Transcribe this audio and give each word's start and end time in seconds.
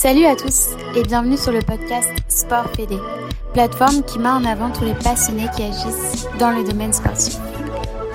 Salut 0.00 0.26
à 0.26 0.36
tous 0.36 0.68
et 0.94 1.02
bienvenue 1.02 1.36
sur 1.36 1.50
le 1.50 1.58
podcast 1.58 2.08
Sport 2.28 2.70
PD, 2.70 2.96
plateforme 3.52 4.04
qui 4.04 4.20
met 4.20 4.28
en 4.28 4.44
avant 4.44 4.70
tous 4.70 4.84
les 4.84 4.94
passionnés 4.94 5.48
qui 5.56 5.64
agissent 5.64 6.28
dans 6.38 6.52
le 6.52 6.62
domaine 6.62 6.92
sportif. 6.92 7.36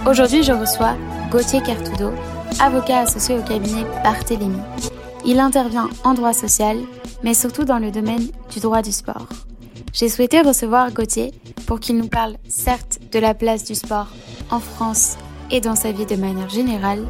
Aujourd'hui, 0.07 0.43
je 0.43 0.53
reçois 0.53 0.95
Gauthier 1.29 1.61
Cartudo, 1.61 2.13
avocat 2.61 2.99
associé 2.99 3.37
au 3.37 3.41
cabinet 3.41 3.83
Barthélémy. 4.01 4.61
Il 5.25 5.41
intervient 5.41 5.89
en 6.05 6.13
droit 6.13 6.31
social, 6.31 6.77
mais 7.21 7.33
surtout 7.33 7.65
dans 7.65 7.79
le 7.79 7.91
domaine 7.91 8.29
du 8.49 8.61
droit 8.61 8.81
du 8.81 8.93
sport. 8.93 9.27
J'ai 9.91 10.07
souhaité 10.07 10.39
recevoir 10.39 10.89
Gauthier 10.93 11.33
pour 11.67 11.81
qu'il 11.81 11.97
nous 11.97 12.07
parle 12.07 12.37
certes 12.47 12.99
de 13.11 13.19
la 13.19 13.33
place 13.33 13.65
du 13.65 13.75
sport 13.75 14.07
en 14.51 14.61
France 14.61 15.17
et 15.51 15.59
dans 15.59 15.75
sa 15.75 15.91
vie 15.91 16.05
de 16.05 16.15
manière 16.15 16.49
générale, 16.49 17.05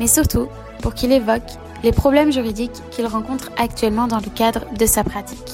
mais 0.00 0.08
surtout 0.08 0.48
pour 0.82 0.94
qu'il 0.94 1.12
évoque 1.12 1.52
les 1.86 1.92
problèmes 1.92 2.32
juridiques 2.32 2.82
qu'il 2.90 3.06
rencontre 3.06 3.52
actuellement 3.56 4.08
dans 4.08 4.18
le 4.18 4.28
cadre 4.28 4.64
de 4.76 4.86
sa 4.86 5.04
pratique. 5.04 5.52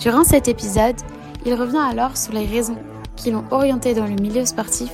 Durant 0.00 0.24
cet 0.24 0.48
épisode, 0.48 0.96
il 1.46 1.54
revient 1.54 1.86
alors 1.88 2.16
sur 2.16 2.32
les 2.32 2.46
raisons 2.46 2.78
qui 3.14 3.30
l'ont 3.30 3.44
orienté 3.52 3.94
dans 3.94 4.06
le 4.08 4.20
milieu 4.20 4.44
sportif, 4.44 4.90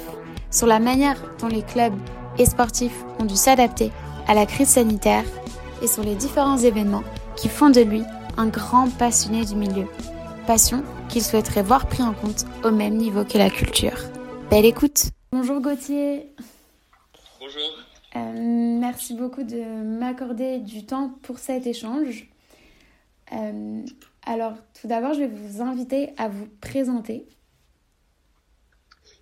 sur 0.50 0.66
la 0.66 0.78
manière 0.78 1.16
dont 1.40 1.46
les 1.46 1.62
clubs 1.62 1.96
et 2.36 2.44
sportifs 2.44 3.02
ont 3.18 3.24
dû 3.24 3.34
s'adapter 3.34 3.90
à 4.26 4.34
la 4.34 4.44
crise 4.44 4.68
sanitaire 4.68 5.24
et 5.80 5.86
sur 5.86 6.02
les 6.02 6.14
différents 6.14 6.58
événements 6.58 7.04
qui 7.34 7.48
font 7.48 7.70
de 7.70 7.80
lui 7.80 8.02
un 8.36 8.48
grand 8.48 8.90
passionné 8.90 9.46
du 9.46 9.54
milieu. 9.54 9.86
Passion 10.46 10.84
qu'il 11.08 11.22
souhaiterait 11.22 11.62
voir 11.62 11.86
pris 11.86 12.02
en 12.02 12.12
compte 12.12 12.44
au 12.62 12.72
même 12.72 12.98
niveau 12.98 13.24
que 13.24 13.38
la 13.38 13.48
culture. 13.48 13.96
Belle 14.50 14.66
écoute 14.66 15.04
Bonjour 15.32 15.62
Gauthier 15.62 16.26
Bonjour 17.40 17.87
euh, 18.16 18.32
merci 18.80 19.14
beaucoup 19.14 19.42
de 19.42 19.62
m'accorder 19.62 20.58
du 20.58 20.86
temps 20.86 21.10
pour 21.22 21.38
cet 21.38 21.66
échange. 21.66 22.28
Euh, 23.32 23.84
alors, 24.22 24.54
tout 24.80 24.88
d'abord, 24.88 25.14
je 25.14 25.20
vais 25.20 25.26
vous 25.28 25.62
inviter 25.62 26.14
à 26.16 26.28
vous 26.28 26.48
présenter. 26.60 27.26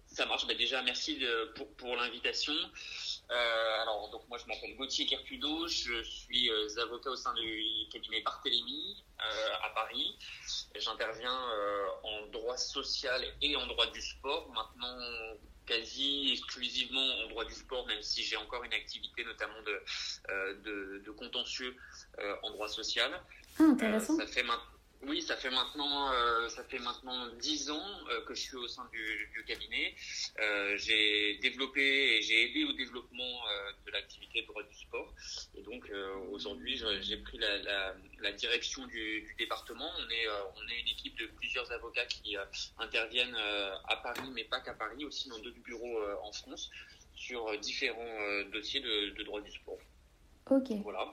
Ça 0.06 0.24
marche. 0.26 0.46
Bah, 0.46 0.54
déjà, 0.54 0.82
merci 0.82 1.18
de, 1.18 1.52
pour, 1.54 1.68
pour 1.74 1.94
l'invitation. 1.96 2.54
Euh, 3.30 3.82
alors, 3.82 4.08
donc 4.10 4.22
moi, 4.28 4.38
je 4.38 4.46
m'appelle 4.46 4.76
Gauthier 4.76 5.06
Kercudo. 5.06 5.66
Je 5.66 6.02
suis 6.02 6.48
euh, 6.50 6.82
avocat 6.82 7.10
au 7.10 7.16
sein 7.16 7.34
du 7.34 7.88
cabinet 7.92 8.20
Barthélémy 8.22 9.04
euh, 9.20 9.64
à 9.64 9.70
Paris. 9.74 10.16
J'interviens 10.76 11.38
en 12.04 12.26
droit 12.28 12.56
social 12.56 13.22
et 13.42 13.56
en 13.56 13.66
droit 13.66 13.86
du 13.90 14.00
sport. 14.00 14.48
Maintenant, 14.54 14.96
quasi 15.66 16.32
exclusivement 16.32 17.06
en 17.24 17.28
droit 17.28 17.44
du 17.44 17.54
sport, 17.54 17.86
même 17.86 18.02
si 18.02 18.22
j'ai 18.22 18.36
encore 18.36 18.64
une 18.64 18.72
activité 18.72 19.24
notamment 19.24 19.60
de, 19.62 19.80
euh, 20.30 20.54
de, 20.64 21.02
de, 21.04 21.10
contentieux 21.10 21.74
euh, 22.18 22.36
en 22.42 22.50
droit 22.50 22.68
social. 22.68 23.10
Ah, 23.58 23.64
intéressant. 23.64 24.14
Euh, 24.14 24.26
ça 24.26 24.26
fait 24.26 24.44
oui, 25.02 25.22
ça 25.22 25.36
fait 25.36 25.50
maintenant, 25.50 26.10
euh, 26.12 26.48
ça 26.48 26.64
fait 26.64 26.78
maintenant 26.78 27.28
dix 27.38 27.70
ans 27.70 27.88
euh, 28.10 28.24
que 28.24 28.34
je 28.34 28.40
suis 28.40 28.56
au 28.56 28.66
sein 28.66 28.88
du, 28.92 29.30
du 29.34 29.44
cabinet. 29.44 29.94
Euh, 30.40 30.76
j'ai 30.78 31.38
développé 31.42 32.16
et 32.16 32.22
j'ai 32.22 32.50
aidé 32.50 32.64
au 32.64 32.72
développement 32.72 33.40
de 33.84 33.90
l'activité 33.92 34.42
de 34.42 34.46
droit 34.46 34.62
du 34.62 34.74
sport. 34.74 35.12
Et 35.54 35.62
donc 35.62 35.90
aujourd'hui, 36.36 36.80
j'ai 37.00 37.16
pris 37.16 37.38
la, 37.38 37.58
la, 37.58 37.94
la 38.20 38.32
direction 38.32 38.86
du, 38.86 39.22
du, 39.22 39.34
département. 39.38 39.90
On 39.98 40.10
est, 40.10 40.28
on 40.56 40.68
est 40.68 40.80
une 40.80 40.88
équipe 40.88 41.18
de 41.18 41.26
plusieurs 41.26 41.70
avocats 41.72 42.06
qui 42.06 42.36
interviennent 42.78 43.36
à 43.88 43.96
Paris, 43.96 44.30
mais 44.32 44.44
pas 44.44 44.60
qu'à 44.60 44.74
Paris, 44.74 45.04
aussi 45.04 45.28
dans 45.28 45.38
deux 45.40 45.52
bureaux 45.64 45.98
en 46.22 46.32
France 46.32 46.70
sur 47.14 47.58
différents 47.58 48.42
dossiers 48.52 48.80
de, 48.80 49.16
de 49.16 49.22
droit 49.24 49.40
du 49.40 49.50
sport. 49.50 49.78
Ok. 50.50 50.70
Voilà. 50.82 51.12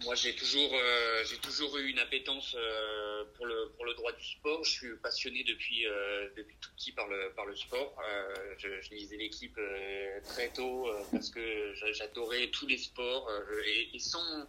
Moi, 0.00 0.16
j'ai 0.16 0.34
toujours, 0.34 0.72
euh, 0.74 1.24
toujours 1.42 1.76
eu 1.78 1.88
une 1.88 1.98
appétence 2.00 2.56
euh, 2.58 3.24
pour 3.36 3.46
le 3.46 3.70
pour 3.76 3.84
le 3.84 3.94
droit 3.94 4.10
du 4.12 4.24
sport. 4.24 4.64
Je 4.64 4.70
suis 4.70 4.96
passionné 4.96 5.44
depuis 5.44 5.86
euh, 5.86 6.28
depuis 6.36 6.56
tout 6.60 6.70
petit 6.74 6.92
par 6.92 7.06
le 7.06 7.32
par 7.36 7.46
le 7.46 7.54
sport. 7.54 7.94
Je, 8.58 8.80
je 8.80 8.90
lisais 8.90 9.16
l'équipe 9.16 9.58
très 10.24 10.48
tôt 10.48 10.88
parce 11.12 11.30
que 11.30 11.74
j'adorais 11.92 12.48
tous 12.48 12.66
les 12.66 12.78
sports 12.78 13.30
et, 13.64 13.94
et, 13.94 13.98
sans 13.98 14.48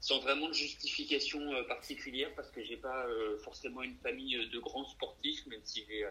sans 0.00 0.20
vraiment 0.20 0.48
de 0.48 0.54
justification 0.54 1.40
particulière 1.64 2.30
parce 2.34 2.50
que 2.50 2.64
j'ai 2.64 2.76
pas 2.76 3.06
forcément 3.42 3.82
une 3.82 3.96
famille 3.98 4.48
de 4.48 4.58
grands 4.60 4.88
sportifs, 4.88 5.44
même 5.46 5.64
si 5.64 5.84
j'ai 5.88 6.06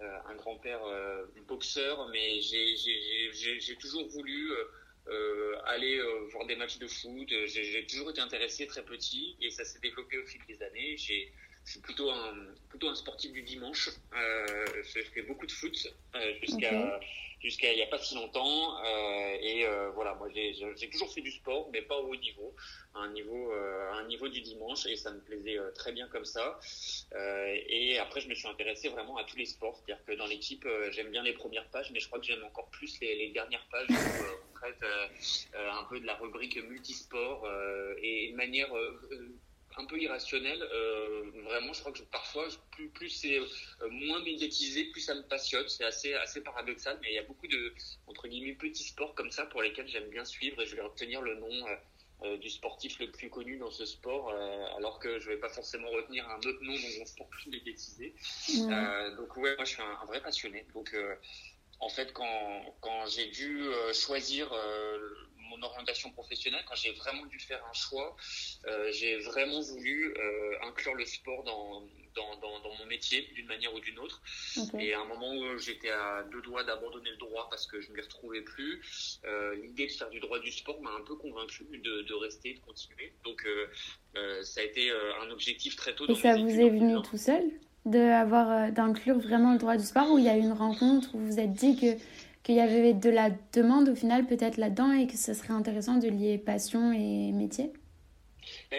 un 0.00 0.34
grand-père 0.34 0.80
boxeur, 1.46 2.08
mais 2.08 2.40
j'ai 2.40 2.74
j'ai 2.74 3.76
toujours 3.76 4.08
voulu 4.08 4.50
euh, 5.08 5.56
aller 5.66 5.98
euh, 5.98 6.26
voir 6.30 6.46
des 6.46 6.56
matchs 6.56 6.78
de 6.78 6.86
foot. 6.86 7.28
J'ai 7.46 7.86
toujours 7.86 8.10
été 8.10 8.20
intéressé 8.20 8.66
très 8.66 8.84
petit 8.84 9.36
et 9.40 9.50
ça 9.50 9.64
s'est 9.64 9.80
développé 9.80 10.18
au 10.18 10.26
fil 10.26 10.40
des 10.46 10.62
années. 10.62 10.96
J'ai 10.96 11.32
je 11.68 11.72
suis 11.72 11.80
plutôt 11.80 12.10
un 12.10 12.34
plutôt 12.70 12.88
un 12.88 12.94
sportif 12.94 13.30
du 13.30 13.42
dimanche. 13.42 13.90
Euh, 14.14 14.64
je 14.82 15.02
fais 15.02 15.22
beaucoup 15.22 15.46
de 15.46 15.52
foot 15.52 15.76
euh, 16.14 16.34
jusqu'à 16.40 16.96
okay. 16.96 17.06
jusqu'à 17.40 17.72
il 17.74 17.78
y 17.78 17.82
a 17.82 17.86
pas 17.86 17.98
si 17.98 18.14
longtemps 18.14 18.82
euh, 18.82 19.36
et 19.38 19.66
euh, 19.66 19.90
voilà 19.90 20.14
moi 20.14 20.28
j'ai 20.32 20.90
toujours 20.90 21.12
fait 21.12 21.20
du 21.20 21.30
sport 21.30 21.68
mais 21.70 21.82
pas 21.82 21.98
au 21.98 22.08
haut 22.08 22.16
niveau, 22.16 22.54
à 22.94 23.00
un 23.00 23.12
niveau 23.12 23.52
euh, 23.52 23.92
un 23.92 24.06
niveau 24.06 24.28
du 24.28 24.40
dimanche 24.40 24.86
et 24.86 24.96
ça 24.96 25.10
me 25.10 25.20
plaisait 25.20 25.58
très 25.74 25.92
bien 25.92 26.08
comme 26.08 26.24
ça. 26.24 26.58
et 27.68 27.98
après 27.98 28.22
je 28.22 28.28
me 28.28 28.34
suis 28.34 28.48
intéressé 28.48 28.88
vraiment 28.88 29.18
à 29.18 29.24
tous 29.24 29.36
les 29.36 29.46
sports, 29.46 29.76
c'est-à-dire 29.76 30.02
que 30.06 30.12
dans 30.12 30.26
l'équipe 30.26 30.66
j'aime 30.90 31.10
bien 31.10 31.22
les 31.22 31.34
premières 31.34 31.68
pages 31.68 31.90
mais 31.92 32.00
je 32.00 32.06
crois 32.06 32.18
que 32.18 32.24
j'aime 32.24 32.44
encore 32.44 32.70
plus 32.70 32.98
les, 33.00 33.14
les 33.14 33.28
dernières 33.28 33.66
pages 33.70 33.88
où 33.90 34.47
traite 34.60 34.84
un 35.54 35.84
peu 35.84 36.00
de 36.00 36.06
la 36.06 36.14
rubrique 36.14 36.56
multisport 36.68 37.48
et 38.02 38.30
de 38.32 38.36
manière 38.36 38.70
un 39.78 39.84
peu 39.84 39.98
irrationnel. 40.00 40.60
Euh, 40.62 41.30
vraiment, 41.44 41.72
je 41.72 41.80
crois 41.80 41.92
que 41.92 42.02
parfois, 42.02 42.46
plus, 42.72 42.88
plus 42.88 43.08
c'est 43.08 43.38
euh, 43.38 43.88
moins 43.90 44.22
médiatisé, 44.22 44.84
plus 44.86 45.00
ça 45.00 45.14
me 45.14 45.22
passionne. 45.22 45.68
C'est 45.68 45.84
assez, 45.84 46.14
assez 46.14 46.42
paradoxal, 46.42 46.98
mais 47.02 47.10
il 47.10 47.14
y 47.14 47.18
a 47.18 47.22
beaucoup 47.22 47.46
de, 47.46 47.72
entre 48.06 48.28
guillemets, 48.28 48.54
petits 48.54 48.84
sports 48.84 49.14
comme 49.14 49.30
ça 49.30 49.46
pour 49.46 49.62
lesquels 49.62 49.88
j'aime 49.88 50.08
bien 50.10 50.24
suivre 50.24 50.60
et 50.60 50.66
je 50.66 50.76
vais 50.76 50.82
retenir 50.82 51.22
le 51.22 51.36
nom 51.36 51.66
euh, 52.22 52.36
du 52.38 52.50
sportif 52.50 52.98
le 52.98 53.10
plus 53.10 53.30
connu 53.30 53.58
dans 53.58 53.70
ce 53.70 53.86
sport, 53.86 54.30
euh, 54.30 54.76
alors 54.76 54.98
que 54.98 55.20
je 55.20 55.28
vais 55.28 55.36
pas 55.36 55.48
forcément 55.48 55.88
retenir 55.90 56.28
un 56.28 56.38
autre 56.38 56.62
nom 56.62 56.74
dans 56.74 57.02
un 57.02 57.06
sport 57.06 57.28
plus 57.28 57.48
médiatisé. 57.48 58.14
Mmh. 58.48 59.16
donc 59.16 59.36
ouais, 59.36 59.54
moi 59.54 59.64
je 59.64 59.74
suis 59.74 59.82
un, 59.82 59.98
un 60.02 60.06
vrai 60.06 60.20
passionné. 60.20 60.66
Donc 60.74 60.94
en 61.80 61.88
fait, 61.88 62.12
quand, 62.12 62.76
quand 62.80 63.06
j'ai 63.06 63.26
dû 63.26 63.66
choisir 63.92 64.52
mon 65.50 65.62
orientation 65.62 66.10
professionnelle, 66.10 66.62
quand 66.68 66.74
j'ai 66.74 66.92
vraiment 66.92 67.24
dû 67.26 67.38
faire 67.38 67.64
un 67.64 67.72
choix, 67.72 68.16
euh, 68.66 68.92
j'ai 68.92 69.16
vraiment 69.18 69.60
voulu 69.60 70.14
euh, 70.14 70.68
inclure 70.68 70.94
le 70.94 71.06
sport 71.06 71.42
dans, 71.44 71.80
dans, 72.14 72.36
dans, 72.36 72.60
dans 72.60 72.74
mon 72.74 72.84
métier 72.84 73.22
d'une 73.34 73.46
manière 73.46 73.72
ou 73.74 73.80
d'une 73.80 73.98
autre. 73.98 74.20
Okay. 74.56 74.88
Et 74.88 74.94
à 74.94 75.00
un 75.00 75.06
moment 75.06 75.32
où 75.34 75.58
j'étais 75.58 75.90
à 75.90 76.22
deux 76.24 76.42
doigts 76.42 76.64
d'abandonner 76.64 77.10
le 77.10 77.16
droit 77.16 77.48
parce 77.48 77.66
que 77.66 77.80
je 77.80 77.88
ne 77.90 77.94
m'y 77.96 78.02
retrouvais 78.02 78.42
plus, 78.42 79.20
euh, 79.24 79.54
l'idée 79.56 79.86
de 79.86 79.92
faire 79.92 80.10
du 80.10 80.20
droit 80.20 80.38
du 80.38 80.52
sport 80.52 80.80
m'a 80.82 80.90
un 80.90 81.04
peu 81.04 81.16
convaincu 81.16 81.64
de, 81.64 82.02
de 82.02 82.14
rester, 82.14 82.52
de 82.54 82.60
continuer. 82.60 83.14
Donc 83.24 83.46
euh, 83.46 83.68
euh, 84.16 84.42
ça 84.42 84.60
a 84.60 84.64
été 84.64 84.90
un 85.22 85.30
objectif 85.30 85.76
très 85.76 85.94
tôt. 85.94 86.06
Et 86.10 86.14
ça 86.14 86.36
vous 86.36 86.60
est 86.60 86.68
venu 86.68 87.00
tout 87.02 87.16
seul? 87.16 87.44
D'inclure 87.84 89.18
vraiment 89.18 89.52
le 89.52 89.58
droit 89.58 89.76
du 89.76 89.84
sport 89.84 90.10
ou 90.12 90.18
il 90.18 90.24
y 90.24 90.28
a 90.28 90.36
eu 90.36 90.40
une 90.40 90.52
rencontre 90.52 91.14
où 91.14 91.18
vous 91.18 91.26
vous 91.26 91.40
êtes 91.40 91.52
dit 91.52 91.76
que 91.76 91.96
qu'il 92.42 92.54
y 92.54 92.60
avait 92.60 92.94
de 92.94 93.10
la 93.10 93.28
demande 93.52 93.90
au 93.90 93.94
final 93.94 94.26
peut-être 94.26 94.56
là-dedans 94.56 94.92
et 94.92 95.06
que 95.06 95.18
ce 95.18 95.34
serait 95.34 95.52
intéressant 95.52 95.96
de 95.96 96.08
lier 96.08 96.38
passion 96.38 96.92
et 96.92 97.30
métier? 97.32 97.72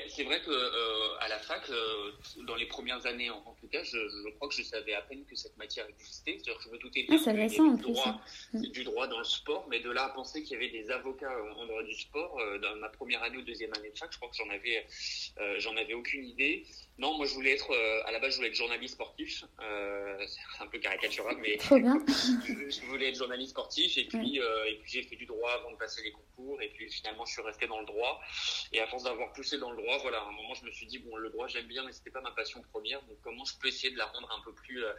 C'est 0.08 0.24
vrai 0.24 0.42
que 0.42 0.50
euh, 0.50 1.20
à 1.20 1.28
la 1.28 1.38
fac, 1.38 1.62
euh, 1.70 2.12
dans 2.48 2.56
les 2.56 2.66
premières 2.66 3.06
années 3.06 3.30
en, 3.30 3.56
tout 3.60 3.68
cas, 3.68 3.84
je, 3.84 3.98
je, 3.98 4.30
crois 4.36 4.48
que 4.50 4.56
je 4.56 4.64
savais 4.64 4.94
à 4.94 5.02
peine 5.02 5.24
que 5.26 5.36
cette 5.36 5.56
matière 5.58 5.86
existait. 5.88 6.38
C'est-à-dire 6.38 6.58
que 6.58 6.64
je 6.64 6.70
me 6.70 6.78
doutais 6.80 7.04
bien 7.04 7.20
ah, 7.26 7.32
récent, 7.32 7.74
du, 7.74 7.82
droit, 7.82 8.22
du 8.54 8.84
droit 8.84 9.08
dans 9.08 9.20
le 9.20 9.26
sport, 9.26 9.68
mais 9.70 9.80
de 9.80 9.92
là 9.92 10.06
à 10.06 10.10
penser 10.10 10.44
qu'il 10.44 10.54
y 10.54 10.56
avait 10.56 10.72
des 10.72 10.90
avocats 10.90 11.32
en, 11.32 11.62
en 11.62 11.66
droit 11.66 11.84
du 11.84 11.94
sport, 11.94 12.40
euh, 12.40 12.58
dans 12.60 12.76
ma 12.78 12.90
première 12.90 13.22
année 13.24 13.38
ou 13.38 13.42
deuxième 13.42 13.74
année 13.76 13.90
de 13.92 13.98
fac, 13.98 14.12
je 14.12 14.18
crois 14.18 14.30
que 14.30 14.36
j'en 14.36 14.50
avais, 14.50 14.86
euh, 15.40 15.60
j'en 15.60 15.76
avais 15.76 15.94
aucune 15.94 16.26
idée. 16.26 16.66
Non, 17.00 17.18
moi 17.18 17.26
je 17.26 17.34
voulais 17.34 17.54
être, 17.54 17.72
euh, 17.72 18.02
à 18.06 18.12
la 18.12 18.20
base 18.20 18.34
je 18.34 18.38
voulais 18.38 18.50
être 18.50 18.56
journaliste 18.56 18.94
sportif, 18.94 19.44
c'est 19.60 20.64
un 20.64 20.68
peu 20.68 20.80
caricatural, 20.80 21.38
mais 21.38 21.58
bien. 21.58 22.04
je, 22.08 22.70
je, 22.70 22.82
voulais 22.86 23.10
être 23.10 23.18
journaliste 23.18 23.52
sportif 23.52 23.98
et 23.98 24.06
puis, 24.06 24.40
ouais. 24.40 24.72
et 24.72 24.76
puis 24.80 24.92
j'ai 24.92 25.04
fait 25.04 25.16
du 25.16 25.26
droit 25.26 25.52
avant 25.52 25.72
de 25.72 25.78
passer 25.78 26.02
les 26.04 26.12
concours 26.12 26.62
et 26.62 26.70
puis 26.70 26.92
finalement 26.92 27.26
je 27.26 27.34
suis 27.34 27.42
resté 27.42 27.68
dans 27.68 27.80
le 27.80 27.86
droit 27.86 28.20
et 28.72 28.80
à 28.80 28.88
force 28.88 29.04
d'avoir 29.04 29.32
poussé 29.34 29.58
dans 29.58 29.72
le 29.72 29.78
droit, 29.82 29.98
voilà, 30.00 30.20
à 30.20 30.28
un 30.28 30.32
moment, 30.32 30.54
je 30.54 30.66
me 30.66 30.72
suis 30.72 30.86
dit, 30.86 31.00
bon, 31.00 31.16
le 31.16 31.30
droit, 31.30 31.48
j'aime 31.48 31.68
bien, 31.68 31.84
mais 31.84 31.92
c'était 31.92 32.12
pas 32.12 32.22
ma 32.22 32.32
passion 32.32 32.62
première. 32.72 33.02
Donc, 33.04 33.18
comment 33.24 33.44
je 33.46 33.54
peux 33.60 33.68
essayer 33.68 33.92
de 33.92 33.98
la 33.98 34.06
rendre 34.06 34.30
un 34.38 34.44
peu 34.44 34.54
plus, 34.54 34.84
euh, 34.84 34.94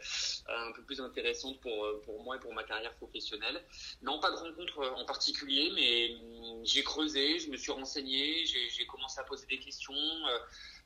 un 0.47 0.71
peu 0.73 0.83
plus 0.83 0.99
intéressante 0.99 1.59
pour, 1.61 2.01
pour 2.03 2.23
moi 2.23 2.35
et 2.35 2.39
pour 2.39 2.53
ma 2.53 2.63
carrière 2.63 2.93
professionnelle? 2.95 3.63
Non, 4.01 4.19
pas 4.19 4.31
de 4.31 4.35
rencontre 4.35 4.93
en 4.95 5.05
particulier, 5.05 5.71
mais 5.75 6.65
j'ai 6.65 6.83
creusé, 6.83 7.39
je 7.39 7.49
me 7.49 7.57
suis 7.57 7.71
renseigné, 7.71 8.45
j'ai 8.45 8.85
commencé 8.85 9.19
à 9.19 9.23
poser 9.23 9.45
des 9.47 9.59
questions. 9.59 9.93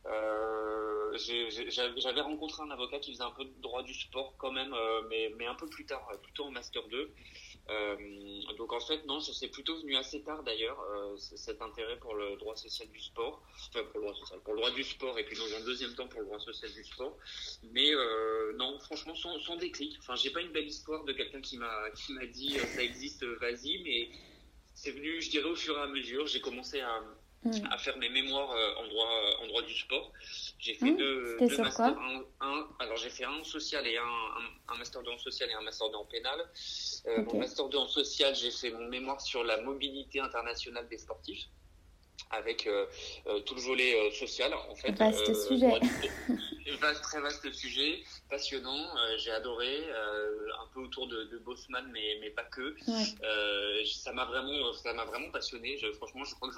Euh, 0.08 1.18
J'avais 1.18 2.22
rencontré 2.22 2.62
un 2.64 2.72
avocat 2.72 3.00
qui 3.00 3.14
faisait 3.14 3.24
un 3.24 3.32
peu 3.32 3.46
de 3.46 3.62
droit 3.62 3.84
du 3.84 3.94
sport 3.94 4.36
quand 4.38 4.52
même, 4.52 4.74
euh, 4.74 5.02
mais, 5.10 5.46
un 5.46 5.56
peu 5.56 5.68
plus 5.68 5.86
tard, 5.86 6.08
plutôt 6.22 6.46
en 6.46 6.52
master 6.52 6.88
2. 6.90 7.12
Euh, 7.68 7.96
donc 8.58 8.74
en 8.74 8.80
fait, 8.80 9.06
non, 9.06 9.20
c'est 9.20 9.48
plutôt 9.48 9.80
venu 9.80 9.96
assez 9.96 10.22
tard 10.24 10.44
d'ailleurs, 10.44 10.78
cet 11.18 11.62
intérêt 11.62 11.98
pour 11.98 12.14
le 12.14 12.36
droit 12.36 12.56
social 12.56 12.88
du 12.90 13.00
sport, 13.00 13.42
enfin 13.70 13.84
pour 13.86 14.00
le 14.00 14.06
droit 14.06 14.16
social, 14.16 14.40
pour 14.42 14.54
le 14.54 14.60
droit 14.60 14.72
du 14.72 14.84
sport, 14.84 15.18
et 15.18 15.24
puis 15.26 15.38
dans 15.38 15.56
un 15.56 15.66
deuxième 15.66 15.96
temps 15.96 16.08
pour 16.08 16.20
le 16.20 16.28
droit 16.28 16.40
social 16.40 16.72
du 16.72 16.84
sport. 16.84 17.18
Mais 17.72 17.92
non, 18.56 18.78
franchement, 18.80 19.16
sans, 19.16 19.40
sans 19.40 19.56
déclic. 19.56 19.98
Enfin, 20.00 20.16
j'ai 20.16 20.30
pas 20.30 20.42
une 20.42 20.52
belle 20.52 20.68
histoire 20.68 21.06
de 21.06 21.14
quelqu'un 21.14 21.42
qui 21.42 21.58
m'a 21.58 21.90
dit 22.34 22.60
ça 22.60 22.84
existe, 22.84 23.24
vas-y, 23.24 23.82
mais 23.84 24.10
c'est 24.74 24.92
venu, 24.92 25.22
je 25.22 25.30
dirais, 25.30 25.50
au 25.50 25.56
fur 25.56 25.78
et 25.78 25.82
à 25.82 25.88
mesure. 25.88 26.28
J'ai 26.28 26.42
commencé 26.42 26.82
à 26.82 27.02
Mm. 27.46 27.68
à 27.70 27.78
faire 27.78 27.96
mes 27.98 28.10
mémoires 28.10 28.52
euh, 28.52 28.74
en 28.82 28.88
droit, 28.88 29.08
euh, 29.08 29.44
en 29.44 29.48
droit 29.48 29.62
du 29.62 29.76
sport. 29.76 30.12
J'ai 30.58 30.74
fait 30.74 30.92
mm. 30.92 30.98
deux, 30.98 31.38
deux 31.40 31.58
masters. 31.58 31.96
Un, 32.42 32.68
alors 32.80 32.98
j'ai 32.98 33.12
fait 33.12 33.24
un 33.24 33.34
en 33.34 33.44
social 33.44 33.86
et 33.86 33.98
un, 33.98 34.74
un, 34.74 34.78
master 34.78 35.04
2 35.04 35.12
en 35.12 35.18
social 35.20 35.50
et 35.52 35.54
un 35.54 35.62
master 35.62 35.92
2 35.92 35.96
en 35.96 36.06
pénal. 36.06 36.40
Euh, 37.06 37.24
Mon 37.24 37.40
master 37.40 37.70
2 37.70 37.78
en 37.78 37.88
social, 37.88 38.36
j'ai 38.36 38.50
fait 38.50 38.72
mon 38.72 38.88
mémoire 38.88 39.22
sur 39.22 39.44
la 39.44 39.62
mobilité 39.62 40.20
internationale 40.20 40.88
des 40.90 40.98
sportifs 40.98 41.46
avec 42.32 42.66
euh, 42.66 42.88
euh, 43.28 43.40
tout 43.42 43.54
le 43.54 43.62
volet 43.62 44.12
social 44.12 44.52
en 44.54 44.76
fait. 44.76 44.92
Vaste 44.94 45.48
sujet. 45.48 45.70
vaste, 46.82 47.02
très 47.04 47.22
vaste 47.22 47.52
sujet, 47.54 48.04
passionnant. 48.30 48.88
J'ai 49.18 49.32
adoré, 49.32 49.86
un 50.60 50.68
peu 50.74 50.82
autour 50.82 51.08
de, 51.08 51.26
de 51.26 51.38
Bosman, 51.38 51.90
mais, 51.92 52.18
mais 52.22 52.30
pas 52.30 52.44
que. 52.44 52.76
ça 53.86 54.14
m'a 54.14 54.26
vraiment, 54.26 54.74
ça 54.74 54.94
m'a 54.94 55.06
vraiment 55.06 55.32
passionné. 55.32 55.78
Je, 55.78 55.92
franchement, 55.94 56.24
je 56.24 56.36
crois 56.36 56.50
que 56.50 56.56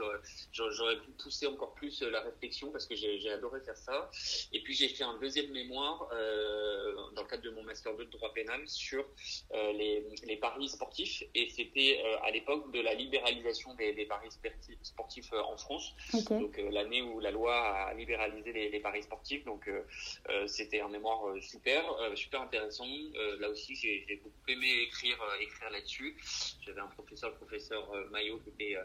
j'aurais 0.52 1.00
pu 1.00 1.12
pousser 1.12 1.48
encore 1.48 1.74
plus 1.76 2.02
la 2.02 2.22
réflexion 2.22 2.72
parce 2.72 2.86
que 2.86 2.96
j'ai 2.96 3.32
adoré 3.32 3.62
faire 3.62 3.78
ça. 3.78 4.10
Et 4.54 4.62
puis 4.62 4.74
j'ai 4.74 4.90
fait 4.90 5.04
un 5.04 5.18
deuxième 5.20 5.52
mémoire 5.52 6.08
dans 7.16 7.22
le 7.22 7.28
cadre 7.28 7.44
de 7.44 7.50
mon 7.50 7.64
master 7.64 7.96
2 7.96 8.06
de 8.06 8.12
droit 8.12 8.34
pénal 8.34 8.62
sur 8.68 9.06
les, 9.54 10.06
les, 10.26 10.38
paris 10.38 10.70
sportifs. 10.70 11.24
Et 11.36 11.50
c'était 11.50 12.02
à 12.24 12.32
l'époque 12.32 12.72
de 12.72 12.82
la 12.82 12.94
libéralisation 12.94 13.74
des, 13.76 13.94
des 13.94 14.06
paris 14.06 14.30
sportifs 14.84 15.32
en 15.34 15.58
France. 15.58 15.94
Donc 16.30 16.60
euh, 16.60 16.70
l'année 16.72 17.02
où 17.02 17.20
la 17.20 17.32
loi 17.32 17.56
a 17.56 17.94
libéralisé 17.94 18.52
les, 18.52 18.80
paris 18.80 19.04
sportifs. 19.04 19.44
Donc 19.46 19.68
euh, 19.68 19.82
euh, 20.30 20.48
c'était 20.48 20.82
un 20.82 20.90
mémoire 20.90 21.36
super, 21.58 21.84
super 22.16 22.42
intéressant. 22.42 22.86
là 23.40 23.50
aussi, 23.50 23.76
j'ai 23.76 24.20
beaucoup 24.24 24.36
aimé 24.48 24.68
écrire, 24.84 25.18
écrire 25.42 25.70
là-dessus. 25.72 26.16
J'avais 26.66 26.82
un 26.82 26.88
professeur, 26.88 27.32
le 27.32 27.36
professeur 27.36 27.92
Maillot, 28.12 28.40
qui 28.40 28.50
était 28.50 28.78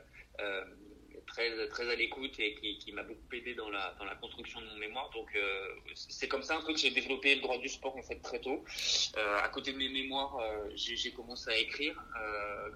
très, 1.27 1.69
très 1.69 1.91
à 1.91 1.95
l'écoute 1.95 2.39
et 2.39 2.55
qui, 2.57 2.79
qui 2.79 2.93
m'a 2.93 3.03
beaucoup 3.03 3.21
aidé 3.33 3.55
dans 3.55 3.71
la, 3.71 3.95
dans 3.99 4.05
la 4.05 4.15
construction 4.17 4.61
de 4.61 4.67
mon 4.67 4.77
mémoire. 4.77 5.11
Donc, 5.11 5.37
c'est 5.95 6.29
comme 6.29 6.43
ça 6.43 6.57
un 6.57 6.63
peu 6.63 6.73
que 6.73 6.79
j'ai 6.79 6.91
développé 6.91 7.35
le 7.35 7.43
droit 7.43 7.59
du 7.59 7.69
sport 7.69 7.97
en 7.97 8.03
fait 8.03 8.21
très 8.21 8.41
tôt. 8.41 8.65
à 9.17 9.49
côté 9.49 9.73
de 9.73 9.79
mes 9.79 9.89
mémoires, 9.89 10.39
j'ai 10.75 11.13
commencé 11.13 11.51
à 11.51 11.59
écrire. 11.59 11.95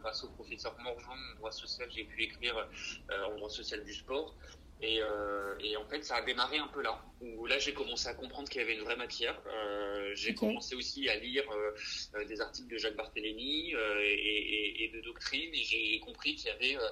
grâce 0.00 0.22
au 0.24 0.28
professeur 0.30 0.76
Morvan 0.80 1.16
en 1.32 1.36
droit 1.36 1.52
social, 1.52 1.88
j'ai 1.90 2.04
pu 2.04 2.22
écrire 2.22 2.68
en 3.10 3.34
droit 3.36 3.50
social 3.50 3.84
du 3.84 3.94
sport. 3.94 4.34
Et, 4.82 5.00
euh, 5.00 5.54
et, 5.60 5.76
en 5.76 5.86
fait, 5.86 6.04
ça 6.04 6.16
a 6.16 6.22
démarré 6.22 6.58
un 6.58 6.66
peu 6.68 6.82
là, 6.82 7.02
où 7.22 7.46
là 7.46 7.58
j'ai 7.58 7.72
commencé 7.72 8.08
à 8.08 8.14
comprendre 8.14 8.48
qu'il 8.48 8.60
y 8.60 8.64
avait 8.64 8.74
une 8.74 8.82
vraie 8.82 8.96
matière. 8.96 9.40
Euh, 9.46 10.12
j'ai 10.14 10.34
commencé 10.34 10.74
aussi 10.74 11.08
à 11.08 11.16
lire 11.16 11.44
euh, 11.50 12.24
des 12.26 12.40
articles 12.42 12.68
de 12.68 12.76
Jacques 12.76 12.96
Barthélémy 12.96 13.74
euh, 13.74 14.00
et, 14.02 14.12
et, 14.12 14.84
et, 14.84 14.88
de 14.88 15.00
doctrine, 15.00 15.54
et 15.54 15.62
j'ai 15.62 15.98
compris 16.00 16.34
qu'il 16.36 16.48
y 16.48 16.50
avait, 16.50 16.76
euh, 16.76 16.88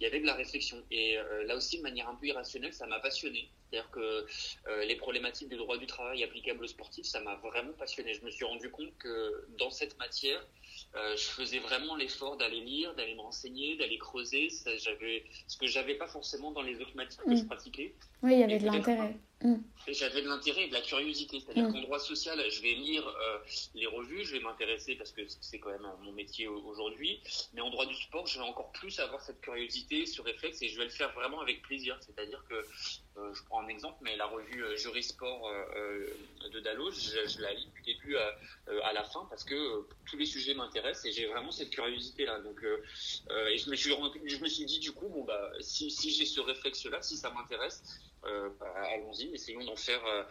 il 0.00 0.02
y 0.02 0.06
avait 0.06 0.20
de 0.20 0.26
la 0.26 0.34
réflexion. 0.34 0.82
Et 0.90 1.16
euh, 1.16 1.44
là 1.44 1.54
aussi, 1.54 1.78
de 1.78 1.82
manière 1.82 2.08
un 2.08 2.16
peu 2.16 2.26
irrationnelle, 2.26 2.72
ça 2.72 2.86
m'a 2.86 2.98
passionné. 2.98 3.48
C'est-à-dire 3.70 3.90
que 3.90 4.26
les 4.86 4.96
problématiques 4.96 5.50
des 5.50 5.58
droits 5.58 5.76
du 5.76 5.84
travail 5.84 6.24
applicables 6.24 6.64
aux 6.64 6.68
sportifs, 6.68 7.04
ça 7.04 7.20
m'a 7.20 7.36
vraiment 7.36 7.74
passionné. 7.74 8.14
Je 8.14 8.24
me 8.24 8.30
suis 8.30 8.46
rendu 8.46 8.70
compte 8.70 8.96
que 8.96 9.46
dans 9.58 9.68
cette 9.68 9.98
matière, 9.98 10.42
euh, 10.96 11.16
je 11.16 11.24
faisais 11.24 11.58
vraiment 11.58 11.96
l'effort 11.96 12.36
d'aller 12.36 12.60
lire, 12.60 12.94
d'aller 12.94 13.14
me 13.14 13.20
renseigner, 13.20 13.76
d'aller 13.76 13.98
creuser, 13.98 14.48
j'avais 14.78 15.24
ce 15.46 15.56
que 15.56 15.66
j'avais 15.66 15.94
pas 15.94 16.08
forcément 16.08 16.50
dans 16.50 16.62
les 16.62 16.80
autres 16.80 16.96
matières 16.96 17.24
que 17.24 17.36
je 17.36 17.42
mm. 17.42 17.46
pratiquais. 17.46 17.94
Oui, 18.22 18.32
il 18.34 18.40
y 18.40 18.42
avait 18.42 18.58
de 18.58 18.66
l'intérêt. 18.66 19.16
Mm. 19.42 19.54
J'avais 19.86 20.22
de 20.22 20.28
l'intérêt 20.28 20.64
et 20.64 20.68
de 20.68 20.74
la 20.74 20.80
curiosité. 20.80 21.40
C'est-à-dire 21.40 21.68
mm. 21.68 21.72
qu'en 21.72 21.80
droit 21.82 21.98
social, 22.00 22.42
je 22.50 22.60
vais 22.60 22.74
lire 22.74 23.06
euh, 23.06 23.38
les 23.74 23.86
revues, 23.86 24.24
je 24.24 24.32
vais 24.32 24.40
m'intéresser 24.40 24.96
parce 24.96 25.12
que 25.12 25.22
c'est 25.40 25.60
quand 25.60 25.70
même 25.70 25.86
mon 26.02 26.12
métier 26.12 26.48
aujourd'hui. 26.48 27.20
Mais 27.54 27.60
en 27.60 27.70
droit 27.70 27.86
du 27.86 27.94
sport, 27.94 28.26
je 28.26 28.38
vais 28.38 28.44
encore 28.44 28.72
plus 28.72 28.98
avoir 28.98 29.22
cette 29.22 29.40
curiosité, 29.40 30.06
ce 30.06 30.20
réflexe, 30.20 30.60
et 30.62 30.68
je 30.68 30.76
vais 30.76 30.84
le 30.84 30.90
faire 30.90 31.12
vraiment 31.12 31.40
avec 31.40 31.62
plaisir. 31.62 31.96
C'est-à-dire 32.00 32.44
que, 32.48 32.54
euh, 32.54 33.32
je 33.32 33.42
prends 33.44 33.62
un 33.62 33.68
exemple, 33.68 33.98
mais 34.02 34.16
la 34.16 34.26
revue 34.26 34.64
euh, 34.64 34.76
Sport 35.00 35.50
de 36.52 36.60
Dalloz, 36.60 36.92
je, 37.28 37.40
la 37.40 37.52
lis 37.54 37.68
du 37.74 37.82
début 37.82 38.16
à, 38.16 38.34
à 38.84 38.92
la 38.92 39.04
fin 39.04 39.26
parce 39.30 39.44
que 39.44 39.86
tous 40.06 40.16
les 40.16 40.26
sujets 40.26 40.54
m'intéressent 40.54 41.06
et 41.06 41.12
j'ai 41.12 41.26
vraiment 41.26 41.52
cette 41.52 41.70
curiosité-là. 41.70 42.40
Donc, 42.40 42.60
et 42.64 43.58
je 43.58 43.70
me, 43.70 43.76
suis, 43.76 43.92
je 44.26 44.38
me 44.38 44.48
suis 44.48 44.64
dit 44.64 44.80
du 44.80 44.92
coup, 44.92 45.08
bon, 45.08 45.24
bah, 45.24 45.52
si, 45.60 45.90
si 45.90 46.10
j'ai 46.10 46.26
ce 46.26 46.40
réflexe-là, 46.40 47.00
si 47.02 47.16
ça 47.16 47.30
m'intéresse, 47.30 47.82
euh, 48.24 48.50
bah, 48.58 48.72
allons-y, 48.94 49.34
essayons 49.34 49.64
d'en 49.64 49.76
faire 49.76 50.04
euh, 50.06 50.22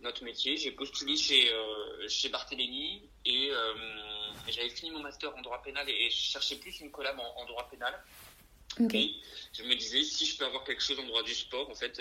notre 0.00 0.24
métier. 0.24 0.56
J'ai 0.56 0.72
postulé 0.72 1.16
chez, 1.16 1.52
euh, 1.52 2.08
chez 2.08 2.28
Barthélémy 2.28 3.08
et 3.24 3.50
j'avais 4.48 4.70
fini 4.70 4.90
mon 4.90 5.00
master 5.00 5.34
en 5.36 5.42
droit 5.42 5.62
pénal 5.62 5.88
et, 5.88 6.10
je 6.10 6.16
cherchais 6.16 6.56
plus 6.56 6.80
une 6.80 6.90
collab 6.90 7.18
en, 7.18 7.46
droit 7.46 7.68
pénal. 7.70 7.94
Et 8.94 9.14
je 9.52 9.64
me 9.64 9.74
disais, 9.74 10.02
si 10.02 10.24
je 10.24 10.38
peux 10.38 10.46
avoir 10.46 10.64
quelque 10.64 10.82
chose 10.82 10.98
en 10.98 11.04
droit 11.06 11.22
du 11.22 11.34
sport, 11.34 11.68
en 11.68 11.74
fait, 11.74 12.00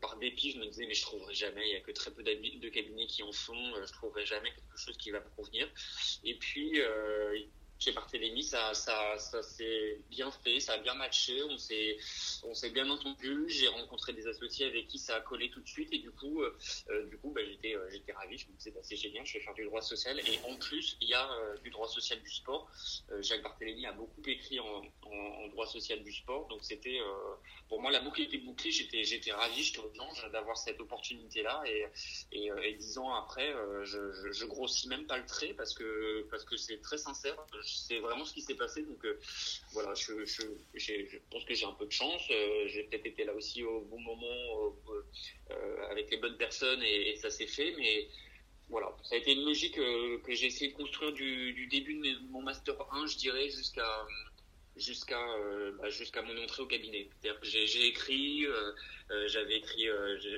par 0.00 0.16
dépit, 0.18 0.52
je 0.52 0.58
me 0.58 0.66
disais, 0.66 0.86
mais 0.86 0.94
je 0.94 1.02
trouverai 1.02 1.34
jamais, 1.34 1.66
il 1.66 1.70
n'y 1.70 1.76
a 1.76 1.80
que 1.80 1.90
très 1.90 2.12
peu 2.12 2.22
de 2.22 2.68
cabinets 2.68 3.06
qui 3.06 3.22
en 3.24 3.32
font, 3.32 3.74
je 3.84 3.92
trouverai 3.92 4.24
jamais 4.24 4.50
quelque 4.50 4.78
chose 4.78 4.96
qui 4.98 5.10
va 5.10 5.18
me 5.18 5.28
convenir. 5.36 5.68
Et 6.22 6.36
puis, 6.36 6.80
chez 7.78 7.92
Barthélémy, 7.92 8.42
ça, 8.42 8.72
ça, 8.74 9.18
ça 9.18 9.42
s'est 9.42 10.00
bien 10.08 10.30
fait, 10.30 10.60
ça 10.60 10.74
a 10.74 10.78
bien 10.78 10.94
matché, 10.94 11.42
on 11.42 11.58
s'est, 11.58 11.98
on 12.44 12.54
s'est 12.54 12.70
bien 12.70 12.88
entendu. 12.88 13.44
J'ai 13.48 13.68
rencontré 13.68 14.12
des 14.12 14.26
associés 14.26 14.66
avec 14.66 14.88
qui 14.88 14.98
ça 14.98 15.16
a 15.16 15.20
collé 15.20 15.50
tout 15.50 15.60
de 15.60 15.68
suite 15.68 15.92
et 15.92 15.98
du 15.98 16.10
coup, 16.10 16.42
euh, 16.42 16.56
euh 16.90 17.06
du 17.06 17.18
coup, 17.18 17.30
bah, 17.30 17.42
j'étais, 17.44 17.74
euh, 17.74 17.88
j'étais 17.90 18.12
ravi. 18.12 18.38
Je 18.38 18.48
me 18.48 18.56
disais, 18.56 18.70
bah, 18.70 18.80
c'est 18.82 18.96
génial, 18.96 19.26
je 19.26 19.34
vais 19.34 19.40
faire 19.40 19.54
du 19.54 19.64
droit 19.64 19.82
social 19.82 20.18
et 20.18 20.38
en 20.50 20.56
plus, 20.56 20.96
il 21.00 21.08
y 21.08 21.14
a 21.14 21.30
euh, 21.30 21.58
du 21.58 21.70
droit 21.70 21.88
social 21.88 22.20
du 22.22 22.30
sport. 22.30 22.70
Jacques 23.20 23.42
Barthélémy 23.42 23.86
a 23.86 23.92
beaucoup 23.92 24.22
écrit 24.26 24.58
en, 24.58 24.82
en, 25.02 25.48
droit 25.48 25.66
social 25.66 26.02
du 26.02 26.12
sport, 26.12 26.48
donc 26.48 26.64
c'était, 26.64 26.98
pour 27.68 27.80
moi, 27.80 27.90
la 27.90 28.00
boucle 28.00 28.22
était 28.22 28.38
bouclée. 28.38 28.70
J'étais, 28.70 29.04
j'étais 29.04 29.32
ravi, 29.32 29.72
aux 29.78 30.00
anges 30.00 30.30
d'avoir 30.32 30.56
cette 30.56 30.80
opportunité-là 30.80 31.62
et, 31.66 31.86
et, 32.32 32.50
et, 32.62 32.74
dix 32.74 32.98
ans 32.98 33.14
après, 33.14 33.54
je, 33.84 34.12
je, 34.12 34.32
je 34.32 34.46
grossis 34.46 34.88
même 34.88 35.06
pas 35.06 35.18
le 35.18 35.26
trait 35.26 35.54
parce 35.54 35.72
que 35.74 36.26
parce 36.30 36.44
que 36.44 36.56
c'est 36.56 36.80
très 36.80 36.98
sincère 36.98 37.36
c'est 37.66 37.98
vraiment 37.98 38.24
ce 38.24 38.34
qui 38.34 38.42
s'est 38.42 38.54
passé. 38.54 38.82
Donc 38.82 39.04
euh, 39.04 39.18
voilà, 39.72 39.94
je, 39.94 40.24
je, 40.24 40.42
je, 40.74 41.18
pense 41.30 41.44
que 41.44 41.54
j'ai 41.54 41.66
un 41.66 41.72
peu 41.72 41.86
de 41.86 41.92
chance. 41.92 42.22
Euh, 42.30 42.68
j'ai 42.68 42.84
peut-être 42.84 43.06
été 43.06 43.24
là 43.24 43.34
aussi 43.34 43.62
au 43.62 43.80
bon 43.82 44.00
moment, 44.00 44.76
euh, 45.50 45.90
avec 45.90 46.10
les 46.10 46.16
bonnes 46.18 46.36
personnes, 46.36 46.82
et, 46.82 47.16
ça 47.16 47.30
s'est 47.30 47.46
fait. 47.46 47.74
Mais 47.76 48.08
voilà, 48.68 48.94
ça 49.02 49.14
a 49.14 49.18
été 49.18 49.32
une 49.32 49.44
logique 49.44 49.74
que 49.76 50.32
j'ai 50.34 50.46
essayé 50.46 50.72
de 50.72 50.76
construire 50.76 51.12
du, 51.12 51.52
du, 51.52 51.66
début 51.66 51.94
de 51.94 52.18
mon 52.30 52.42
master 52.42 52.74
1, 52.92 53.06
je 53.06 53.16
dirais, 53.16 53.48
jusqu'à 53.50 54.06
jusqu'à 54.76 55.20
bah, 55.78 55.88
jusqu'à 55.90 56.22
mon 56.22 56.36
entrée 56.42 56.62
au 56.62 56.66
cabinet. 56.66 57.08
C'est-à-dire 57.20 57.40
j'ai 57.42 57.86
écrit, 57.86 58.46
j'avais 59.26 59.56
écrit, 59.56 59.88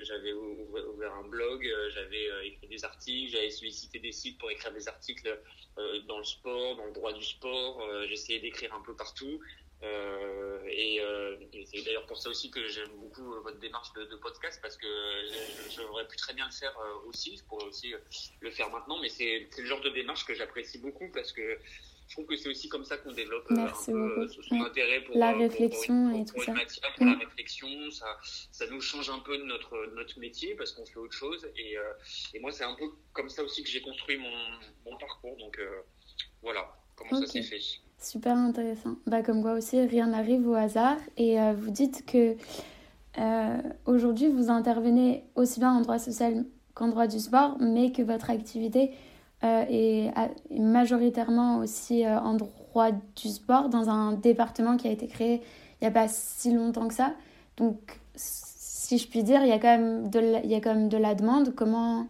j'avais 0.02 0.32
ouvert 0.32 1.14
un 1.14 1.28
blog, 1.28 1.68
j'avais 1.90 2.28
écrit 2.46 2.68
des 2.68 2.84
articles, 2.84 3.32
j'avais 3.32 3.50
sollicité 3.50 3.98
des 3.98 4.12
sites 4.12 4.38
pour 4.38 4.50
écrire 4.50 4.72
des 4.72 4.88
articles 4.88 5.38
euh, 5.78 6.00
dans 6.08 6.18
le 6.18 6.24
sport, 6.24 6.76
dans 6.76 6.86
le 6.86 6.92
droit 6.92 7.12
du 7.12 7.22
sport. 7.22 7.80
Euh, 7.82 8.06
j'essayais 8.08 8.40
d'écrire 8.40 8.74
un 8.74 8.80
peu 8.80 8.96
partout. 8.96 9.40
Euh, 9.84 10.60
et, 10.66 11.00
c'est 11.66 11.82
d'ailleurs 11.82 12.06
pour 12.06 12.16
ça 12.16 12.30
aussi 12.30 12.50
que 12.50 12.66
j'aime 12.66 12.90
beaucoup 12.96 13.22
votre 13.42 13.58
démarche 13.58 13.92
de, 13.92 14.16
podcast 14.16 14.58
parce 14.60 14.76
que 14.76 14.86
j'aurais 15.76 16.06
pu 16.08 16.16
très 16.16 16.34
bien 16.34 16.46
le 16.46 16.52
faire 16.52 16.74
aussi, 17.06 17.36
je 17.36 17.44
pourrais 17.44 17.66
aussi 17.66 17.94
le 18.40 18.50
faire 18.50 18.70
maintenant, 18.70 18.98
mais 19.00 19.08
c'est 19.08 19.48
le 19.56 19.66
genre 19.66 19.80
de 19.80 19.90
démarche 19.90 20.24
que 20.24 20.34
j'apprécie 20.34 20.78
beaucoup 20.78 21.10
parce 21.12 21.32
que 21.32 21.58
je 22.08 22.14
trouve 22.14 22.26
que 22.26 22.36
c'est 22.36 22.48
aussi 22.48 22.68
comme 22.70 22.84
ça 22.84 22.96
qu'on 22.96 23.12
développe 23.12 23.46
euh, 23.50 23.56
un 23.56 23.66
peu 23.66 24.22
euh, 24.22 24.28
son 24.28 24.62
intérêt 24.62 25.02
pour 25.02 25.16
la 25.16 25.34
euh, 25.34 25.38
réflexion 25.38 26.10
et 26.14 26.24
tout 26.24 26.40
ça. 26.42 26.52
Matière, 26.52 26.94
pour 26.96 27.04
la 27.04 27.16
mm. 27.16 27.20
réflexion, 27.20 27.68
ça, 27.90 28.06
ça 28.50 28.66
nous 28.70 28.80
change 28.80 29.10
un 29.10 29.18
peu 29.18 29.36
de 29.36 29.44
notre 29.44 29.94
notre 29.94 30.18
métier 30.18 30.54
parce 30.54 30.72
qu'on 30.72 30.86
fait 30.86 30.98
autre 30.98 31.12
chose 31.12 31.46
et, 31.56 31.76
et 32.34 32.40
moi 32.40 32.50
c'est 32.50 32.64
un 32.64 32.74
peu 32.74 32.86
comme 33.12 33.28
ça 33.28 33.42
aussi 33.42 33.62
que 33.62 33.68
j'ai 33.68 33.82
construit 33.82 34.16
mon, 34.16 34.90
mon 34.90 34.96
parcours 34.96 35.36
donc 35.36 35.60
voilà 36.42 36.74
comment 36.96 37.20
ça 37.20 37.26
s'est 37.26 37.42
fait. 37.42 37.60
Super 38.00 38.36
intéressant. 38.36 38.96
Bah 39.06 39.22
comme 39.22 39.42
quoi 39.42 39.52
aussi 39.52 39.80
rien 39.80 40.06
n'arrive 40.06 40.48
au 40.48 40.54
hasard 40.54 40.98
et 41.18 41.36
vous 41.54 41.70
dites 41.70 42.06
que 42.06 42.36
aujourd'hui 43.84 44.28
vous 44.28 44.48
intervenez 44.48 45.24
aussi 45.34 45.60
bien 45.60 45.72
en 45.72 45.82
droit 45.82 45.98
social 45.98 46.46
qu'en 46.74 46.88
droit 46.88 47.06
du 47.06 47.18
sport 47.18 47.58
mais 47.60 47.92
que 47.92 48.02
votre 48.02 48.30
activité 48.30 48.92
euh, 49.44 49.64
et, 49.68 50.10
majoritairement 50.50 51.58
aussi 51.58 52.04
euh, 52.04 52.18
en 52.18 52.34
droit 52.34 52.90
du 52.90 53.28
sport 53.28 53.68
dans 53.68 53.88
un 53.88 54.12
département 54.12 54.76
qui 54.76 54.88
a 54.88 54.90
été 54.90 55.06
créé 55.06 55.42
il 55.80 55.84
n'y 55.84 55.88
a 55.88 55.90
pas 55.90 56.08
si 56.08 56.52
longtemps 56.52 56.88
que 56.88 56.94
ça. 56.94 57.14
Donc, 57.56 58.00
si 58.14 58.98
je 58.98 59.08
puis 59.08 59.22
dire, 59.22 59.42
il 59.42 59.48
y 59.48 59.52
a 59.52 59.58
quand 59.58 59.78
même 59.78 60.10
de 60.10 60.18
la, 60.18 60.40
il 60.42 60.50
y 60.50 60.54
a 60.54 60.60
quand 60.60 60.74
même 60.74 60.88
de 60.88 60.96
la 60.96 61.14
demande. 61.14 61.54
Comment, 61.54 62.06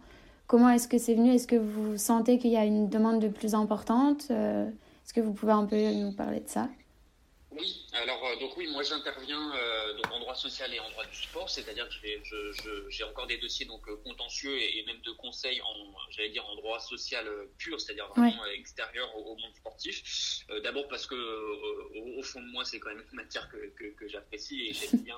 comment 0.47 0.69
est-ce 0.69 0.87
que 0.87 0.97
c'est 0.97 1.13
venu? 1.13 1.31
Est-ce 1.31 1.47
que 1.47 1.55
vous 1.55 1.97
sentez 1.97 2.39
qu'il 2.39 2.51
y 2.51 2.57
a 2.57 2.65
une 2.65 2.89
demande 2.89 3.19
de 3.19 3.27
plus 3.27 3.53
importante? 3.53 4.27
Euh, 4.31 4.67
Est-ce 4.67 5.13
que 5.13 5.21
vous 5.21 5.33
pouvez 5.33 5.51
un 5.51 5.65
peu 5.65 5.77
nous 5.91 6.11
parler 6.13 6.39
de 6.39 6.47
ça? 6.47 6.67
Oui, 7.59 7.85
alors 7.93 8.25
euh, 8.25 8.35
donc 8.37 8.55
oui, 8.57 8.67
moi 8.67 8.83
j'interviens 8.83 9.53
euh, 9.55 9.93
donc 9.93 10.11
en 10.11 10.19
droit 10.19 10.35
social 10.35 10.73
et 10.73 10.79
en 10.79 10.89
droit 10.91 11.05
du 11.05 11.15
sport, 11.15 11.49
c'est-à-dire 11.49 11.87
que 11.89 11.95
j'ai 12.01 12.21
je, 12.23 13.03
encore 13.03 13.27
des 13.27 13.37
dossiers 13.37 13.65
donc 13.65 13.87
euh, 13.87 13.95
contentieux 13.97 14.57
et, 14.57 14.83
même 14.85 15.01
de 15.01 15.11
conseils 15.11 15.61
en 15.61 15.75
j'allais 16.09 16.29
dire 16.29 16.45
en 16.47 16.55
droit 16.55 16.79
social 16.79 17.25
pur, 17.57 17.79
c'est-à-dire 17.79 18.07
vraiment 18.15 18.45
extérieur 18.45 19.15
au, 19.17 19.35
monde 19.35 19.55
sportif. 19.55 20.45
D'abord 20.63 20.87
parce 20.87 21.05
que 21.05 21.15
au, 22.17 22.23
fond 22.23 22.41
de 22.41 22.47
moi 22.47 22.65
c'est 22.65 22.79
quand 22.79 22.89
même 22.89 23.03
une 23.11 23.15
matière 23.15 23.49
que, 23.49 23.57
que, 23.91 24.07
j'apprécie 24.07 24.67
et 24.67 24.73
j'aime 24.73 25.01
bien 25.03 25.17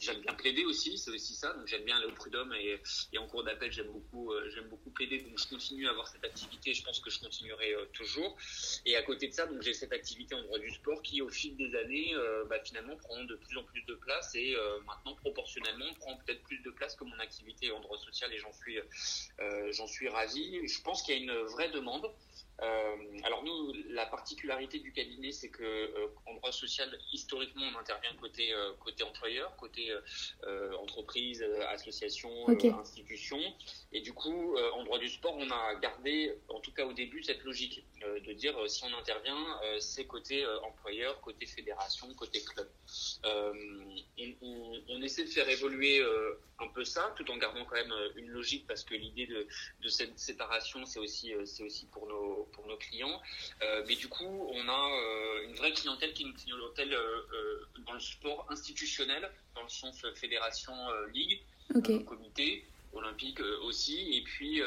j'aime 0.00 0.20
bien 0.20 0.34
plaider 0.34 0.64
aussi, 0.64 0.98
c'est 0.98 1.10
aussi 1.10 1.34
ça. 1.34 1.52
Donc 1.54 1.66
j'aime 1.66 1.84
bien 1.84 1.96
aller 1.96 2.06
au 2.06 2.12
prud'homme 2.12 2.52
et, 2.54 2.80
et 3.12 3.18
en 3.18 3.26
cours 3.26 3.44
d'appel 3.44 3.72
j'aime 3.72 3.90
beaucoup 3.92 4.32
j'aime 4.54 4.68
beaucoup 4.68 4.90
plaider. 4.90 5.20
Donc 5.20 5.38
je 5.38 5.46
continue 5.46 5.86
à 5.86 5.90
avoir 5.90 6.08
cette 6.08 6.24
activité, 6.24 6.74
je 6.74 6.82
pense 6.82 7.00
que 7.00 7.10
je 7.10 7.20
continuerai 7.20 7.74
toujours. 7.92 8.36
Et 8.84 8.96
à 8.96 9.02
côté 9.02 9.28
de 9.28 9.32
ça 9.32 9.46
donc 9.46 9.62
j'ai 9.62 9.74
cette 9.74 9.92
activité 9.92 10.34
en 10.34 10.42
droit 10.42 10.58
du 10.58 10.70
sport 10.70 11.02
qui 11.02 11.22
au 11.22 11.28
fil 11.28 11.56
des 11.56 11.75
euh, 12.14 12.44
bah, 12.48 12.56
finalement, 12.64 12.96
prend 12.96 13.22
de 13.24 13.36
plus 13.36 13.56
en 13.56 13.64
plus 13.64 13.82
de 13.82 13.94
place 13.94 14.34
et 14.34 14.54
euh, 14.54 14.80
maintenant, 14.86 15.14
proportionnellement, 15.16 15.92
prend 16.00 16.16
peut-être 16.18 16.42
plus 16.42 16.58
de 16.60 16.70
place 16.70 16.94
que 16.96 17.04
mon 17.04 17.18
activité 17.18 17.70
en 17.70 17.80
droit 17.80 17.98
social 17.98 18.32
et 18.32 18.38
j'en 18.38 18.52
suis, 18.52 18.78
euh, 18.78 19.72
j'en 19.72 19.86
suis 19.86 20.08
ravi. 20.08 20.66
Je 20.66 20.80
pense 20.82 21.02
qu'il 21.02 21.14
y 21.14 21.18
a 21.18 21.22
une 21.22 21.44
vraie 21.46 21.70
demande. 21.70 22.10
Euh, 22.62 22.96
alors 23.24 23.44
nous, 23.44 23.72
la 23.90 24.06
particularité 24.06 24.78
du 24.78 24.92
cabinet, 24.92 25.30
c'est 25.30 25.50
que 25.50 25.62
euh, 25.62 26.08
en 26.24 26.34
droit 26.34 26.52
social, 26.52 26.88
historiquement, 27.12 27.66
on 27.74 27.78
intervient 27.78 28.14
côté 28.18 28.52
euh, 28.52 28.72
côté 28.80 29.04
employeur, 29.04 29.54
côté 29.56 29.92
entreprise, 30.80 31.44
association, 31.68 32.30
institution, 32.48 33.38
et 33.92 34.00
du 34.00 34.12
coup, 34.12 34.56
en 34.74 34.84
droit 34.84 34.98
du 34.98 35.08
sport, 35.08 35.36
on 35.36 35.50
a 35.50 35.74
gardé, 35.76 36.34
en 36.48 36.60
tout 36.60 36.72
cas 36.72 36.84
au 36.86 36.92
début, 36.92 37.22
cette 37.22 37.42
logique 37.44 37.84
de 38.02 38.32
dire 38.32 38.54
si 38.68 38.84
on 38.84 38.96
intervient, 38.96 39.60
c'est 39.80 40.06
côté 40.06 40.46
employeur, 40.62 41.20
côté 41.20 41.46
fédération, 41.46 42.12
côté 42.14 42.42
club. 42.42 42.68
On, 44.42 44.82
on, 44.88 45.02
essaie 45.02 45.24
de 45.24 45.30
faire 45.30 45.48
évoluer 45.48 46.02
un 46.58 46.68
peu 46.68 46.84
ça, 46.84 47.12
tout 47.16 47.30
en 47.30 47.36
gardant 47.36 47.64
quand 47.64 47.76
même 47.76 47.94
une 48.16 48.28
logique, 48.28 48.66
parce 48.66 48.84
que 48.84 48.94
l'idée 48.94 49.26
de, 49.26 49.46
de 49.82 49.88
cette 49.88 50.18
séparation, 50.18 50.84
c'est 50.86 51.00
aussi 51.00 51.32
c'est 51.44 51.62
aussi 51.62 51.86
pour 51.86 52.06
nos 52.06 52.45
pour 52.52 52.66
nos 52.66 52.76
clients. 52.76 53.20
Euh, 53.62 53.84
mais 53.86 53.96
du 53.96 54.08
coup, 54.08 54.48
on 54.52 54.68
a 54.68 54.90
euh, 54.90 55.48
une 55.48 55.54
vraie 55.54 55.72
clientèle 55.72 56.12
qui 56.12 56.22
est 56.24 56.26
une 56.26 56.34
clientèle 56.34 56.94
euh, 56.94 57.66
dans 57.86 57.94
le 57.94 58.00
sport 58.00 58.46
institutionnel, 58.50 59.30
dans 59.54 59.62
le 59.62 59.68
sens 59.68 60.04
fédération, 60.14 60.74
ligue, 61.12 61.40
comité 62.04 62.64
olympique 62.92 63.40
aussi, 63.62 64.16
et 64.16 64.22
puis 64.22 64.60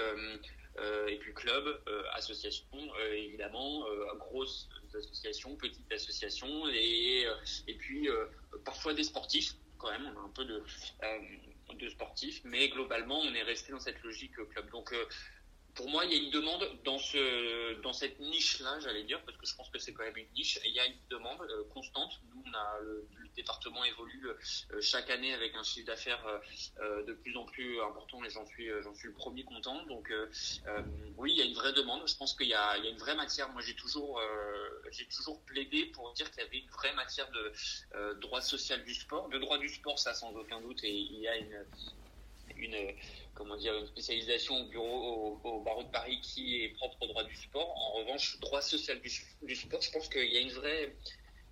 et 1.07 1.17
puis 1.17 1.33
club, 1.33 1.81
association, 2.13 2.65
évidemment, 3.12 3.86
grosses 4.15 4.69
associations, 4.98 5.55
petites 5.57 5.91
associations, 5.91 6.69
et, 6.69 7.25
et 7.67 7.74
puis 7.74 8.07
parfois 8.63 8.93
des 8.93 9.03
sportifs 9.03 9.55
quand 9.77 9.91
même, 9.91 10.09
on 10.15 10.19
a 10.19 10.24
un 10.24 10.29
peu 10.29 10.45
de, 10.45 10.63
de 11.77 11.89
sportifs, 11.89 12.41
mais 12.45 12.69
globalement, 12.69 13.19
on 13.19 13.33
est 13.33 13.43
resté 13.43 13.71
dans 13.71 13.79
cette 13.79 14.01
logique 14.03 14.36
club. 14.51 14.69
Donc, 14.71 14.93
pour 15.79 15.89
moi, 15.89 16.03
il 16.03 16.12
y 16.12 16.15
a 16.15 16.21
une 16.21 16.29
demande 16.29 16.69
dans, 16.83 17.00
ce, 17.00 17.79
dans 17.83 17.93
cette 17.93 18.19
niche-là, 18.19 18.81
j'allais 18.81 19.03
dire, 19.03 19.24
parce 19.24 19.38
que 19.38 19.45
je 19.45 19.55
pense 19.55 19.69
que 19.69 19.79
c'est 19.79 19.93
quand 19.93 20.03
même 20.03 20.17
une 20.17 20.27
niche. 20.36 20.59
il 20.65 20.74
y 20.74 20.79
a 20.81 20.86
une 20.86 20.98
demande 21.09 21.39
euh, 21.39 21.63
constante. 21.74 22.19
Nous, 22.36 22.43
on 22.45 22.53
a, 22.53 22.79
le, 22.81 23.07
département 23.38 23.86
évolue 23.86 24.27
euh, 24.27 24.81
chaque 24.81 25.09
année 25.09 25.33
avec 25.33 25.55
un 25.55 25.63
chiffre 25.63 25.88
d'affaires 25.88 26.21
euh, 26.81 27.05
de 27.05 27.13
plus 27.13 27.38
en 27.38 27.45
plus 27.45 27.79
important 27.81 28.21
et 28.25 28.29
j'en 28.29 28.45
suis, 28.45 28.67
j'en 28.83 28.93
suis 28.93 29.07
le 29.07 29.13
premier 29.13 29.45
content. 29.45 29.86
Donc, 29.86 30.12
oui, 31.15 31.31
il 31.31 31.38
y 31.38 31.41
a 31.41 31.45
une 31.45 31.53
vraie 31.53 31.71
demande. 31.71 32.05
Je 32.05 32.17
pense 32.17 32.33
qu'il 32.33 32.48
y 32.48 32.50
y 32.50 32.53
a 32.53 32.75
une 32.75 32.98
vraie 32.98 33.15
matière. 33.15 33.48
Moi, 33.53 33.62
j'ai 33.62 33.75
toujours, 33.75 34.21
j'ai 34.91 35.05
toujours 35.05 35.41
plaidé 35.43 35.86
pour 35.86 36.12
dire 36.12 36.29
qu'il 36.31 36.43
y 36.43 36.45
avait 36.45 36.57
une 36.57 36.69
vraie 36.71 36.93
matière 36.95 37.31
de 37.31 38.19
droit 38.19 38.41
social 38.41 38.83
du 38.83 38.93
sport. 38.93 39.29
De 39.29 39.38
droit 39.38 39.57
du 39.57 39.69
sport, 39.69 39.98
ça, 39.98 40.13
sans 40.13 40.36
aucun 40.36 40.59
doute, 40.59 40.83
et 40.83 40.91
il 40.91 41.19
y 41.19 41.27
a 41.29 41.38
une, 41.38 41.65
une 42.57 42.93
comment 43.39 43.55
dire, 43.55 43.73
une 43.77 43.87
spécialisation 43.87 44.57
au 44.57 44.65
bureau, 44.65 45.39
au, 45.43 45.61
barreau 45.61 45.83
de 45.83 45.89
Paris 45.89 46.19
qui 46.21 46.61
est 46.61 46.69
propre 46.69 46.97
au 47.01 47.07
droit 47.07 47.23
du 47.23 47.35
sport. 47.35 47.69
En 47.69 47.99
revanche, 47.99 48.37
droit 48.41 48.61
social 48.61 48.99
du, 48.99 49.55
sport, 49.55 49.81
je 49.81 49.91
pense 49.91 50.09
qu'il 50.09 50.31
y 50.31 50.37
a 50.37 50.41
une 50.41 50.51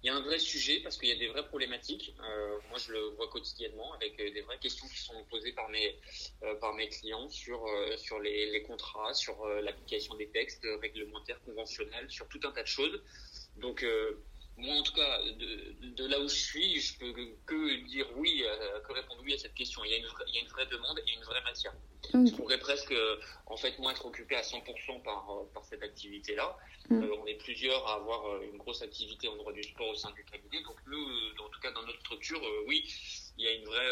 il 0.03 0.07
y 0.07 0.09
a 0.09 0.15
un 0.15 0.21
vrai 0.21 0.37
sujet 0.37 0.79
parce 0.83 0.97
qu'il 0.97 1.09
y 1.09 1.11
a 1.11 1.15
des 1.15 1.27
vraies 1.27 1.47
problématiques. 1.47 2.13
Euh, 2.21 2.59
moi, 2.69 2.77
je 2.77 2.91
le 2.91 2.99
vois 3.15 3.27
quotidiennement 3.29 3.93
avec 3.93 4.19
euh, 4.19 4.31
des 4.31 4.41
vraies 4.41 4.59
questions 4.59 4.87
qui 4.87 4.99
sont 4.99 5.23
posées 5.29 5.53
par 5.53 5.69
mes, 5.69 5.97
euh, 6.43 6.53
par 6.55 6.73
mes 6.75 6.87
clients 6.87 7.27
sur, 7.29 7.65
sur 7.97 8.19
les, 8.19 8.51
les, 8.51 8.61
contrats, 8.61 9.13
sur 9.13 9.43
l'application 9.47 10.13
des 10.15 10.27
textes 10.27 10.67
réglementaires, 10.81 11.41
conventionnels, 11.45 12.09
sur 12.09 12.27
tout 12.27 12.39
un 12.43 12.51
tas 12.51 12.63
de 12.63 12.67
choses. 12.67 13.01
Donc, 13.55 13.83
moi, 14.57 14.75
en 14.75 14.81
tout 14.81 14.93
cas, 14.93 15.21
de, 15.23 15.87
de, 15.95 16.07
là 16.07 16.19
où 16.19 16.27
je 16.27 16.35
suis, 16.35 16.79
je 16.79 16.97
peux 16.97 17.13
que 17.45 17.87
dire 17.87 18.07
oui, 18.15 18.43
euh, 18.43 18.79
que 18.81 18.91
répondre 18.91 19.21
oui 19.23 19.33
à 19.33 19.37
cette 19.37 19.53
question. 19.53 19.83
Il 19.85 19.91
y 19.91 19.93
a 19.93 19.97
une, 19.97 20.07
il 20.27 20.35
y 20.35 20.37
a 20.39 20.41
une 20.41 20.47
vraie 20.47 20.65
demande 20.65 20.99
et 21.05 21.13
une 21.13 21.23
vraie 21.23 21.43
matière. 21.43 21.73
Je 22.13 22.35
pourrais 22.35 22.57
presque, 22.57 22.93
en 23.45 23.57
fait, 23.57 23.77
moi, 23.77 23.91
être 23.91 24.05
occupé 24.05 24.35
à 24.35 24.41
100% 24.41 25.03
par, 25.03 25.29
euh, 25.29 25.43
par 25.53 25.63
cette 25.65 25.83
activité-là. 25.83 26.57
Mm. 26.89 27.03
Euh, 27.03 27.15
on 27.21 27.25
est 27.27 27.35
plusieurs 27.35 27.85
à 27.87 27.95
avoir 27.95 28.41
une 28.41 28.57
grosse 28.57 28.81
activité 28.81 29.27
en 29.27 29.35
droit 29.35 29.53
du 29.53 29.61
sport 29.61 29.89
au 29.89 29.95
sein 29.95 30.11
du 30.11 30.23
cabinet. 30.25 30.63
Donc, 30.63 30.77
nous, 30.87 31.05
en 31.45 31.49
tout 31.49 31.59
cas, 31.59 31.71
dans 31.71 31.83
notre 31.83 31.99
structure, 31.99 32.41
oui, 32.65 32.83
il 33.37 33.45
y 33.45 33.47
a 33.47 33.51
une 33.53 33.65
vraie 33.65 33.91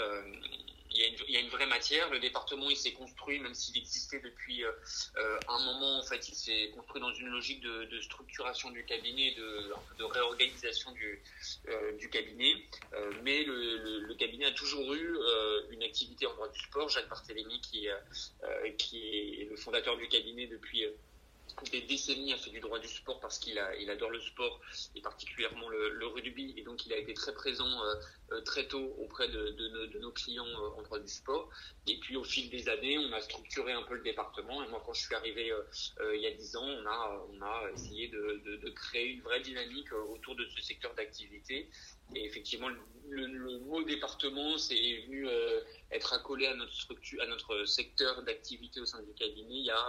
il 0.91 1.33
y, 1.33 1.37
a 1.37 1.39
une, 1.39 1.49
vraie 1.49 1.65
matière. 1.65 2.09
Le 2.09 2.19
département, 2.19 2.69
il 2.69 2.77
s'est 2.77 2.93
construit, 2.93 3.39
même 3.39 3.53
s'il 3.53 3.77
existait 3.77 4.19
depuis 4.19 4.63
euh, 4.63 4.71
euh, 5.17 5.39
un 5.49 5.59
moment, 5.65 5.99
en 5.99 6.03
fait, 6.03 6.27
il 6.29 6.35
s'est 6.35 6.71
construit 6.73 7.01
dans 7.01 7.13
une 7.13 7.27
logique 7.27 7.61
de, 7.61 7.99
structuration 8.01 8.71
du 8.71 8.85
cabinet, 8.85 9.33
de, 9.35 10.03
réorganisation 10.03 10.91
du, 10.91 11.21
euh, 11.67 12.07
cabinet. 12.11 12.53
Mais 13.23 13.43
le, 13.43 14.13
cabinet 14.15 14.45
a 14.45 14.51
toujours 14.51 14.93
eu 14.93 15.17
une 15.71 15.83
activité 15.83 16.25
en 16.25 16.33
droit 16.33 16.47
du 16.47 16.59
sport. 16.59 16.87
Jacques 16.87 17.09
Barthélémy, 17.09 17.59
qui 17.61 17.87
est 17.87 19.49
le 19.49 19.55
fondateur 19.57 19.97
du 19.97 20.07
cabinet 20.07 20.47
depuis 20.47 20.85
des 21.71 21.81
décennies 21.81 22.33
a 22.33 22.37
fait 22.37 22.49
du 22.49 22.59
droit 22.59 22.79
du 22.79 22.87
sport 22.87 23.19
parce 23.19 23.39
qu'il 23.39 23.61
il 23.79 23.89
adore 23.89 24.09
le 24.09 24.19
sport 24.19 24.59
et 24.95 25.01
particulièrement 25.01 25.69
le, 25.69 26.07
rugby. 26.07 26.53
Et 26.57 26.63
donc 26.63 26.85
il 26.85 26.93
a 26.93 26.97
été 26.97 27.13
très 27.13 27.33
présent 27.33 27.65
euh, 27.65 27.95
euh, 28.31 28.41
très 28.41 28.67
tôt 28.67 28.95
auprès 28.99 29.27
de, 29.29 29.99
nos 29.99 30.11
clients 30.11 30.45
euh, 30.45 30.79
en 30.79 30.81
droit 30.83 30.99
du 30.99 31.07
sport. 31.07 31.49
Et 31.87 31.97
puis 31.99 32.15
au 32.15 32.23
fil 32.23 32.49
des 32.49 32.69
années 32.69 32.97
on 32.97 33.11
a 33.13 33.21
structuré 33.21 33.71
un 33.71 33.83
peu 33.83 33.95
le 33.95 34.03
département. 34.03 34.63
Et 34.63 34.67
moi 34.67 34.81
quand 34.85 34.93
je 34.93 35.05
suis 35.05 35.15
arrivé 35.15 35.51
il 36.13 36.19
y 36.19 36.27
a 36.27 36.31
dix 36.31 36.55
ans 36.55 36.67
on 36.67 37.41
a 37.41 37.71
essayé 37.73 38.09
de, 38.09 38.69
créer 38.75 39.07
une 39.13 39.21
vraie 39.21 39.41
dynamique 39.41 39.91
autour 39.93 40.35
de 40.35 40.45
ce 40.45 40.61
secteur 40.61 40.93
d'activité. 40.95 41.69
Et 42.13 42.25
effectivement 42.25 42.69
le, 43.09 43.59
mot 43.59 43.83
département 43.83 44.57
c'est 44.57 44.75
venu 44.75 45.27
être 45.91 46.13
accolé 46.13 46.47
à 46.47 46.55
notre 46.55 46.75
à 47.21 47.27
notre 47.27 47.65
secteur 47.65 48.23
d'activité 48.23 48.79
au 48.79 48.85
sein 48.85 49.01
du 49.01 49.13
cabinet 49.13 49.55
il 49.55 49.65
y 49.65 49.71
a 49.71 49.87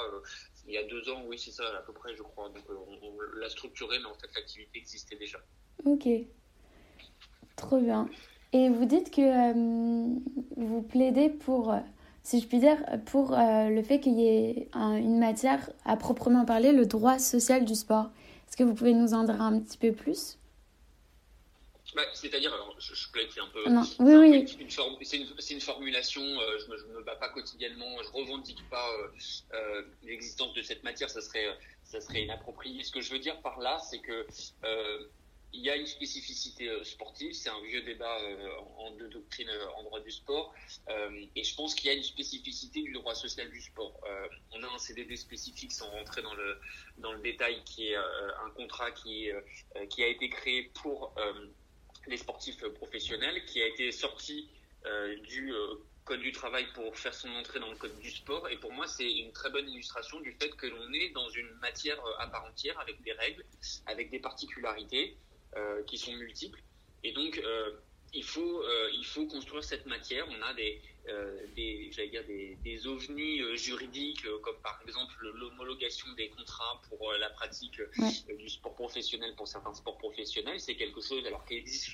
il 0.68 0.74
y 0.74 0.78
a 0.78 0.84
deux 0.84 1.08
ans, 1.10 1.22
oui, 1.26 1.38
c'est 1.38 1.52
ça, 1.52 1.64
à 1.78 1.82
peu 1.82 1.92
près, 1.92 2.14
je 2.16 2.22
crois. 2.22 2.48
Donc, 2.48 2.64
euh, 2.70 2.74
on, 3.02 3.38
l'a 3.38 3.48
structuré, 3.48 3.98
mais 3.98 4.06
en 4.06 4.14
fait, 4.14 4.28
l'activité 4.34 4.78
existait 4.78 5.16
déjà. 5.16 5.38
Ok. 5.84 6.08
Trop 7.56 7.80
bien. 7.80 8.08
Et 8.52 8.68
vous 8.68 8.84
dites 8.84 9.10
que 9.10 9.20
euh, 9.20 10.18
vous 10.56 10.82
plaidez 10.82 11.28
pour, 11.28 11.74
si 12.22 12.40
je 12.40 12.46
puis 12.46 12.58
dire, 12.58 12.78
pour 13.06 13.32
euh, 13.32 13.68
le 13.68 13.82
fait 13.82 14.00
qu'il 14.00 14.14
y 14.14 14.26
ait 14.26 14.68
une 14.74 15.18
matière 15.18 15.70
à 15.84 15.96
proprement 15.96 16.44
parler, 16.44 16.72
le 16.72 16.86
droit 16.86 17.18
social 17.18 17.64
du 17.64 17.74
sport. 17.74 18.10
Est-ce 18.48 18.56
que 18.56 18.64
vous 18.64 18.74
pouvez 18.74 18.94
nous 18.94 19.14
en 19.14 19.24
dire 19.24 19.40
un 19.40 19.58
petit 19.60 19.78
peu 19.78 19.92
plus? 19.92 20.38
Bah, 21.96 22.04
c'est-à-dire, 22.12 22.52
alors 22.52 22.76
je, 22.78 22.94
je 22.94 23.08
plaide, 23.08 23.28
c'est 23.32 23.40
un 23.40 23.48
peu. 23.48 23.64
Oui, 23.66 23.86
oui. 24.00 24.46
C'est 25.02 25.16
une, 25.16 25.26
une, 25.50 25.60
formulation, 25.62 26.20
euh, 26.20 26.58
je, 26.58 26.70
me, 26.70 26.98
me 26.98 27.02
bats 27.02 27.16
pas 27.16 27.30
quotidiennement, 27.30 27.96
je 28.02 28.10
revendique 28.10 28.62
pas 28.68 28.86
euh, 28.86 29.08
euh, 29.54 29.82
l'existence 30.02 30.52
de 30.52 30.60
cette 30.60 30.84
matière, 30.84 31.08
ça 31.08 31.22
serait, 31.22 31.48
ça 31.84 32.02
serait 32.02 32.24
inapproprié. 32.24 32.82
Ce 32.84 32.92
que 32.92 33.00
je 33.00 33.10
veux 33.10 33.18
dire 33.18 33.40
par 33.40 33.60
là, 33.60 33.78
c'est 33.78 34.00
que 34.00 34.26
il 35.52 35.62
y 35.62 35.70
a 35.70 35.76
une 35.76 35.86
spécificité 35.86 36.68
sportive, 36.84 37.32
c'est 37.32 37.48
un 37.48 37.62
vieux 37.62 37.80
débat 37.80 38.18
en, 38.76 38.90
de 38.90 39.06
doctrine 39.06 39.48
en 39.78 39.84
droit 39.84 40.00
du 40.00 40.10
sport, 40.10 40.52
et 41.34 41.44
je 41.44 41.54
pense 41.54 41.74
qu'il 41.74 41.86
y 41.86 41.94
a 41.94 41.94
une 41.94 42.02
spécificité 42.02 42.82
du 42.82 42.92
droit 42.92 43.14
social 43.14 43.50
du 43.50 43.62
sport. 43.62 43.98
on 44.52 44.62
a 44.62 44.66
un 44.66 44.78
CDD 44.78 45.16
spécifique 45.16 45.72
sans 45.72 45.88
rentrer 45.88 46.20
dans 46.20 46.34
le 46.34 46.58
dans 46.98 47.12
le 47.12 47.20
détail, 47.20 47.62
qui 47.64 47.88
est 47.88 47.96
un 47.96 48.50
contrat 48.54 48.90
qui 48.90 49.30
qui 49.88 50.02
a 50.02 50.08
été 50.08 50.28
créé 50.28 50.70
pour 50.74 51.14
les 52.06 52.16
sportifs 52.16 52.64
professionnels, 52.74 53.44
qui 53.44 53.62
a 53.62 53.66
été 53.66 53.92
sorti 53.92 54.48
euh, 54.86 55.16
du 55.20 55.52
euh, 55.52 55.74
code 56.04 56.20
du 56.20 56.32
travail 56.32 56.66
pour 56.74 56.96
faire 56.96 57.14
son 57.14 57.28
entrée 57.30 57.58
dans 57.58 57.70
le 57.70 57.76
code 57.76 57.98
du 57.98 58.10
sport. 58.10 58.48
Et 58.48 58.56
pour 58.56 58.72
moi, 58.72 58.86
c'est 58.86 59.10
une 59.10 59.32
très 59.32 59.50
bonne 59.50 59.68
illustration 59.68 60.20
du 60.20 60.32
fait 60.32 60.50
que 60.50 60.66
l'on 60.66 60.92
est 60.92 61.10
dans 61.10 61.28
une 61.30 61.50
matière 61.60 61.98
euh, 62.04 62.18
à 62.18 62.28
part 62.28 62.44
entière, 62.44 62.78
avec 62.80 63.02
des 63.02 63.12
règles, 63.12 63.44
avec 63.86 64.10
des 64.10 64.20
particularités 64.20 65.16
qui 65.86 65.96
sont 65.96 66.12
multiples. 66.12 66.60
Et 67.02 67.12
donc, 67.12 67.40
il 68.16 68.24
faut, 68.24 68.62
euh, 68.62 68.90
il 68.94 69.04
faut 69.04 69.26
construire 69.26 69.62
cette 69.62 69.86
matière. 69.86 70.26
On 70.28 70.42
a 70.42 70.54
des, 70.54 70.80
euh, 70.80 70.95
des, 71.54 71.90
dire 72.10 72.24
des, 72.26 72.56
des 72.64 72.86
ovnis 72.86 73.40
euh, 73.40 73.56
juridiques, 73.56 74.24
comme 74.42 74.56
par 74.62 74.80
exemple 74.86 75.14
l'homologation 75.34 76.06
des 76.16 76.28
contrats 76.30 76.80
pour 76.88 77.12
la 77.12 77.30
pratique 77.30 77.80
du 78.28 78.48
sport 78.48 78.74
professionnel 78.74 79.34
pour 79.36 79.48
certains 79.48 79.74
sports 79.74 79.98
professionnels. 79.98 80.60
C'est 80.60 80.76
quelque 80.76 81.00
chose 81.00 81.24
alors 81.26 81.44
qui 81.44 81.54
existe 81.54 81.90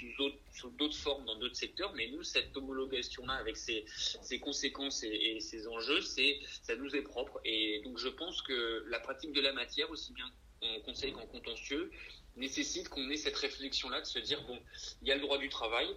sous 0.52 0.71
d'autres 0.71 0.97
formes 0.97 1.25
dans 1.25 1.38
d'autres 1.38 1.57
secteurs, 1.57 1.92
mais 1.95 2.09
nous, 2.09 2.23
cette 2.23 2.57
homologation-là, 2.57 3.35
avec 3.35 3.57
ses, 3.57 3.85
ses 3.87 4.40
conséquences 4.40 5.02
et, 5.02 5.37
et, 5.37 5.40
ses 5.40 5.66
enjeux, 5.69 6.00
c'est 6.00 6.40
ça 6.62 6.76
nous 6.76 6.95
est 6.95 7.02
propre. 7.02 7.40
Et 7.45 7.81
donc, 7.85 7.99
je 7.99 8.09
pense 8.09 8.42
que 8.42 8.85
la 8.88 9.00
pratique 9.00 9.33
de 9.33 9.40
la 9.40 9.52
matière, 9.52 9.90
aussi 9.90 10.12
bien 10.12 10.31
en 10.62 10.81
conseil 10.81 11.12
qu'en 11.12 11.26
contentieux, 11.26 11.90
nécessite 12.37 12.88
qu'on 12.88 13.11
ait 13.11 13.16
cette 13.16 13.37
réflexion-là 13.37 14.00
de 14.00 14.07
se 14.07 14.19
dire 14.19 14.42
bon, 14.47 14.59
il 15.02 15.09
y 15.09 15.12
a 15.12 15.16
le 15.16 15.21
droit 15.21 15.38
du 15.38 15.49
travail, 15.49 15.88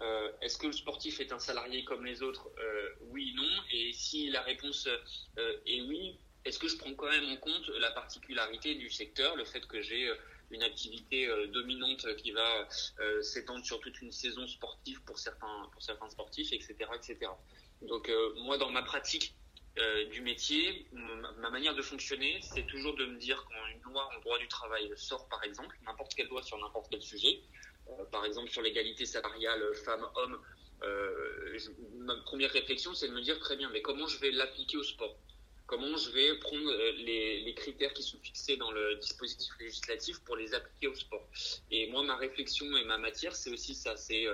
euh, 0.00 0.30
est-ce 0.42 0.58
que 0.58 0.66
le 0.66 0.72
sportif 0.72 1.20
est 1.20 1.32
un 1.32 1.38
salarié 1.38 1.84
comme 1.84 2.04
les 2.04 2.22
autres? 2.22 2.50
Euh, 2.58 2.90
Oui, 3.00 3.32
non. 3.34 3.48
Et 3.72 3.92
si 3.92 4.28
la 4.30 4.42
réponse 4.42 4.88
euh, 5.38 5.58
est 5.66 5.80
oui, 5.82 6.18
est-ce 6.44 6.58
que 6.58 6.68
je 6.68 6.76
prends 6.76 6.92
quand 6.94 7.08
même 7.08 7.28
en 7.30 7.36
compte 7.36 7.68
la 7.80 7.90
particularité 7.90 8.74
du 8.74 8.90
secteur, 8.90 9.36
le 9.36 9.44
fait 9.44 9.66
que 9.66 9.80
j'ai 9.82 10.10
une 10.52 10.62
activité 10.62 11.28
dominante 11.48 12.06
qui 12.18 12.30
va 12.30 12.68
s'étendre 13.20 13.64
sur 13.64 13.80
toute 13.80 14.00
une 14.00 14.12
saison 14.12 14.46
sportive 14.46 15.02
pour 15.02 15.18
certains, 15.18 15.68
pour 15.72 15.82
certains 15.82 16.08
sportifs, 16.08 16.52
etc., 16.52 16.76
etc. 16.94 17.32
Donc 17.82 18.08
moi, 18.36 18.58
dans 18.58 18.70
ma 18.70 18.82
pratique 18.82 19.34
du 20.12 20.20
métier, 20.20 20.86
ma 20.92 21.50
manière 21.50 21.74
de 21.74 21.82
fonctionner, 21.82 22.38
c'est 22.42 22.64
toujours 22.68 22.94
de 22.94 23.06
me 23.06 23.18
dire 23.18 23.44
quand 23.44 23.66
une 23.66 23.82
loi 23.82 24.08
en 24.16 24.20
droit 24.20 24.38
du 24.38 24.46
travail 24.46 24.92
sort, 24.94 25.28
par 25.28 25.42
exemple, 25.42 25.76
n'importe 25.84 26.14
quelle 26.14 26.28
loi 26.28 26.44
sur 26.44 26.58
n'importe 26.58 26.86
quel 26.92 27.02
sujet, 27.02 27.42
par 28.10 28.24
exemple 28.24 28.50
sur 28.50 28.62
l'égalité 28.62 29.06
salariale 29.06 29.62
femmes-hommes, 29.84 30.38
euh, 30.82 31.58
ma 31.98 32.16
première 32.18 32.50
réflexion, 32.50 32.94
c'est 32.94 33.08
de 33.08 33.12
me 33.12 33.22
dire 33.22 33.38
très 33.38 33.56
bien, 33.56 33.70
mais 33.70 33.82
comment 33.82 34.06
je 34.06 34.18
vais 34.18 34.30
l'appliquer 34.30 34.76
au 34.76 34.82
sport? 34.82 35.16
Comment 35.66 35.96
je 35.96 36.10
vais 36.10 36.38
prendre 36.38 36.70
euh, 36.70 36.92
les, 36.92 37.40
les, 37.40 37.54
critères 37.54 37.92
qui 37.92 38.02
sont 38.02 38.18
fixés 38.18 38.56
dans 38.56 38.70
le 38.70 38.96
dispositif 38.96 39.52
législatif 39.58 40.20
pour 40.20 40.36
les 40.36 40.54
appliquer 40.54 40.88
au 40.88 40.94
sport? 40.94 41.26
Et 41.70 41.88
moi, 41.90 42.02
ma 42.02 42.16
réflexion 42.16 42.66
et 42.76 42.84
ma 42.84 42.98
matière, 42.98 43.34
c'est 43.34 43.50
aussi 43.50 43.74
ça, 43.74 43.96
c'est 43.96 44.26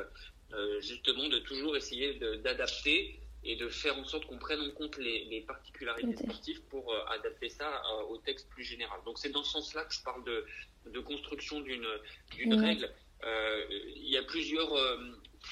justement 0.81 1.29
de 1.29 1.39
toujours 1.39 1.75
essayer 1.79 2.13
d'adapter 2.45 3.19
et 3.43 3.57
de 3.57 3.69
faire 3.69 3.97
en 3.99 4.05
sorte 4.05 4.27
qu'on 4.27 4.37
prenne 4.39 4.61
en 4.61 4.71
compte 4.73 4.99
les, 4.99 5.25
les 5.25 5.41
particularités 5.41 6.15
sportives 6.15 6.61
pour 6.69 6.95
adapter 7.09 7.49
ça 7.49 7.83
au 8.11 8.19
texte 8.19 8.51
plus 8.51 8.63
général. 8.63 9.01
Donc 9.07 9.19
c'est 9.19 9.31
dans 9.31 9.43
ce 9.43 9.53
sens-là 9.53 9.87
que 9.87 9.95
je 9.95 10.03
parle 10.03 10.23
de, 10.25 10.45
de 10.87 11.01
construction 11.01 11.61
d'une 11.63 12.55
règle. 12.55 12.85
euh, 12.85 12.89
il 13.25 14.09
y 14.09 14.17
a 14.17 14.23
plusieurs, 14.23 14.75
euh, 14.75 14.97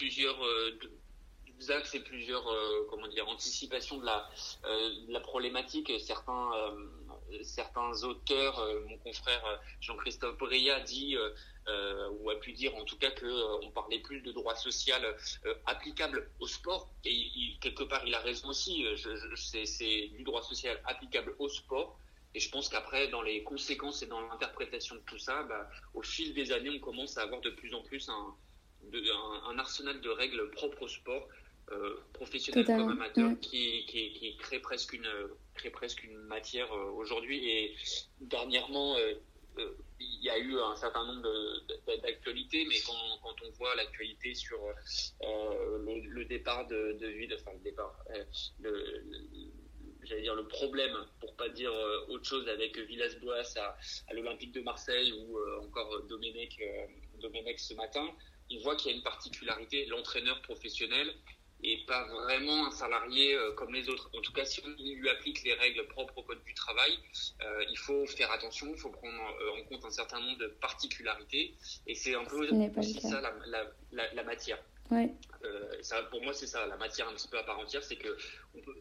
euh, 0.03 0.79
axes 1.69 1.95
et 1.95 2.01
plusieurs 2.01 2.45
comment 2.89 3.07
dire 3.09 3.29
anticipations 3.29 3.99
de 3.99 4.07
la, 4.07 5.21
problématique. 5.21 5.93
Certains 6.01 6.51
certains 7.43 8.03
auteurs, 8.03 8.67
mon 8.89 8.97
confrère 8.99 9.61
Jean-Christophe 9.81 10.39
Bria 10.39 10.81
dit 10.81 11.17
ou 12.19 12.31
a 12.31 12.37
pu 12.41 12.53
dire 12.53 12.75
en 12.77 12.85
tout 12.85 12.97
cas 12.97 13.11
que 13.11 13.63
on 13.63 13.71
parlait 13.71 14.01
plus 14.01 14.23
de 14.23 14.33
droit 14.33 14.57
social 14.57 15.03
applicable 15.67 16.31
au 16.41 16.47
sport 16.47 16.89
et 17.05 17.59
quelque 17.61 17.85
part 17.85 18.03
il 18.07 18.15
a 18.15 18.21
raison 18.21 18.49
aussi. 18.49 18.87
c'est 19.37 20.09
du 20.17 20.23
droit 20.25 20.43
social 20.43 20.81
applicable 20.87 21.37
au 21.39 21.49
sport 21.49 21.99
et 22.35 22.41
je 22.41 22.51
pense 22.51 22.69
qu'après, 22.69 23.09
dans 23.09 23.23
les 23.23 23.43
conséquences 23.43 24.03
et 24.03 24.07
dans 24.07 24.21
l'interprétation 24.21 24.95
de 24.95 25.01
tout 25.01 25.19
ça, 25.19 25.43
bah, 25.45 25.69
au 25.95 26.03
fil 26.03 26.33
des 26.33 26.53
années, 26.53 26.71
on 26.71 26.79
commence 26.79 27.19
à 27.19 27.23
avoir 27.23 27.41
de 27.41 27.51
plus 27.51 27.75
en 27.75 27.83
plus 27.83 28.09
un, 28.09 28.35
un, 29.49 29.59
arsenal 29.59 30.01
de 30.01 30.09
règles 30.09 30.51
propres 30.51 30.83
au 30.83 30.89
sport, 30.89 31.29
euh, 31.73 31.97
professionnel 32.13 32.65
comme 32.67 32.91
amateur, 32.91 33.33
qui, 33.41 33.85
qui, 33.87 34.13
qui, 34.13 34.37
crée 34.39 34.61
presque 34.61 34.93
une, 34.93 35.09
crée 35.55 35.71
presque 35.71 36.05
une 36.05 36.19
matière 36.19 36.73
euh, 36.73 36.91
aujourd'hui. 36.91 37.49
Et 37.49 37.77
dernièrement, 38.21 38.97
euh, 38.97 39.15
euh, 39.59 39.73
il 39.99 40.23
y 40.23 40.31
a 40.31 40.39
eu 40.39 40.57
un 40.59 40.77
certain 40.77 41.05
nombre 41.05 41.29
d'actualités, 42.03 42.65
mais 42.69 42.77
quand, 42.87 43.19
quand, 43.23 43.35
on 43.45 43.51
voit 43.53 43.75
l'actualité 43.75 44.35
sur 44.35 44.59
le, 45.21 46.01
le, 46.09 46.25
départ 46.27 46.67
de, 46.69 46.97
de 47.01 47.07
Ville, 47.09 47.37
enfin 47.41 47.53
le 47.55 47.65
départ, 47.65 48.05
le, 48.61 49.03
j'allais 50.05 50.23
dire 50.23 50.35
le 50.35 50.47
problème, 50.47 50.97
pour 51.21 51.35
pas 51.37 51.49
dire 51.49 51.73
euh, 51.73 52.07
autre 52.09 52.25
chose, 52.25 52.49
avec 52.49 52.77
Villas-Boas 52.79 53.57
à, 53.57 53.77
à 54.09 54.15
l'Olympique 54.15 54.53
de 54.53 54.61
Marseille 54.61 55.13
ou 55.13 55.39
euh, 55.39 55.61
encore 55.61 56.03
Domenech, 56.09 56.59
euh, 56.61 56.87
Domenech 57.21 57.61
ce 57.61 57.75
matin, 57.75 58.07
il 58.49 58.63
voit 58.63 58.77
qu'il 58.77 58.91
y 58.91 58.95
a 58.95 58.97
une 58.97 59.03
particularité, 59.03 59.87
l'entraîneur 59.87 60.41
professionnel 60.43 61.15
et 61.63 61.85
pas 61.87 62.07
vraiment 62.09 62.67
un 62.67 62.71
salarié 62.71 63.37
comme 63.57 63.75
les 63.75 63.89
autres. 63.91 64.11
En 64.15 64.21
tout 64.23 64.33
cas, 64.33 64.47
si 64.47 64.63
on 64.65 64.69
lui 64.83 65.09
applique 65.11 65.43
les 65.45 65.53
règles 65.53 65.87
propres 65.89 66.17
au 66.17 66.23
code 66.23 66.43
du 66.43 66.55
travail, 66.55 66.99
il 67.71 67.77
faut 67.77 68.07
faire 68.07 68.33
attention, 68.33 68.69
il 68.73 68.79
faut 68.79 68.89
prendre 68.89 69.21
en 69.59 69.63
compte 69.65 69.85
un 69.85 69.91
certain 69.91 70.21
nombre 70.21 70.39
de 70.39 70.47
particularités, 70.47 71.55
et 71.87 71.95
c'est 71.95 72.15
un 72.15 72.25
peu 72.25 72.49
aussi 72.79 73.01
ça 73.03 73.21
la, 73.21 73.35
la, 73.47 73.71
la, 73.93 74.15
la 74.15 74.25
matière. 74.25 74.59
Ouais. 74.91 75.15
ça, 75.83 76.03
pour 76.05 76.23
moi, 76.23 76.33
c'est 76.33 76.47
ça, 76.47 76.67
la 76.67 76.79
matière 76.79 77.09
un 77.09 77.13
petit 77.15 77.29
peu 77.29 77.39
à 77.39 77.45
part 77.45 77.59
entière, 77.59 77.85
c'est 77.85 77.97
que 77.97 78.17
on 78.55 78.63
peut, 78.63 78.75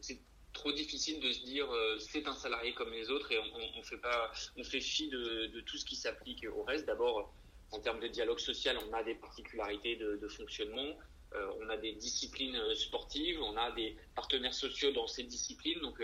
trop 0.53 0.71
difficile 0.71 1.19
de 1.19 1.31
se 1.31 1.43
dire 1.43 1.71
euh, 1.71 1.97
c'est 1.99 2.27
un 2.27 2.33
salarié 2.33 2.73
comme 2.73 2.91
les 2.91 3.09
autres 3.09 3.31
et 3.31 3.37
on, 3.37 3.79
on, 3.79 3.83
fait 3.83 3.97
pas, 3.97 4.31
on 4.57 4.63
fait 4.63 4.81
fi 4.81 5.07
de, 5.09 5.61
tout 5.61 5.77
ce 5.77 5.85
qui 5.85 5.95
s'applique 5.95 6.45
au 6.55 6.63
reste. 6.63 6.85
D'abord, 6.85 7.31
en 7.71 7.79
termes 7.79 7.99
de 7.99 8.07
dialogue 8.07 8.39
social, 8.39 8.77
on 8.89 8.93
a 8.93 9.03
des 9.03 9.15
particularités 9.15 9.95
de, 9.95 10.27
fonctionnement. 10.27 10.97
Euh, 11.35 11.47
on 11.61 11.69
a 11.69 11.77
des 11.77 11.93
disciplines 11.93 12.55
euh, 12.55 12.73
sportives, 12.73 13.39
on 13.41 13.55
a 13.55 13.71
des 13.71 13.95
partenaires 14.15 14.53
sociaux 14.53 14.91
dans 14.91 15.07
ces 15.07 15.23
disciplines. 15.23 15.79
Donc, 15.81 16.01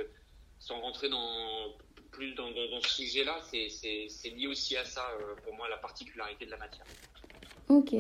sans 0.60 0.80
rentrer 0.82 1.10
dans 1.10 1.76
plus 2.12 2.34
dans, 2.36 2.50
dans 2.50 2.82
ce 2.82 2.90
sujet-là, 2.90 3.42
c'est 3.42 4.30
lié 4.30 4.48
aussi 4.48 4.78
à 4.78 4.86
ça, 4.86 5.06
pour 5.44 5.54
moi, 5.54 5.68
la 5.68 5.78
particularité 5.78 6.46
de 6.46 6.52
la 6.52 6.58
matière. 6.58 6.86
Ok. 7.68 7.94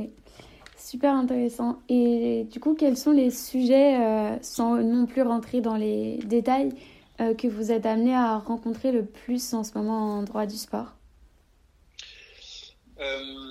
Super 0.77 1.13
intéressant. 1.13 1.79
Et 1.89 2.45
du 2.51 2.59
coup, 2.59 2.75
quels 2.75 2.97
sont 2.97 3.11
les 3.11 3.31
sujets, 3.31 3.99
euh, 3.99 4.37
sans 4.41 4.75
non 4.75 5.05
plus 5.05 5.21
rentrer 5.21 5.61
dans 5.61 5.77
les 5.77 6.17
détails, 6.25 6.73
euh, 7.21 7.33
que 7.33 7.47
vous 7.47 7.71
êtes 7.71 7.85
amené 7.85 8.13
à 8.13 8.37
rencontrer 8.37 8.91
le 8.91 9.05
plus 9.05 9.53
en 9.53 9.63
ce 9.63 9.77
moment 9.77 10.17
en 10.17 10.23
droit 10.23 10.45
du 10.45 10.57
sport? 10.57 10.93
Euh, 12.99 13.45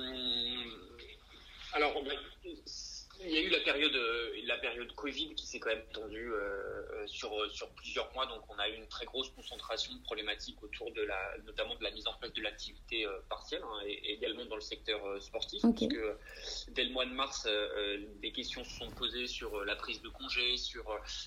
y 3.34 3.38
a 3.38 3.42
eu 3.42 3.50
la 3.50 3.60
période, 3.60 3.94
euh, 3.94 4.32
la 4.44 4.58
période 4.58 4.92
Covid 4.94 5.34
qui 5.34 5.46
s'est 5.46 5.58
quand 5.58 5.70
même 5.70 5.86
tendue 5.92 6.32
euh, 6.32 6.38
euh, 6.92 7.06
sur, 7.06 7.30
sur 7.52 7.70
plusieurs 7.70 8.12
mois. 8.14 8.26
Donc, 8.26 8.42
on 8.48 8.58
a 8.58 8.68
eu 8.68 8.74
une 8.74 8.88
très 8.88 9.04
grosse 9.06 9.30
concentration 9.30 9.94
de 9.94 10.02
problématiques 10.02 10.62
autour 10.62 10.92
de 10.92 11.02
la, 11.02 11.36
notamment 11.44 11.74
de 11.74 11.82
la 11.82 11.90
mise 11.90 12.06
en 12.06 12.14
place 12.14 12.32
de 12.32 12.42
l'activité 12.42 13.06
partielle 13.28 13.62
hein, 13.64 13.80
et, 13.86 14.14
également 14.14 14.44
dans 14.46 14.56
le 14.56 14.60
secteur 14.60 15.00
sportif. 15.22 15.62
Parce 15.62 15.86
que 15.86 16.18
dès 16.68 16.84
le 16.84 16.90
mois 16.90 17.06
de 17.06 17.12
mars, 17.12 17.48
des 18.20 18.32
questions 18.32 18.64
se 18.64 18.78
sont 18.78 18.90
posées 18.90 19.26
sur 19.26 19.64
la 19.64 19.76
prise 19.76 20.02
de 20.02 20.08
congé, 20.08 20.56
sur, 20.56 20.84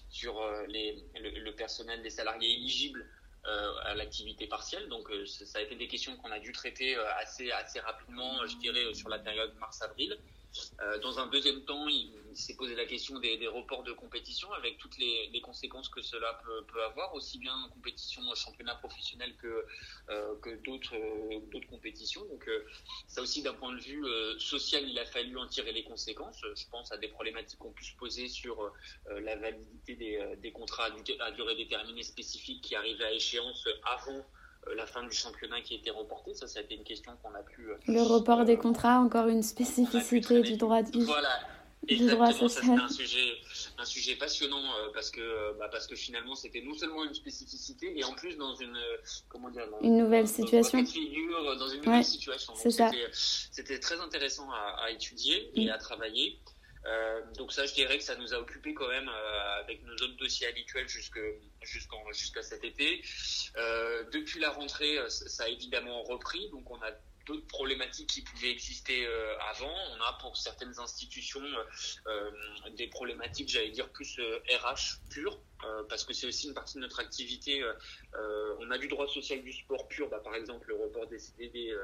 sur 0.10 0.42
les, 0.68 1.04
le, 1.16 1.52
personnel 1.52 2.02
des 2.02 2.10
salariés 2.10 2.54
éligibles 2.54 3.10
à 3.44 3.96
l'activité 3.96 4.48
partielle. 4.48 4.88
Donc, 4.90 5.10
ça 5.26 5.60
a 5.60 5.62
été 5.62 5.76
des 5.76 5.88
questions 5.88 6.16
qu'on 6.18 6.32
a 6.32 6.40
dû 6.40 6.52
traiter 6.52 6.96
assez, 7.20 7.52
assez 7.52 7.80
rapidement, 7.80 8.46
je 8.46 8.58
dirais, 8.58 8.94
sur 8.94 9.10
la 9.10 9.20
période 9.20 9.54
mars-avril. 9.60 10.18
Euh, 10.82 11.00
dans 11.00 11.20
un 11.20 11.28
deuxième 11.28 11.64
temps, 11.66 11.88
il, 11.88 12.12
s'est 12.34 12.56
posé 12.56 12.76
la 12.76 12.86
question 12.86 13.18
des, 13.20 13.48
reports 13.48 13.84
de 13.84 13.94
compétition 13.94 14.52
avec 14.54 14.78
toutes 14.78 14.98
les, 15.00 15.42
conséquences 15.42 15.90
que 15.90 16.02
cela 16.02 16.40
peut, 16.46 16.66
peut, 16.72 16.84
avoir, 16.84 17.14
aussi 17.16 17.40
bien 17.40 17.54
en 17.56 17.70
compétition 17.70 18.22
championnat 18.36 18.76
professionnel 18.76 19.36
que, 19.38 19.66
euh, 20.10 20.36
euh, 20.46 20.58
d'autres 20.64 21.68
compétitions. 21.68 22.24
Donc 22.26 22.48
ça 23.08 23.22
aussi 23.22 23.42
d'un 23.42 23.54
point 23.54 23.74
de 23.74 23.82
vue 23.82 24.06
social, 24.40 24.88
il 24.88 24.98
a 25.00 25.06
fallu 25.06 25.38
en 25.38 25.48
tirer 25.48 25.72
les 25.72 25.84
conséquences. 25.84 26.42
Je 26.56 26.66
pense 26.70 26.92
à 26.92 26.98
des 26.98 27.08
problématiques 27.08 27.60
qu'on 27.60 27.72
pu 27.72 27.86
se 27.86 27.96
poser 27.96 28.28
sur 28.28 28.72
la 29.10 29.36
validité 29.36 29.96
des, 29.96 30.36
des 30.38 30.52
contrats 30.52 30.90
à, 31.20 31.32
durée 31.32 31.56
déterminée 31.56 32.04
spécifiques 32.04 32.64
qui 32.64 32.76
arrivaient 32.76 33.06
à 33.06 33.14
échéance 33.14 33.68
avant 33.84 34.24
la 34.76 34.86
fin 34.86 35.04
du 35.04 35.16
championnat 35.16 35.62
qui 35.62 35.76
a 35.76 35.78
été 35.78 35.92
reporté. 35.92 36.34
Ça, 36.34 36.48
ça 36.48 36.60
a 36.60 36.64
été 36.64 36.76
une 36.76 36.84
question 36.84 37.12
qu'on 37.22 37.34
a 37.34 37.44
pu. 37.44 37.70
Euh, 37.70 37.78
le 37.88 38.02
report 38.02 38.46
des 38.46 38.58
contrats, 38.58 39.00
encore 39.00 39.28
une 39.28 39.44
spécificité 39.44 40.42
du 40.42 40.58
droit 40.58 40.82
du. 40.82 41.04
Voilà. 41.04 41.40
Du 41.84 42.06
droit 42.08 42.34
social. 42.34 42.80
un 42.80 42.90
sujet, 42.90 43.38
un 43.78 43.86
sujet 43.86 44.16
passionnant 44.16 44.58
euh, 44.58 44.90
parce 44.94 45.10
que 45.10 45.58
bah, 45.58 45.70
parce 45.72 45.88
que 45.88 45.96
finalement 45.96 46.36
c'était 46.36 46.62
non 46.62 46.74
seulement 46.74 47.06
une 47.06 47.14
spécificité 47.14 47.98
et 47.98 48.04
en 48.04 48.14
plus 48.14 48.36
dans 48.36 48.56
une 48.56 48.78
comment 49.30 49.50
dire 49.50 49.70
dans, 49.70 49.80
une 49.80 49.96
nouvelle 49.96 50.28
situation. 50.28 50.84
Figure, 50.86 51.56
dans 51.58 51.70
une 51.70 51.82
nouvelle 51.82 52.04
situation. 52.04 52.54
C'est 52.56 52.72
ça. 52.72 52.92
C'était 53.14 53.80
très 53.80 54.02
intéressant 54.02 54.50
à, 54.52 54.86
à 54.86 54.90
étudier 54.90 55.52
et 55.56 55.68
mm. 55.68 55.70
à 55.70 55.78
travailler. 55.78 56.40
Euh, 56.86 57.22
donc 57.38 57.52
ça, 57.52 57.66
je 57.66 57.74
dirais 57.74 57.98
que 57.98 58.04
ça 58.04 58.16
nous 58.16 58.34
a 58.34 58.38
occupé 58.38 58.74
quand 58.74 58.88
même 58.88 59.10
euh, 59.10 59.60
avec 59.60 59.84
nos 59.84 59.94
autres 59.94 60.18
dossiers 60.18 60.48
habituels 60.48 60.88
jusqu'à 60.88 62.44
cet 62.44 62.64
été. 62.64 63.04
Euh, 63.58 64.04
depuis 64.12 64.40
la 64.40 64.52
rentrée, 64.52 64.98
ça 65.10 65.46
a 65.46 65.48
évidemment 65.50 66.04
repris, 66.04 66.50
donc 66.50 66.70
on 66.72 66.82
a 66.82 66.92
d'autres 67.26 67.48
problématiques 67.48 68.08
qui 68.08 68.22
pouvaient 68.22 68.52
exister 68.52 69.06
avant. 69.50 69.74
On 69.98 70.02
a 70.02 70.18
pour 70.22 70.38
certaines 70.38 70.80
institutions 70.80 71.44
des 72.78 72.88
problématiques, 72.88 73.50
j'allais 73.50 73.72
dire, 73.72 73.90
plus 73.90 74.18
RH 74.50 75.02
pur, 75.10 75.38
parce 75.90 76.06
que 76.06 76.14
c'est 76.14 76.26
aussi 76.26 76.48
une 76.48 76.54
partie 76.54 76.76
de 76.76 76.80
notre 76.80 77.02
activité. 77.02 77.70
on 78.60 78.72
a 78.72 78.78
du 78.78 78.88
droit 78.88 79.10
social 79.10 79.42
du 79.42 79.52
sport 79.52 79.90
pur, 79.90 80.08
bah, 80.08 80.22
par 80.24 80.36
exemple 80.36 80.70
le 80.70 80.76
report 80.76 81.08
des 81.08 81.20
CDD 81.20 81.76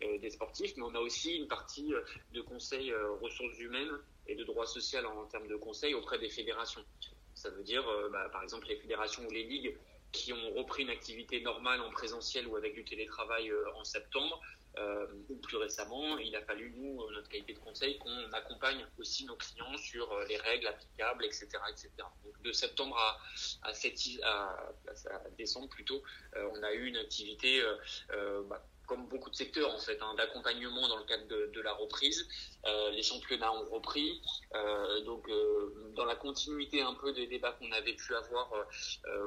des 0.00 0.30
sportifs, 0.30 0.72
mais 0.76 0.82
on 0.82 0.94
a 0.96 1.00
aussi 1.00 1.36
une 1.36 1.46
partie 1.46 1.92
de 2.32 2.40
conseil 2.40 2.92
ressources 3.20 3.58
humaines 3.60 4.00
et 4.28 4.34
de 4.34 4.44
droit 4.44 4.66
social 4.66 5.06
en, 5.06 5.24
termes 5.26 5.48
de 5.48 5.56
conseil 5.56 5.94
auprès 5.94 6.18
des 6.18 6.28
fédérations. 6.28 6.84
Ça 7.34 7.50
veut 7.50 7.62
dire, 7.62 7.84
bah, 8.12 8.28
par 8.30 8.42
exemple, 8.42 8.66
les 8.68 8.76
fédérations 8.76 9.24
ou 9.26 9.30
les 9.30 9.44
ligues 9.44 9.76
qui 10.12 10.32
ont 10.32 10.54
repris 10.54 10.84
une 10.84 10.90
activité 10.90 11.40
normale 11.40 11.80
en 11.80 11.90
présentiel 11.90 12.46
ou 12.46 12.56
avec 12.56 12.74
du 12.74 12.84
télétravail 12.84 13.50
euh, 13.50 13.64
en 13.74 13.84
septembre, 13.84 14.40
euh, 14.78 15.06
ou 15.28 15.36
plus 15.36 15.56
récemment, 15.56 16.18
il 16.18 16.34
a 16.36 16.42
fallu, 16.42 16.72
nous, 16.76 17.02
euh, 17.02 17.12
notre 17.12 17.28
qualité 17.28 17.52
de 17.52 17.58
conseil, 17.58 17.98
qu'on 17.98 18.32
accompagne 18.32 18.86
aussi 18.98 19.24
nos 19.26 19.36
clients 19.36 19.76
sur 19.76 20.18
les 20.28 20.36
règles 20.36 20.66
applicables, 20.66 21.24
etc. 21.24 21.48
etc. 21.70 21.90
Donc, 22.24 22.40
de 22.42 22.52
septembre 22.52 22.96
à, 23.62 23.72
décembre, 25.36 25.68
plutôt, 25.68 26.02
on 26.36 26.62
a 26.62 26.72
eu 26.72 26.86
une 26.86 26.96
activité 26.96 27.62
bah, 28.48 28.64
comme 28.88 29.06
beaucoup 29.06 29.30
de 29.30 29.36
secteurs 29.36 29.72
en 29.72 29.78
fait, 29.78 29.98
hein, 30.00 30.14
d'accompagnement 30.16 30.88
dans 30.88 30.96
le 30.96 31.04
cadre 31.04 31.26
de, 31.28 31.60
la 31.60 31.72
reprise. 31.74 32.26
Euh, 32.66 32.90
les 32.90 33.02
championnats 33.02 33.52
ont 33.52 33.68
repris, 33.68 34.22
euh, 34.54 35.02
donc 35.02 35.28
euh, 35.28 35.92
dans 35.94 36.06
la 36.06 36.16
continuité 36.16 36.80
un 36.80 36.94
peu 36.94 37.12
des 37.12 37.26
débats 37.26 37.52
qu'on 37.52 37.70
avait 37.72 37.94
pu 37.94 38.14
avoir 38.14 38.50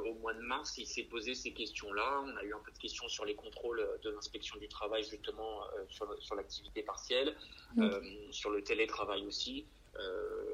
au 0.06 0.14
mois 0.16 0.34
de 0.34 0.42
mars, 0.42 0.78
il 0.78 0.88
s'est 0.88 1.04
posé 1.04 1.36
ces 1.36 1.54
questions-là. 1.54 2.24
On 2.26 2.38
a 2.38 2.44
eu 2.44 2.54
un 2.54 2.60
peu 2.60 2.72
de 2.72 2.78
questions 2.78 3.08
sur 3.08 3.26
les 3.26 3.36
contrôles 3.36 3.88
de 4.04 4.10
l'inspection 4.10 4.58
du 4.58 4.68
travail 4.68 5.04
justement 5.04 5.62
sur, 5.90 6.36
l'activité 6.36 6.82
partielle, 6.82 7.36
sur 8.32 8.50
le 8.50 8.64
télétravail 8.64 9.26
aussi. 9.26 9.66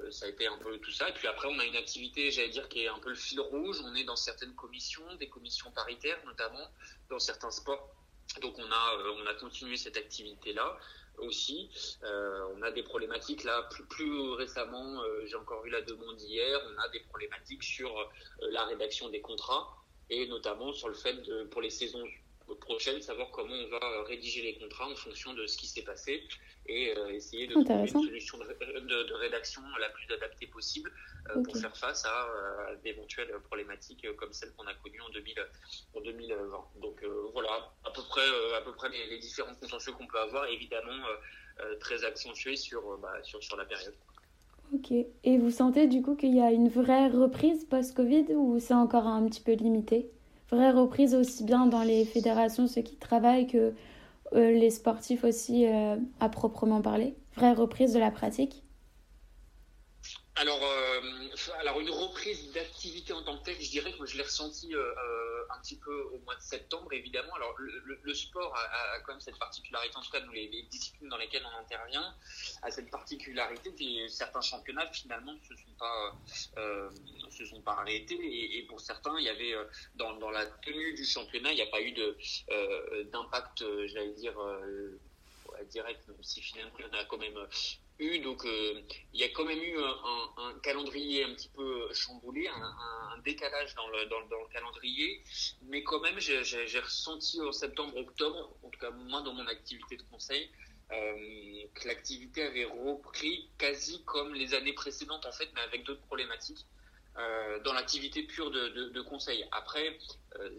ça 0.10 0.26
a 0.26 0.30
été 0.30 0.48
un 0.48 0.58
peu 0.58 0.78
tout 0.80 0.92
ça. 0.92 1.10
Et 1.10 1.14
puis 1.14 1.28
après, 1.28 1.48
on 1.48 1.60
a 1.60 1.66
une 1.66 1.76
activité, 1.76 2.32
j'allais 2.32 2.50
dire, 2.50 2.68
qui 2.68 2.84
est 2.84 2.88
un 2.88 3.00
peu 3.00 3.10
le 3.10 3.16
fil 3.16 3.40
rouge. 3.40 3.80
On 3.84 3.96
est 3.96 4.04
dans 4.04 4.16
certaines 4.16 4.56
commissions, 4.56 5.16
des 5.16 5.30
commissions 5.30 5.72
paritaires 5.72 6.20
notamment, 6.26 6.68
dans 7.10 7.20
certains 7.20 7.52
sports 7.52 7.94
donc 8.42 8.56
on 8.58 8.72
a, 8.72 8.96
euh, 9.00 9.14
on 9.22 9.26
a 9.26 9.34
continué 9.36 9.78
cette 9.78 9.98
activité-là 9.98 10.78
aussi. 11.18 11.70
Euh, 12.04 12.48
on 12.56 12.62
a 12.62 12.72
des 12.72 12.84
problématiques 12.84 13.44
là, 13.44 13.64
plus, 13.72 13.86
plus 13.86 14.32
récemment, 14.34 15.02
euh, 15.02 15.26
j'ai 15.26 15.36
encore 15.36 15.66
eu 15.66 15.70
la 15.70 15.82
demande 15.82 16.22
hier, 16.22 16.60
on 16.72 16.82
a 16.82 16.90
des 16.90 17.00
problématiques 17.00 17.64
sur 17.64 18.10
la 18.52 18.66
rédaction 18.66 19.10
des 19.10 19.22
contrats 19.22 19.84
et 20.10 20.28
notamment 20.28 20.72
sur 20.74 20.88
le 20.90 20.94
fait 20.94 21.14
de, 21.24 21.44
pour 21.46 21.62
les 21.62 21.70
saisons 21.70 22.04
prochaines, 22.56 23.02
savoir 23.02 23.30
comment 23.32 23.54
on 23.54 23.70
va 23.70 24.04
rédiger 24.04 24.42
les 24.42 24.58
contrats 24.58 24.90
en 24.90 24.96
fonction 24.96 25.34
de 25.34 25.46
ce 25.48 25.58
qui 25.58 25.68
s'est 25.68 25.84
passé 25.84 26.24
et 26.68 26.94
euh, 26.98 27.10
essayer 27.10 27.48
de 27.48 27.54
trouver 27.54 27.74
une 27.74 27.88
solution 27.88 28.38
de, 28.38 29.14
rédaction 29.14 29.62
la 29.80 29.90
plus 29.90 30.12
adaptée 30.14 30.48
possible 30.48 30.92
euh, 31.30 31.42
pour 31.44 31.58
faire 31.58 31.76
face 31.76 32.06
à 32.06 32.28
euh, 32.28 32.76
d'éventuelles 32.84 33.32
problématiques 33.46 34.06
comme 34.16 34.34
celles 34.34 34.54
qu'on 34.54 34.68
a 34.68 34.74
connues 34.76 35.02
en, 35.02 35.10
2000, 35.10 35.48
en 35.96 36.02
2020. 36.02 36.66
Donc 36.82 37.04
voilà, 37.34 37.74
à 37.84 37.92
peu 37.92 38.02
près, 38.10 38.28
à 38.56 38.62
peu 38.62 38.74
près 38.74 38.90
les, 38.90 39.20
différents 39.20 39.56
contentieux 39.56 39.94
qu'on 39.94 40.08
peut 40.08 40.20
avoir, 40.20 40.46
évidemment 40.48 41.06
très 41.80 42.04
accentués 42.04 42.56
sur, 42.56 42.98
bah, 43.00 43.14
sur, 43.24 43.42
sur 43.44 43.58
la 43.58 43.66
période. 43.66 43.96
Ok. 44.74 44.92
Et 44.92 45.38
vous 45.38 45.50
sentez 45.50 45.88
du 45.88 46.02
coup 46.02 46.16
qu'il 46.16 46.36
y 46.36 46.42
a 46.42 46.52
une 46.52 46.70
vraie 46.70 47.08
reprise 47.08 47.66
post-Covid 47.66 48.34
ou 48.36 48.60
c'est 48.60 48.74
encore 48.74 49.08
un 49.08 49.26
petit 49.28 49.42
peu 49.42 49.54
limité? 49.54 50.12
Vraie 50.50 50.72
reprise 50.72 51.14
aussi 51.14 51.44
bien 51.44 51.66
dans 51.66 51.84
les 51.84 52.06
fédérations, 52.06 52.68
ceux 52.68 52.82
qui 52.82 52.96
travaillent, 52.96 53.48
que 53.48 53.74
euh, 54.34 54.52
les 54.52 54.70
sportifs 54.70 55.24
aussi 55.24 55.66
euh, 55.66 55.98
à 56.20 56.30
proprement 56.30 56.82
parler. 56.82 57.16
Vraie 57.36 57.54
reprise 57.54 57.94
de 57.94 58.00
la 58.00 58.12
pratique 58.12 58.64
alors, 60.38 60.64
euh, 60.64 61.02
alors 61.60 61.80
une 61.80 61.90
reprise 61.90 62.52
d'activité 62.52 63.14
en 63.14 63.24
tant 63.24 63.38
que 63.40 63.46
telle, 63.46 63.62
je 63.62 63.70
dirais 63.70 63.94
que 63.94 64.06
je 64.06 64.18
l'ai 64.18 64.24
ressenti 64.24 64.74
un 64.74 65.60
petit 65.62 65.78
peu 65.78 66.04
au 66.14 66.20
mois 66.20 66.36
de 66.36 66.42
septembre, 66.42 66.92
évidemment. 66.94 67.34
Alors 67.36 67.56
le, 67.58 68.14
sport 68.14 68.56
a, 68.56 69.00
quand 69.02 69.14
même 69.14 69.22
cette 69.22 69.40
particularité, 69.40 69.96
en 69.96 70.02
tout 70.02 70.12
cas 70.12 70.20
dans 70.20 70.32
les, 70.32 70.48
disciplines 70.70 71.10
dans 71.10 71.18
lesquelles 71.18 71.46
on 71.46 71.58
intervient, 71.60 72.16
a 72.62 72.72
cette 72.72 72.90
particularité 72.92 73.74
que 73.74 74.08
certains 74.08 74.42
championnats 74.42 74.88
finalement 74.92 75.34
ne 75.34 75.40
se 75.40 75.56
sont 75.56 75.74
pas, 75.80 76.16
se 77.30 77.46
sont 77.46 77.62
pas 77.62 77.74
arrêtés 77.74 78.20
et, 78.58 78.64
pour 78.64 78.80
certains, 78.80 79.18
il 79.20 79.26
y 79.26 79.30
avait 79.30 79.54
dans, 79.96 80.14
dans, 80.18 80.30
la 80.30 80.46
tenue 80.46 80.94
du 80.94 81.06
championnat, 81.06 81.52
il 81.52 81.56
n'y 81.56 81.62
a 81.62 81.68
pas 81.68 81.82
eu 81.82 81.94
d'impact, 83.06 83.64
j'allais 83.88 84.14
dire 84.14 84.36
direct, 85.70 86.08
même 86.08 86.24
si 86.24 86.42
finalement 86.42 86.74
il 86.80 86.86
y 86.86 86.90
en 86.90 86.94
a 86.94 87.06
quand 87.06 87.18
même 87.18 87.48
eu. 88.00 88.20
Donc 88.20 88.44
il 88.46 89.20
y 89.20 89.24
a 89.24 89.30
quand 89.30 89.46
même 89.46 89.62
eu 89.62 89.78
un, 89.80 90.60
calendrier 90.64 91.24
un 91.24 91.34
petit 91.34 91.50
peu 91.50 91.94
chamboulé, 91.94 92.48
un, 92.48 93.18
décalage 93.24 93.74
dans 93.76 93.88
le, 93.90 94.06
dans, 94.06 94.20
le 94.20 94.54
calendrier, 94.54 95.24
mais 95.64 95.84
quand 95.84 96.00
même 96.00 96.20
j'ai 96.20 96.80
ressenti 96.80 97.42
en 97.42 97.52
septembre-octobre, 97.52 98.56
en 98.64 98.70
tout 98.70 98.80
cas 98.80 98.92
moi 98.92 99.22
dans 99.22 99.34
mon 99.34 99.48
activité 99.48 99.98
de 99.98 100.04
conseil, 100.04 100.50
que 100.90 101.88
l'activité 101.88 102.44
avait 102.44 102.66
repris 102.66 103.50
quasi 103.58 104.04
comme 104.06 104.34
les 104.34 104.54
années 104.54 104.74
précédentes 104.74 105.26
en 105.26 105.32
fait, 105.32 105.50
mais 105.56 105.62
avec 105.62 105.84
d'autres 105.84 106.06
problématiques. 106.06 106.66
Euh, 107.20 107.60
dans 107.64 107.74
l'activité 107.74 108.22
pure 108.22 108.52
de, 108.52 108.68
de, 108.70 108.90
de, 108.90 109.02
conseil. 109.02 109.44
Après, 109.52 109.98
euh, 110.40 110.50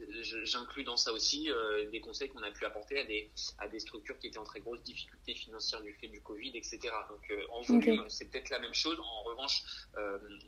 j'inclus 0.42 0.83
dans 0.83 0.97
ça 0.97 1.12
aussi 1.12 1.49
euh, 1.53 1.88
des 1.90 2.01
conseils 2.01 2.29
qu'on 2.31 2.42
a 2.42 2.51
pu 2.51 2.64
apporter 2.64 2.99
à 2.99 3.05
des, 3.05 3.31
à 3.59 3.68
des 3.68 3.79
structures 3.79 4.18
qui 4.18 4.27
étaient 4.27 4.38
en 4.38 4.44
très 4.44 4.59
grosse 4.59 4.83
difficulté 4.83 5.35
financière 5.35 5.81
du 5.83 5.92
fait 5.94 6.09
du 6.09 6.21
Covid, 6.21 6.51
etc. 6.55 6.81
Donc 7.11 7.33
en 7.51 7.61
volume, 7.61 8.09
c'est 8.09 8.29
peut-être 8.29 8.51
la 8.51 8.59
même 8.59 8.75
chose. 8.75 8.99
En 8.99 9.23
revanche, 9.23 9.62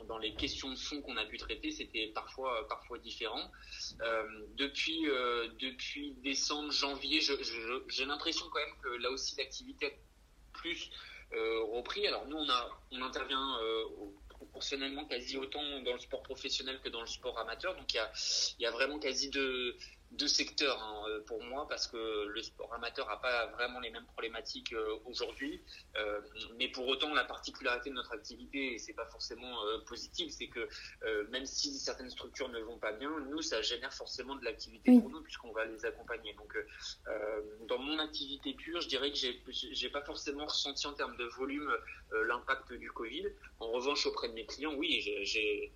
dans 0.08 0.18
les 0.18 0.34
questions 0.34 0.70
de 0.70 0.76
fond 0.76 1.00
qu'on 1.00 1.16
a 1.16 1.24
pu 1.26 1.36
traiter, 1.36 1.70
c'était 1.70 2.08
parfois, 2.08 2.66
parfois 2.66 2.98
différent. 2.98 3.48
depuis, 4.56 5.02
depuis 5.60 6.14
décembre, 6.24 6.72
janvier, 6.72 7.20
j'ai 7.86 8.04
l'impression 8.04 8.46
quand 8.50 8.58
même 8.58 8.76
que 8.82 8.88
là 9.00 9.10
aussi 9.10 9.36
l'activité 9.36 9.96
plus 10.54 10.90
repris. 11.30 12.04
Alors 12.08 12.26
nous, 12.26 12.36
on, 12.36 12.48
a, 12.48 12.80
on 12.90 13.02
intervient 13.02 13.58
au 13.96 14.12
proportionnellement 14.40 15.04
quasi 15.04 15.36
autant 15.36 15.62
dans 15.82 15.92
le 15.92 15.98
sport 15.98 16.22
professionnel 16.22 16.80
que 16.82 16.88
dans 16.88 17.02
le 17.02 17.06
sport 17.06 17.38
amateur. 17.38 17.76
Donc 17.76 17.92
il 17.92 17.96
y 17.96 18.00
a, 18.00 18.10
y 18.60 18.66
a 18.66 18.70
vraiment 18.70 18.98
quasi 18.98 19.28
de, 19.28 19.76
deux 20.12 20.28
secteurs 20.28 20.82
hein, 20.82 21.04
euh, 21.08 21.20
pour 21.26 21.42
moi 21.44 21.68
parce 21.68 21.86
que 21.86 22.26
le 22.26 22.42
sport 22.42 22.72
amateur 22.74 23.06
n'a 23.08 23.16
pas 23.16 23.46
vraiment 23.48 23.80
les 23.80 23.90
mêmes 23.90 24.04
problématiques 24.06 24.72
euh, 24.72 24.96
aujourd'hui. 25.04 25.60
Euh, 25.96 26.20
mais 26.58 26.68
pour 26.68 26.86
autant, 26.88 27.14
la 27.14 27.24
particularité 27.24 27.90
de 27.90 27.94
notre 27.94 28.12
activité, 28.12 28.74
et 28.74 28.78
c'est 28.78 28.92
pas 28.92 29.06
forcément 29.06 29.56
positif, 29.86 30.32
c'est 30.32 30.48
que 30.48 30.68
même 31.30 31.46
si 31.46 31.78
certaines 31.78 32.10
structures 32.10 32.48
ne 32.48 32.60
vont 32.60 32.78
pas 32.78 32.92
bien, 32.92 33.10
nous, 33.30 33.42
ça 33.42 33.62
génère 33.62 33.92
forcément 33.92 34.34
de 34.34 34.44
l'activité 34.44 34.98
pour 34.98 35.10
nous 35.10 35.22
puisqu'on 35.22 35.52
va 35.52 35.64
les 35.64 35.84
accompagner. 35.84 36.34
Donc, 36.34 36.56
dans 37.66 37.78
mon 37.78 37.98
activité 37.98 38.54
pure, 38.54 38.80
je 38.80 38.88
dirais 38.88 39.10
que 39.10 39.16
j'ai, 39.16 39.88
pas 39.90 40.02
forcément 40.02 40.46
ressenti 40.46 40.86
en 40.86 40.94
termes 40.94 41.16
de 41.16 41.24
volume 41.24 41.70
l'impact 42.12 42.72
du 42.72 42.90
Covid. 42.90 43.26
En 43.60 43.70
revanche, 43.70 44.06
auprès 44.06 44.28
de 44.28 44.34
mes 44.34 44.46
clients, 44.46 44.74
oui, 44.74 45.00
j'ai 45.22 45.72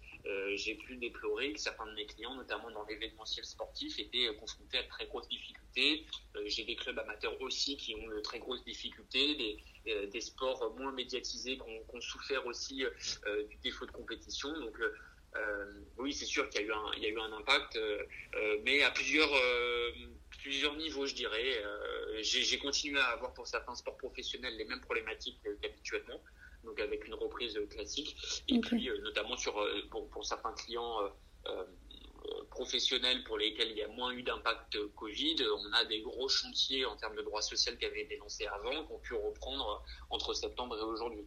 j'ai 0.54 0.74
pu 0.74 0.96
déplorer 0.96 1.52
que 1.52 1.60
certains 1.60 1.86
de 1.86 1.94
mes 1.94 2.06
clients, 2.06 2.34
notamment 2.34 2.70
dans 2.70 2.84
l'événementiel 2.84 3.44
sportif, 3.44 3.98
étaient 3.98 4.23
euh, 4.26 4.34
confrontés 4.34 4.78
à 4.78 4.82
de 4.82 4.88
très 4.88 5.06
grosses 5.06 5.28
difficultés. 5.28 6.06
Euh, 6.36 6.42
j'ai 6.46 6.64
des 6.64 6.76
clubs 6.76 6.98
amateurs 6.98 7.40
aussi 7.40 7.76
qui 7.76 7.94
ont 7.94 8.08
de 8.08 8.20
très 8.20 8.38
grosses 8.38 8.64
difficultés, 8.64 9.34
des, 9.84 10.06
des 10.06 10.20
sports 10.20 10.74
moins 10.78 10.92
médiatisés 10.92 11.56
qui 11.56 11.62
ont, 11.62 12.00
souffert 12.00 12.46
aussi 12.46 12.84
du 13.48 13.56
défaut 13.62 13.86
de 13.86 13.90
compétition. 13.92 14.52
Donc 14.60 14.78
oui, 15.98 16.12
c'est 16.12 16.26
sûr 16.26 16.48
qu'il 16.48 16.60
y 16.60 16.64
a 16.64 16.66
eu 16.66 16.72
un, 16.72 16.92
il 16.96 17.02
y 17.02 17.06
a 17.06 17.08
eu 17.08 17.18
un 17.18 17.32
impact, 17.32 17.78
mais 18.64 18.82
à 18.82 18.90
plusieurs 18.90 19.30
plusieurs 20.42 20.76
niveaux, 20.76 21.06
je 21.06 21.14
dirais. 21.14 21.62
j'ai 22.20 22.58
continué 22.58 22.98
à 22.98 23.08
avoir 23.08 23.32
pour 23.34 23.46
certains 23.46 23.74
sports 23.74 23.96
professionnels 23.96 24.56
les 24.56 24.64
mêmes 24.64 24.80
problématiques 24.80 25.40
qu'habituellement 25.60 26.20
donc 26.64 26.80
avec 26.80 27.06
une 27.06 27.14
reprise 27.14 27.58
classique. 27.70 28.16
Et 28.48 28.60
puis, 28.60 28.88
euh, 28.88 28.98
notamment 29.02 29.36
sur, 29.36 29.58
euh, 29.60 29.82
pour, 29.90 30.08
pour, 30.10 30.24
certains 30.24 30.52
clients 30.52 30.98
euh, 31.46 31.64
professionnels 32.50 33.24
pour 33.24 33.38
lesquels 33.38 33.70
il 33.70 33.76
y 33.76 33.82
a 33.82 33.88
moins 33.88 34.12
eu 34.12 34.22
d'impact 34.22 34.78
Covid, 34.94 35.36
on 35.58 35.72
a 35.72 35.84
des 35.84 36.00
gros 36.00 36.28
chantiers 36.28 36.84
en 36.84 36.96
termes 36.96 37.16
de 37.16 37.22
droit 37.22 37.42
social 37.42 37.76
qui 37.78 37.84
avaient 37.84 38.02
été 38.02 38.16
lancés 38.16 38.46
avant, 38.46 38.84
qu'on 38.84 38.98
pu 38.98 39.14
reprendre 39.14 39.82
entre 40.10 40.34
septembre 40.34 40.76
et 40.78 40.82
aujourd'hui. 40.82 41.24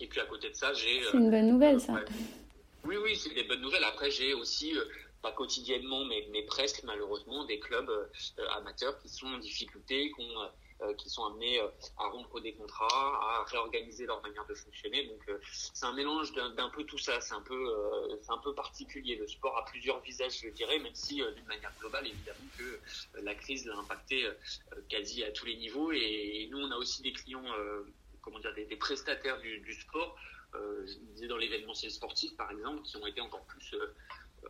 Et 0.00 0.06
puis 0.06 0.20
à 0.20 0.26
côté 0.26 0.50
de 0.50 0.54
ça, 0.54 0.72
j'ai... 0.74 1.02
C'est 1.10 1.16
une 1.16 1.30
bonne 1.30 1.48
nouvelle, 1.48 1.80
ça. 1.80 1.94
Oui, 2.84 2.96
oui, 3.02 3.16
c'est 3.16 3.34
des 3.34 3.44
bonnes 3.44 3.62
nouvelles. 3.62 3.84
Après, 3.84 4.10
j'ai 4.10 4.34
aussi 4.34 4.74
pas 5.22 5.32
quotidiennement, 5.32 6.04
mais, 6.04 6.26
mais 6.30 6.42
presque 6.42 6.82
malheureusement, 6.84 7.44
des 7.44 7.58
clubs 7.58 7.90
amateurs 8.56 8.98
qui 9.00 9.08
sont 9.08 9.26
en 9.26 9.38
difficulté, 9.38 10.12
qui 10.12 10.20
ont 10.20 10.48
qui 10.98 11.08
sont 11.08 11.24
amenés 11.24 11.60
à 11.98 12.08
rompre 12.08 12.40
des 12.40 12.52
contrats, 12.54 12.86
à 12.86 13.44
réorganiser 13.44 14.06
leur 14.06 14.20
manière 14.22 14.46
de 14.46 14.54
fonctionner. 14.54 15.06
Donc 15.06 15.30
c'est 15.52 15.86
un 15.86 15.94
mélange 15.94 16.32
d'un 16.32 16.70
peu 16.70 16.84
tout 16.84 16.98
ça. 16.98 17.20
C'est 17.20 17.34
un 17.34 17.40
peu 17.40 17.74
c'est 18.22 18.32
un 18.32 18.38
peu 18.38 18.54
particulier. 18.54 19.16
Le 19.16 19.26
sport 19.26 19.56
a 19.56 19.64
plusieurs 19.64 20.00
visages, 20.00 20.40
je 20.42 20.48
dirais, 20.50 20.78
même 20.78 20.94
si 20.94 21.16
d'une 21.16 21.46
manière 21.46 21.72
globale, 21.80 22.06
évidemment 22.06 22.46
que 22.58 22.80
la 23.20 23.34
crise 23.34 23.66
l'a 23.66 23.76
impacté 23.76 24.28
quasi 24.88 25.24
à 25.24 25.32
tous 25.32 25.46
les 25.46 25.56
niveaux. 25.56 25.92
Et, 25.92 26.48
nous, 26.50 26.58
on 26.58 26.70
a 26.70 26.76
aussi 26.76 27.02
des 27.02 27.12
clients, 27.12 27.44
comment 28.22 28.38
dire, 28.38 28.54
des, 28.54 28.76
prestataires 28.76 29.40
du, 29.40 29.60
du 29.60 29.72
sport. 29.72 30.16
je 30.52 30.98
disais 31.12 31.26
dans 31.26 31.38
l'événementiel 31.38 31.90
sportif, 31.90 32.36
par 32.36 32.50
exemple, 32.50 32.82
qui 32.82 32.96
ont 32.96 33.06
été 33.06 33.20
encore 33.20 33.44
plus 33.46 33.74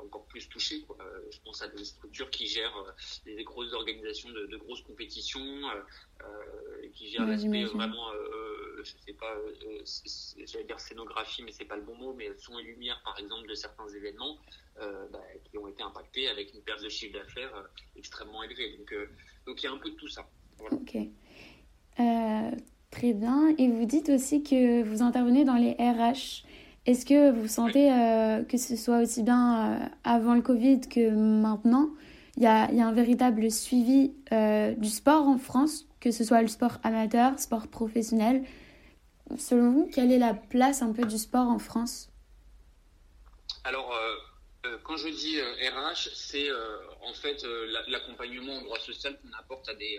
encore 0.00 0.24
plus 0.26 0.48
touchés. 0.48 0.82
Quoi. 0.82 0.96
Je 1.30 1.38
pense 1.44 1.62
à 1.62 1.68
des 1.68 1.84
structures 1.84 2.30
qui 2.30 2.46
gèrent 2.46 2.76
euh, 2.76 2.92
des 3.24 3.44
grosses 3.44 3.72
organisations 3.72 4.30
de, 4.30 4.46
de 4.46 4.56
grosses 4.56 4.82
compétitions, 4.82 5.40
euh, 5.40 5.80
euh 6.22 6.88
qui 6.94 7.10
gèrent 7.10 7.26
l'aspect 7.26 7.64
vraiment, 7.64 8.10
euh, 8.12 8.82
je 8.82 8.92
sais 9.04 9.12
pas, 9.12 9.36
j'allais 10.46 10.64
dire 10.64 10.80
scénographie, 10.80 11.42
mais 11.42 11.52
c'est 11.52 11.64
pas 11.64 11.76
le 11.76 11.82
bon 11.82 11.94
mot, 11.94 12.14
mais 12.14 12.30
son 12.38 12.58
et 12.58 12.62
lumière, 12.62 13.00
par 13.04 13.18
exemple, 13.18 13.46
de 13.48 13.54
certains 13.54 13.88
événements 13.88 14.38
bah, 14.78 15.20
qui 15.44 15.58
ont 15.58 15.68
été 15.68 15.82
impactés 15.82 16.28
avec 16.28 16.54
une 16.54 16.62
perte 16.62 16.82
de 16.82 16.88
chiffre 16.88 17.18
d'affaires 17.18 17.68
extrêmement 17.96 18.42
élevée. 18.42 18.78
Donc, 18.78 18.94
donc 19.46 19.62
il 19.62 19.66
y 19.66 19.68
a 19.68 19.72
un 19.72 19.78
peu 19.78 19.90
de 19.90 19.96
tout 19.96 20.08
ça. 20.08 20.26
Ok. 20.70 20.96
Très 22.90 23.12
bien. 23.12 23.54
Et 23.58 23.68
vous 23.68 23.84
dites 23.84 24.08
aussi 24.08 24.42
que 24.42 24.82
vous 24.82 25.02
intervenez 25.02 25.44
dans 25.44 25.56
les 25.56 25.72
RH. 25.72 26.46
Est-ce 26.86 27.04
que 27.04 27.32
vous 27.32 27.48
sentez 27.48 27.92
euh, 27.92 28.44
que 28.44 28.56
ce 28.56 28.76
soit 28.76 29.00
aussi 29.00 29.24
bien 29.24 29.82
euh, 29.82 29.86
avant 30.04 30.34
le 30.34 30.40
Covid 30.40 30.82
que 30.82 31.10
maintenant, 31.10 31.90
il 32.36 32.44
y 32.44 32.46
a, 32.46 32.70
y 32.70 32.80
a, 32.80 32.86
un 32.86 32.92
véritable 32.92 33.50
suivi 33.50 34.14
euh, 34.30 34.72
du 34.74 34.88
sport 34.88 35.26
en 35.26 35.36
France, 35.36 35.86
que 35.98 36.12
ce 36.12 36.22
soit 36.22 36.42
le 36.42 36.48
sport 36.48 36.78
amateur, 36.84 37.40
sport 37.40 37.66
professionnel? 37.66 38.44
Selon 39.36 39.72
vous, 39.72 39.90
quelle 39.92 40.12
est 40.12 40.18
la 40.18 40.34
place 40.34 40.80
un 40.80 40.92
peu 40.92 41.04
du 41.04 41.18
sport 41.18 41.48
en 41.48 41.58
France? 41.58 42.08
Alors, 43.64 43.92
quand 44.84 44.96
je 44.96 45.08
dis 45.08 45.40
RH, 45.40 46.10
c'est 46.14 46.48
en 47.02 47.12
fait 47.14 47.44
l'accompagnement 47.88 48.52
en 48.52 48.62
droit 48.62 48.78
social 48.78 49.18
qu'on 49.20 49.36
apporte 49.36 49.68
à 49.68 49.74
des, 49.74 49.98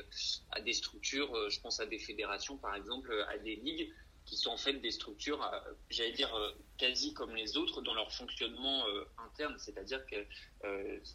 à 0.53 0.61
des 0.61 0.71
structures, 0.71 1.49
je 1.49 1.59
pense 1.59 1.81
à 1.81 1.85
des 1.85 1.99
fédérations 1.99 2.55
par 2.55 2.73
exemple, 2.75 3.13
à 3.27 3.37
des 3.39 3.57
ligues 3.57 3.91
qui 4.27 4.35
sont 4.35 4.51
en 4.51 4.57
fait 4.57 4.73
des 4.73 4.91
structures, 4.91 5.41
euh, 5.41 5.59
j'allais 5.89 6.11
dire, 6.11 6.33
euh, 6.35 6.51
quasi 6.77 7.13
comme 7.13 7.33
les 7.33 7.57
autres 7.57 7.81
dans 7.81 7.93
leur 7.93 8.11
fonctionnement 8.11 8.85
euh, 8.87 9.05
interne. 9.25 9.55
C'est-à-dire 9.57 10.05
que 10.05 10.15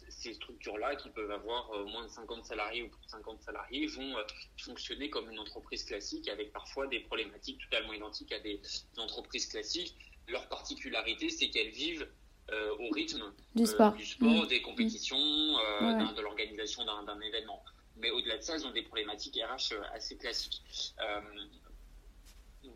ces 0.09 0.33
structures-là, 0.33 0.95
qui 0.95 1.09
peuvent 1.09 1.31
avoir 1.31 1.71
moins 1.85 2.03
de 2.03 2.09
50 2.09 2.45
salariés 2.45 2.81
ou 2.81 2.89
plus 2.89 3.05
de 3.05 3.11
50 3.11 3.41
salariés, 3.41 3.85
vont 3.85 4.15
fonctionner 4.57 5.09
comme 5.09 5.29
une 5.29 5.37
entreprise 5.37 5.83
classique 5.83 6.27
avec 6.27 6.51
parfois 6.51 6.87
des 6.87 7.01
problématiques 7.01 7.59
totalement 7.69 7.93
identiques 7.93 8.31
à 8.31 8.39
des 8.39 8.59
entreprises 8.97 9.45
classiques. 9.45 9.95
Leur 10.27 10.47
particularité, 10.49 11.29
c'est 11.29 11.49
qu'elles 11.49 11.71
vivent 11.71 12.07
au 12.79 12.89
rythme 12.89 13.33
du 13.55 13.65
sport, 13.65 13.95
mmh. 14.19 14.47
des 14.47 14.61
compétitions, 14.61 15.17
de 15.17 16.21
l'organisation 16.21 16.83
d'un 16.85 17.19
événement. 17.21 17.63
Mais 17.97 18.09
au-delà 18.09 18.37
de 18.37 18.41
ça, 18.41 18.55
elles 18.55 18.65
ont 18.65 18.71
des 18.71 18.83
problématiques 18.83 19.37
RH 19.37 19.75
assez 19.93 20.17
classiques 20.17 20.63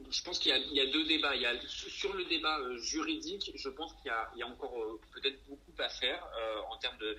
je 0.10 0.24
pense 0.24 0.40
qu'il 0.40 0.52
y, 0.52 0.80
a 0.80 0.86
deux 0.88 1.06
débats. 1.06 1.36
Il 1.36 1.42
y 1.42 1.46
a, 1.46 1.54
sur 1.68 2.14
le 2.14 2.26
débat 2.26 2.60
euh, 2.60 2.78
juridique, 2.78 3.52
je 3.56 3.70
pense 3.70 3.94
qu'il 3.96 4.12
y, 4.36 4.42
a 4.42 4.48
encore 4.48 4.82
euh, 4.82 5.00
peut-être 5.14 5.40
beaucoup 5.48 5.72
à 5.80 5.90
faire 5.90 6.26
euh, 6.40 6.60
en 6.72 6.78
termes 6.78 6.98
de 6.98 7.18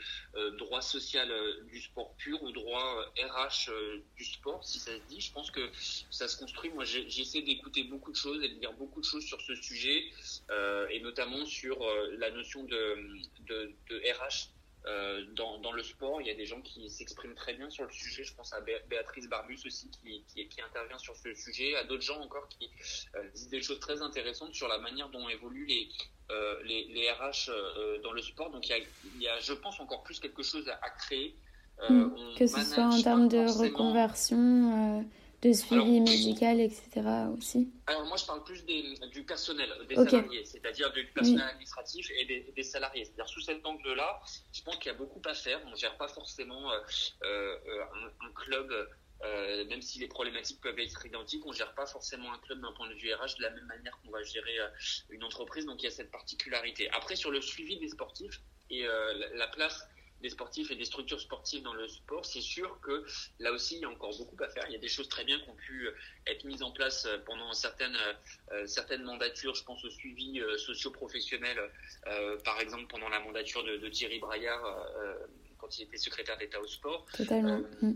droit 0.58 0.80
social 0.80 1.30
du 1.70 1.80
sport 1.80 2.14
pur 2.16 2.42
ou 2.42 2.50
droit 2.52 3.04
RH 3.16 3.70
du 4.16 4.24
sport, 4.24 4.64
si 4.64 4.78
ça 4.78 4.92
se 4.92 5.02
dit. 5.08 5.20
Je 5.20 5.32
pense 5.32 5.50
que 5.50 5.70
ça 6.10 6.28
se 6.28 6.36
construit. 6.36 6.70
Moi, 6.70 6.84
j'essaie 6.84 7.42
d'écouter 7.42 7.84
beaucoup 7.84 8.10
de 8.10 8.16
choses 8.16 8.42
et 8.42 8.48
de 8.48 8.60
lire 8.60 8.72
beaucoup 8.72 9.00
de 9.00 9.06
choses 9.06 9.24
sur 9.24 9.40
ce 9.40 9.54
sujet, 9.54 10.10
et 10.90 11.00
notamment 11.00 11.46
sur 11.46 11.78
la 12.18 12.30
notion 12.30 12.64
de, 12.64 13.72
RH 13.90 14.48
euh, 14.88 15.24
dans, 15.34 15.58
dans, 15.58 15.72
le 15.72 15.82
sport, 15.82 16.20
il 16.22 16.26
y 16.26 16.30
a 16.30 16.34
des 16.34 16.46
gens 16.46 16.62
qui 16.62 16.88
s'expriment 16.88 17.34
très 17.34 17.52
bien 17.54 17.68
sur 17.68 17.84
le 17.84 17.92
sujet. 17.92 18.24
Je 18.24 18.34
pense 18.34 18.52
à 18.54 18.60
Béatrice 18.60 19.28
Barbus 19.28 19.60
aussi 19.66 19.90
qui, 19.90 20.24
qui, 20.28 20.48
qui 20.48 20.62
intervient 20.62 20.98
sur 20.98 21.14
ce 21.16 21.34
sujet, 21.34 21.76
à 21.76 21.84
d'autres 21.84 22.02
gens 22.02 22.20
encore 22.20 22.48
qui 22.48 22.70
euh, 23.14 23.28
disent 23.34 23.50
des 23.50 23.60
choses 23.60 23.80
très 23.80 24.00
intéressantes 24.00 24.54
sur 24.54 24.66
la 24.66 24.78
manière 24.78 25.10
dont 25.10 25.28
évoluent 25.28 25.66
les, 25.66 25.88
euh, 26.30 26.54
les, 26.64 26.84
les, 26.84 27.10
RH 27.10 27.50
euh, 27.50 28.00
dans 28.02 28.12
le 28.12 28.22
sport. 28.22 28.50
Donc 28.50 28.66
il 28.66 28.70
y, 28.70 28.74
a, 28.74 28.78
il 28.78 29.22
y, 29.22 29.28
a, 29.28 29.38
je 29.40 29.52
pense, 29.52 29.78
encore 29.78 30.02
plus 30.04 30.20
quelque 30.20 30.42
chose 30.42 30.68
à, 30.68 30.90
créer. 30.90 31.36
Mm. 31.88 32.34
que 32.36 32.46
ce 32.46 32.60
soit 32.62 32.86
en 32.86 33.02
termes 33.02 33.28
de 33.28 33.46
reconversion 33.46 35.04
de 35.42 35.52
suivi 35.52 36.00
médical, 36.00 36.60
etc. 36.60 37.02
aussi 37.36 37.70
Alors 37.86 38.04
moi 38.06 38.16
je 38.16 38.26
parle 38.26 38.42
plus 38.42 38.64
des, 38.64 38.94
du 39.12 39.22
personnel, 39.22 39.72
des 39.88 39.94
salariés, 39.94 40.44
c'est-à-dire 40.44 40.92
du 40.92 41.06
personnel 41.06 41.46
administratif 41.46 42.10
et 42.10 42.24
des, 42.24 42.52
des 42.54 42.62
salariés. 42.62 43.04
C'est-à-dire 43.04 43.28
sous 43.28 43.40
cet 43.40 43.64
angle-là, 43.64 44.20
je 44.52 44.62
pense 44.62 44.76
qu'il 44.76 44.90
y 44.90 44.94
a 44.94 44.98
beaucoup 44.98 45.22
à 45.24 45.34
faire. 45.34 45.60
On 45.66 45.70
ne 45.70 45.76
gère 45.76 45.96
pas 45.96 46.08
forcément 46.08 46.72
euh, 46.72 46.78
euh, 47.22 47.56
un, 47.94 48.26
un, 48.26 48.32
club, 48.32 48.72
euh, 49.24 49.64
même 49.66 49.80
si 49.80 50.00
les 50.00 50.08
problématiques 50.08 50.60
peuvent 50.60 50.78
être 50.78 51.06
identiques, 51.06 51.46
on 51.46 51.50
ne 51.50 51.56
gère 51.56 51.74
pas 51.74 51.86
forcément 51.86 52.32
un 52.32 52.38
club 52.38 52.60
d'un 52.60 52.72
point 52.72 52.88
de 52.88 52.94
vue 52.94 53.12
RH 53.14 53.36
de 53.38 53.42
la 53.42 53.50
même 53.50 53.66
manière 53.66 53.96
qu'on 54.02 54.10
va 54.10 54.22
gérer 54.24 54.58
une 55.10 55.22
entreprise. 55.22 55.66
Donc 55.66 55.82
il 55.82 55.84
y 55.84 55.88
a 55.88 55.92
cette 55.92 56.10
particularité. 56.10 56.90
Après 56.90 57.14
sur 57.14 57.30
le 57.30 57.40
suivi 57.40 57.78
des 57.78 57.88
sportifs 57.88 58.40
et 58.70 58.82
la, 58.82 59.34
la 59.34 59.46
place 59.48 59.86
des 60.20 60.30
sportifs 60.30 60.70
et 60.70 60.76
des 60.76 60.84
structures 60.84 61.20
sportives 61.20 61.62
dans 61.62 61.74
le 61.74 61.86
sport, 61.88 62.24
c'est 62.24 62.40
sûr 62.40 62.80
que 62.80 63.04
là 63.38 63.52
aussi, 63.52 63.76
il 63.76 63.80
y 63.80 63.84
a 63.84 63.88
encore 63.88 64.16
beaucoup 64.16 64.42
à 64.42 64.48
faire. 64.48 64.64
Il 64.68 64.72
y 64.72 64.76
a 64.76 64.80
des 64.80 64.88
choses 64.88 65.08
très 65.08 65.24
bien 65.24 65.38
qui 65.40 65.48
ont 65.48 65.54
pu 65.54 65.88
être 66.26 66.44
mises 66.44 66.62
en 66.62 66.72
place 66.72 67.08
pendant 67.26 67.52
certaines, 67.52 67.96
euh, 68.52 68.66
certaines 68.66 69.02
mandatures. 69.02 69.54
Je 69.54 69.64
pense 69.64 69.84
au 69.84 69.90
suivi 69.90 70.40
euh, 70.40 70.56
socio-professionnel, 70.58 71.58
euh, 72.06 72.38
par 72.44 72.60
exemple 72.60 72.86
pendant 72.88 73.08
la 73.08 73.20
mandature 73.20 73.64
de, 73.64 73.76
de 73.76 73.88
Thierry 73.88 74.18
Braillard 74.18 74.64
euh, 74.64 75.14
quand 75.58 75.78
il 75.78 75.82
était 75.82 75.96
secrétaire 75.96 76.38
d'État 76.38 76.60
au 76.60 76.66
sport. 76.66 77.06
Totalement. 77.16 77.60
Mm. 77.82 77.92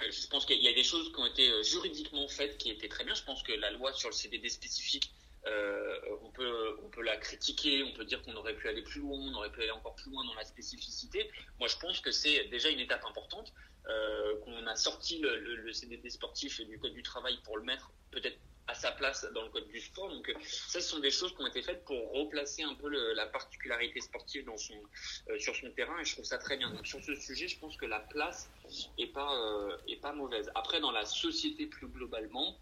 Je 0.00 0.26
pense 0.28 0.46
qu'il 0.46 0.62
y 0.62 0.68
a 0.68 0.72
des 0.72 0.84
choses 0.84 1.12
qui 1.12 1.18
ont 1.18 1.26
été 1.26 1.62
juridiquement 1.64 2.28
faites 2.28 2.56
qui 2.58 2.70
étaient 2.70 2.88
très 2.88 3.04
bien. 3.04 3.14
Je 3.14 3.24
pense 3.24 3.42
que 3.42 3.52
la 3.52 3.70
loi 3.72 3.92
sur 3.92 4.08
le 4.08 4.14
CDD 4.14 4.48
spécifique 4.48 5.10
euh, 5.46 5.98
on, 6.22 6.30
peut, 6.30 6.76
on 6.82 6.88
peut 6.88 7.02
la 7.02 7.16
critiquer, 7.16 7.82
on 7.82 7.92
peut 7.92 8.04
dire 8.04 8.22
qu'on 8.22 8.34
aurait 8.34 8.54
pu 8.54 8.68
aller 8.68 8.82
plus 8.82 9.00
loin, 9.00 9.18
on 9.18 9.34
aurait 9.34 9.52
pu 9.52 9.62
aller 9.62 9.70
encore 9.70 9.94
plus 9.94 10.10
loin 10.10 10.24
dans 10.24 10.34
la 10.34 10.44
spécificité. 10.44 11.30
Moi, 11.58 11.68
je 11.68 11.76
pense 11.76 12.00
que 12.00 12.10
c'est 12.10 12.44
déjà 12.48 12.68
une 12.68 12.80
étape 12.80 13.04
importante, 13.04 13.52
euh, 13.88 14.36
qu'on 14.40 14.66
a 14.66 14.76
sorti 14.76 15.20
le, 15.20 15.72
CDD 15.72 16.10
sportif 16.10 16.60
du 16.60 16.78
Code 16.78 16.92
du 16.92 17.02
travail 17.02 17.38
pour 17.44 17.56
le 17.56 17.64
mettre 17.64 17.90
peut-être 18.10 18.38
à 18.66 18.74
sa 18.74 18.92
place 18.92 19.26
dans 19.32 19.42
le 19.42 19.48
Code 19.48 19.68
du 19.68 19.80
sport. 19.80 20.10
Donc, 20.10 20.30
ça, 20.42 20.80
ce 20.80 20.88
sont 20.88 20.98
des 20.98 21.10
choses 21.10 21.34
qui 21.34 21.40
ont 21.40 21.46
été 21.46 21.62
faites 21.62 21.84
pour 21.84 22.12
replacer 22.12 22.62
un 22.62 22.74
peu 22.74 22.88
la 23.14 23.26
particularité 23.26 24.00
sportive 24.00 24.46
euh, 24.50 25.38
sur 25.38 25.56
son 25.56 25.70
terrain, 25.70 25.98
et 26.00 26.04
je 26.04 26.12
trouve 26.12 26.26
ça 26.26 26.38
très 26.38 26.58
bien. 26.58 26.70
Donc, 26.70 26.86
sur 26.86 27.02
ce 27.02 27.14
sujet, 27.14 27.48
je 27.48 27.58
pense 27.58 27.76
que 27.76 27.86
la 27.86 28.00
place 28.00 28.50
est 28.98 29.06
pas, 29.06 29.34
euh, 29.34 29.76
est 29.88 30.00
pas 30.00 30.12
mauvaise. 30.12 30.50
Après, 30.54 30.80
dans 30.80 30.92
la 30.92 31.06
société 31.06 31.66
plus 31.66 31.88
globalement, 31.88 32.58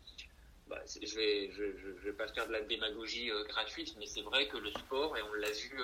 bah, 0.68 0.82
je 0.86 1.14
vais, 1.16 1.50
je, 1.52 1.76
je, 1.78 1.88
vais 2.04 2.12
pas 2.12 2.26
faire 2.28 2.46
de 2.48 2.52
la 2.52 2.60
démagogie 2.60 3.30
euh, 3.30 3.44
gratuite, 3.44 3.94
mais 3.98 4.06
c'est 4.06 4.22
vrai 4.22 4.48
que 4.48 4.56
le 4.56 4.70
sport, 4.70 5.16
et 5.16 5.22
on 5.22 5.34
l'a 5.34 5.50
vu 5.50 5.80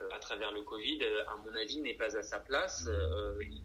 euh, 0.00 0.08
à 0.12 0.18
travers 0.18 0.50
le 0.52 0.62
Covid, 0.62 0.98
euh, 1.02 1.24
à 1.28 1.36
mon 1.36 1.54
avis, 1.54 1.80
n'est 1.80 1.94
pas 1.94 2.16
à 2.16 2.22
sa 2.22 2.40
place. 2.40 2.86
Euh, 2.88 3.38
il, 3.42 3.62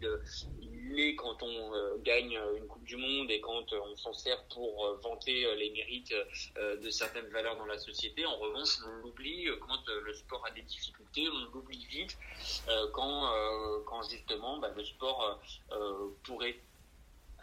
il, 0.60 1.00
est 1.00 1.16
quand 1.16 1.42
on 1.42 1.74
euh, 1.74 1.96
gagne 1.98 2.38
une 2.56 2.66
Coupe 2.66 2.84
du 2.84 2.96
Monde 2.96 3.30
et 3.30 3.40
quand 3.40 3.72
on 3.72 3.96
s'en 3.96 4.12
sert 4.12 4.42
pour 4.44 4.98
vanter 5.02 5.46
les 5.56 5.70
mérites 5.70 6.14
de 6.56 6.90
certaines 6.90 7.28
valeurs 7.28 7.56
dans 7.56 7.66
la 7.66 7.78
société. 7.78 8.26
En 8.26 8.36
revanche, 8.36 8.78
on 8.86 9.02
l'oublie 9.02 9.48
quand 9.60 9.88
le 9.88 10.12
sport 10.14 10.44
a 10.46 10.50
des 10.50 10.62
difficultés, 10.62 11.28
on 11.28 11.52
l'oublie 11.52 11.84
vite 11.86 12.16
quand, 12.92 13.32
quand 13.86 14.02
justement 14.08 14.58
bah, 14.58 14.72
le 14.76 14.84
sport 14.84 15.40
pourrait 16.24 16.58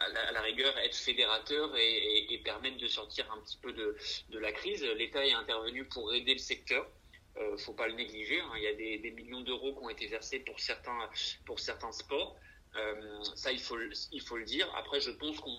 à 0.00 0.32
la, 0.32 0.40
rigueur 0.40 0.76
être 0.78 0.96
fédérateur 0.96 1.76
et, 1.76 1.80
et, 1.82 2.34
et, 2.34 2.38
permettre 2.38 2.76
de 2.76 2.88
sortir 2.88 3.30
un 3.32 3.40
petit 3.40 3.58
peu 3.58 3.72
de, 3.72 3.96
la 4.38 4.52
crise. 4.52 4.82
L'État 4.82 5.24
est 5.26 5.32
intervenu 5.32 5.84
pour 5.84 6.12
aider 6.14 6.32
le 6.32 6.38
secteur. 6.38 6.86
Euh, 7.36 7.56
faut 7.58 7.72
pas 7.72 7.86
le 7.86 7.94
négliger. 7.94 8.40
Hein. 8.40 8.52
Il 8.56 8.62
y 8.62 8.66
a 8.66 8.74
des, 8.74 9.10
millions 9.10 9.40
d'euros 9.40 9.74
qui 9.74 9.84
ont 9.84 9.90
été 9.90 10.06
versés 10.06 10.40
pour 10.40 10.58
certains 10.60 11.08
pour 11.46 11.60
certains 11.60 11.92
sports. 11.92 12.36
Euh, 12.76 13.22
ça, 13.34 13.52
il 13.52 13.60
faut 13.60 13.76
le 13.76 14.44
dire. 14.44 14.72
Après, 14.76 15.00
je 15.00 15.10
pense 15.10 15.38
qu'on 15.40 15.56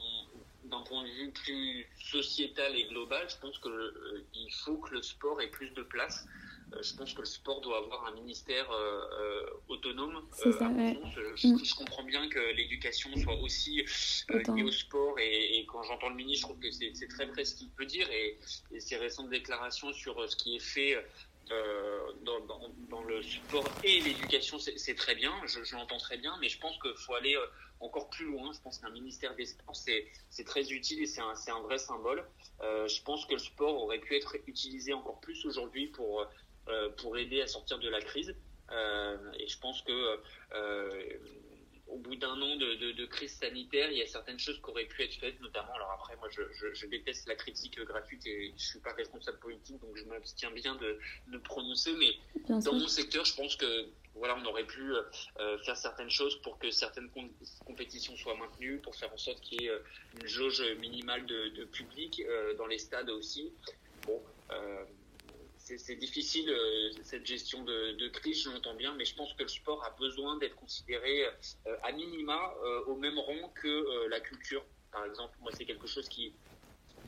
d'un 0.66 0.82
point 0.82 1.04
de 1.04 1.10
vue 1.10 1.32
plus 1.32 1.88
sociétal 2.00 2.76
et 2.76 2.84
global, 2.86 3.28
je 3.30 3.38
pense 3.38 3.58
que 3.60 3.70
euh, 3.70 4.26
faut 4.52 4.78
que 4.78 4.94
le 4.94 5.02
sport 5.02 5.42
ait 5.42 5.48
plus 5.50 5.72
de 5.72 5.84
place. 5.84 6.26
Euh, 6.74 6.84
je 6.84 6.96
pense 6.96 7.14
que 7.14 7.20
le 7.20 7.26
sport 7.26 7.62
doit 7.62 7.78
avoir 7.78 8.06
un 8.06 8.12
ministère 8.12 8.70
euh, 8.72 9.02
euh, 9.20 9.50
autonome. 9.68 10.22
Ça, 10.34 10.50
ouais. 10.50 11.00
je, 11.16 11.48
mm. 11.48 11.64
je, 11.64 11.76
comprends 11.76 12.04
bien 12.04 12.28
que 12.30 12.40
l'éducation 12.54 13.10
soit 13.18 13.36
aussi 13.42 13.84
liée 14.30 14.64
au 14.64 14.72
sport 14.72 15.18
et, 15.20 15.60
et 15.60 15.66
quand 15.66 15.84
j'entends 15.84 16.10
le 16.10 16.16
ministre, 16.16 16.48
je 16.48 16.54
trouve 16.54 16.60
que 16.60 16.72
c'est 16.72 17.08
très 17.08 17.26
vrai 17.26 17.46
ce 17.46 17.56
qu'il 17.56 17.70
peut 17.70 17.86
dire 17.86 18.10
et, 18.12 18.38
et 18.72 18.80
ses 18.80 18.98
récentes 18.98 19.30
déclarations 19.30 19.92
sur 19.94 20.30
ce 20.30 20.36
qui 20.36 20.56
est 20.56 20.60
fait 20.60 20.98
dans, 22.24 22.40
dans, 22.90 23.04
le 23.04 23.24
sport 23.24 23.64
et 23.84 24.02
l'éducation, 24.02 24.60
c'est 24.60 24.94
très 24.94 25.16
bien, 25.16 25.34
je, 25.48 25.64
je 25.64 25.76
l'entends 25.76 25.98
très 25.98 26.18
bien, 26.18 26.38
mais 26.40 26.48
je 26.48 26.60
pense 26.60 26.78
qu'il 26.80 26.94
faut 26.96 27.16
aller 27.16 27.36
encore 27.80 28.10
plus 28.10 28.26
loin. 28.26 28.52
Je 28.54 28.60
pense 28.62 28.78
qu'un 28.78 28.90
ministère 28.90 29.36
des 29.36 29.46
Sports, 29.46 29.76
c'est 29.76 30.44
très 30.46 30.72
utile 30.72 31.02
et 31.02 31.06
c'est 31.06 31.22
un, 31.22 31.34
un, 31.48 31.62
vrai 31.62 31.78
symbole. 31.78 32.24
Euh, 32.62 32.88
je 32.88 33.02
pense 33.04 33.26
que 33.26 33.34
le 33.34 33.40
sport 33.40 33.84
aurait 33.84 34.00
pu 34.00 34.16
être 34.16 34.36
utilisé 34.48 34.94
encore 34.94 35.20
plus 35.20 35.46
aujourd'hui 35.46 35.88
pour, 35.88 36.22
euh, 36.22 36.26
pour 36.98 37.18
aider 37.18 37.42
à 37.42 37.48
sortir 37.48 37.80
de 37.80 37.90
la 37.90 38.02
crise. 38.02 38.36
Euh, 38.72 39.18
et 39.40 39.48
je 39.48 39.60
pense 39.60 39.82
que 39.82 40.20
au 41.90 41.98
bout 41.98 42.16
d'un 42.16 42.40
an 42.42 42.56
de, 42.56 42.92
de, 42.92 43.06
crise 43.06 43.34
sanitaire, 43.34 43.92
il 43.92 43.98
y 43.98 44.02
a 44.02 44.06
certaines 44.06 44.40
choses 44.40 44.60
qui 44.64 44.70
auraient 44.70 44.86
pu 44.86 45.04
être 45.04 45.16
faites, 45.16 45.40
notamment. 45.42 45.74
Alors 45.74 45.92
après, 45.92 46.16
moi, 46.18 46.30
je, 46.30 46.42
je, 46.74 46.86
déteste 46.86 47.28
la 47.28 47.36
critique 47.36 47.80
gratuite 47.80 48.26
et 48.28 48.54
je 48.56 48.64
suis 48.64 48.80
pas 48.80 48.94
responsable 48.94 49.40
politique, 49.40 49.80
donc 49.82 49.98
je 49.98 50.04
m'abstiens 50.06 50.52
bien 50.52 50.76
de, 50.76 51.00
de 51.28 51.38
prononcer. 51.40 51.94
Mais 51.94 52.14
dans 52.48 52.74
mon 52.74 52.88
secteur, 52.88 53.26
je 53.26 53.36
pense 53.36 53.56
que 53.56 53.88
voilà, 54.16 54.38
on 54.38 54.46
aurait 54.46 54.66
pu 54.66 54.82
euh, 54.92 55.58
faire 55.60 55.78
certaines 55.78 56.10
choses 56.10 56.40
pour 56.42 56.60
que 56.60 56.70
certaines 56.72 57.10
compétitions 57.66 58.16
soient 58.18 58.38
maintenues, 58.38 58.80
pour 58.80 58.96
faire 58.96 59.12
en 59.14 59.18
sorte 59.18 59.42
qu'il 59.42 59.62
y 59.62 59.66
ait 59.66 59.70
euh, 59.70 59.80
une 60.20 60.28
jauge 60.28 60.62
minimale 60.80 61.26
de, 61.26 61.66
public 61.66 62.22
euh, 62.28 62.54
dans 62.56 62.68
les 62.68 62.80
stades 62.80 63.10
aussi. 63.10 63.52
Bon, 64.06 64.22
c'est 65.78 65.96
difficile 65.96 66.54
cette 67.04 67.26
gestion 67.26 67.64
de, 67.64 68.08
crise, 68.10 68.44
je 68.44 68.50
l'entends 68.50 68.76
bien, 68.76 68.94
mais 68.96 69.06
je 69.06 69.16
pense 69.16 69.34
que 69.34 69.44
le 69.44 69.50
sport 69.50 69.84
a 69.86 69.92
besoin 70.00 70.38
d'être 70.38 70.56
considéré 70.56 71.26
à 71.84 71.92
minima 71.92 72.54
au 72.88 72.96
même 72.96 73.18
rang 73.20 73.50
que 73.56 74.08
la 74.08 74.20
culture. 74.20 74.66
Par 74.92 75.06
exemple, 75.06 75.36
moi, 75.40 75.52
c'est 75.52 75.66
quelque 75.66 75.88
chose 75.88 76.10
qui 76.10 76.36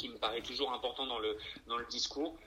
me 0.04 0.18
paraît 0.18 0.44
toujours 0.44 0.72
important 0.74 1.08
dans 1.08 1.20
le 1.20 1.90
discours. 1.90 2.38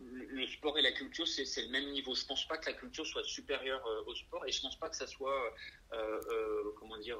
Le 0.00 0.46
sport 0.46 0.78
et 0.78 0.82
la 0.82 0.92
culture, 0.92 1.26
c'est 1.26 1.62
le 1.62 1.70
même 1.70 1.90
niveau. 1.90 2.14
Je 2.14 2.26
pense 2.26 2.46
pas 2.46 2.58
que 2.58 2.66
la 2.66 2.76
culture 2.76 3.06
soit 3.06 3.24
supérieure 3.24 3.84
euh, 3.86 4.04
au 4.06 4.14
sport 4.14 4.44
et 4.46 4.52
je 4.52 4.60
pense 4.60 4.78
pas 4.78 4.88
que 4.88 4.96
ça 4.96 5.06
soit, 5.06 5.54
euh, 5.92 6.20
euh, 6.30 6.72
comment 6.78 6.98
dire, 6.98 7.18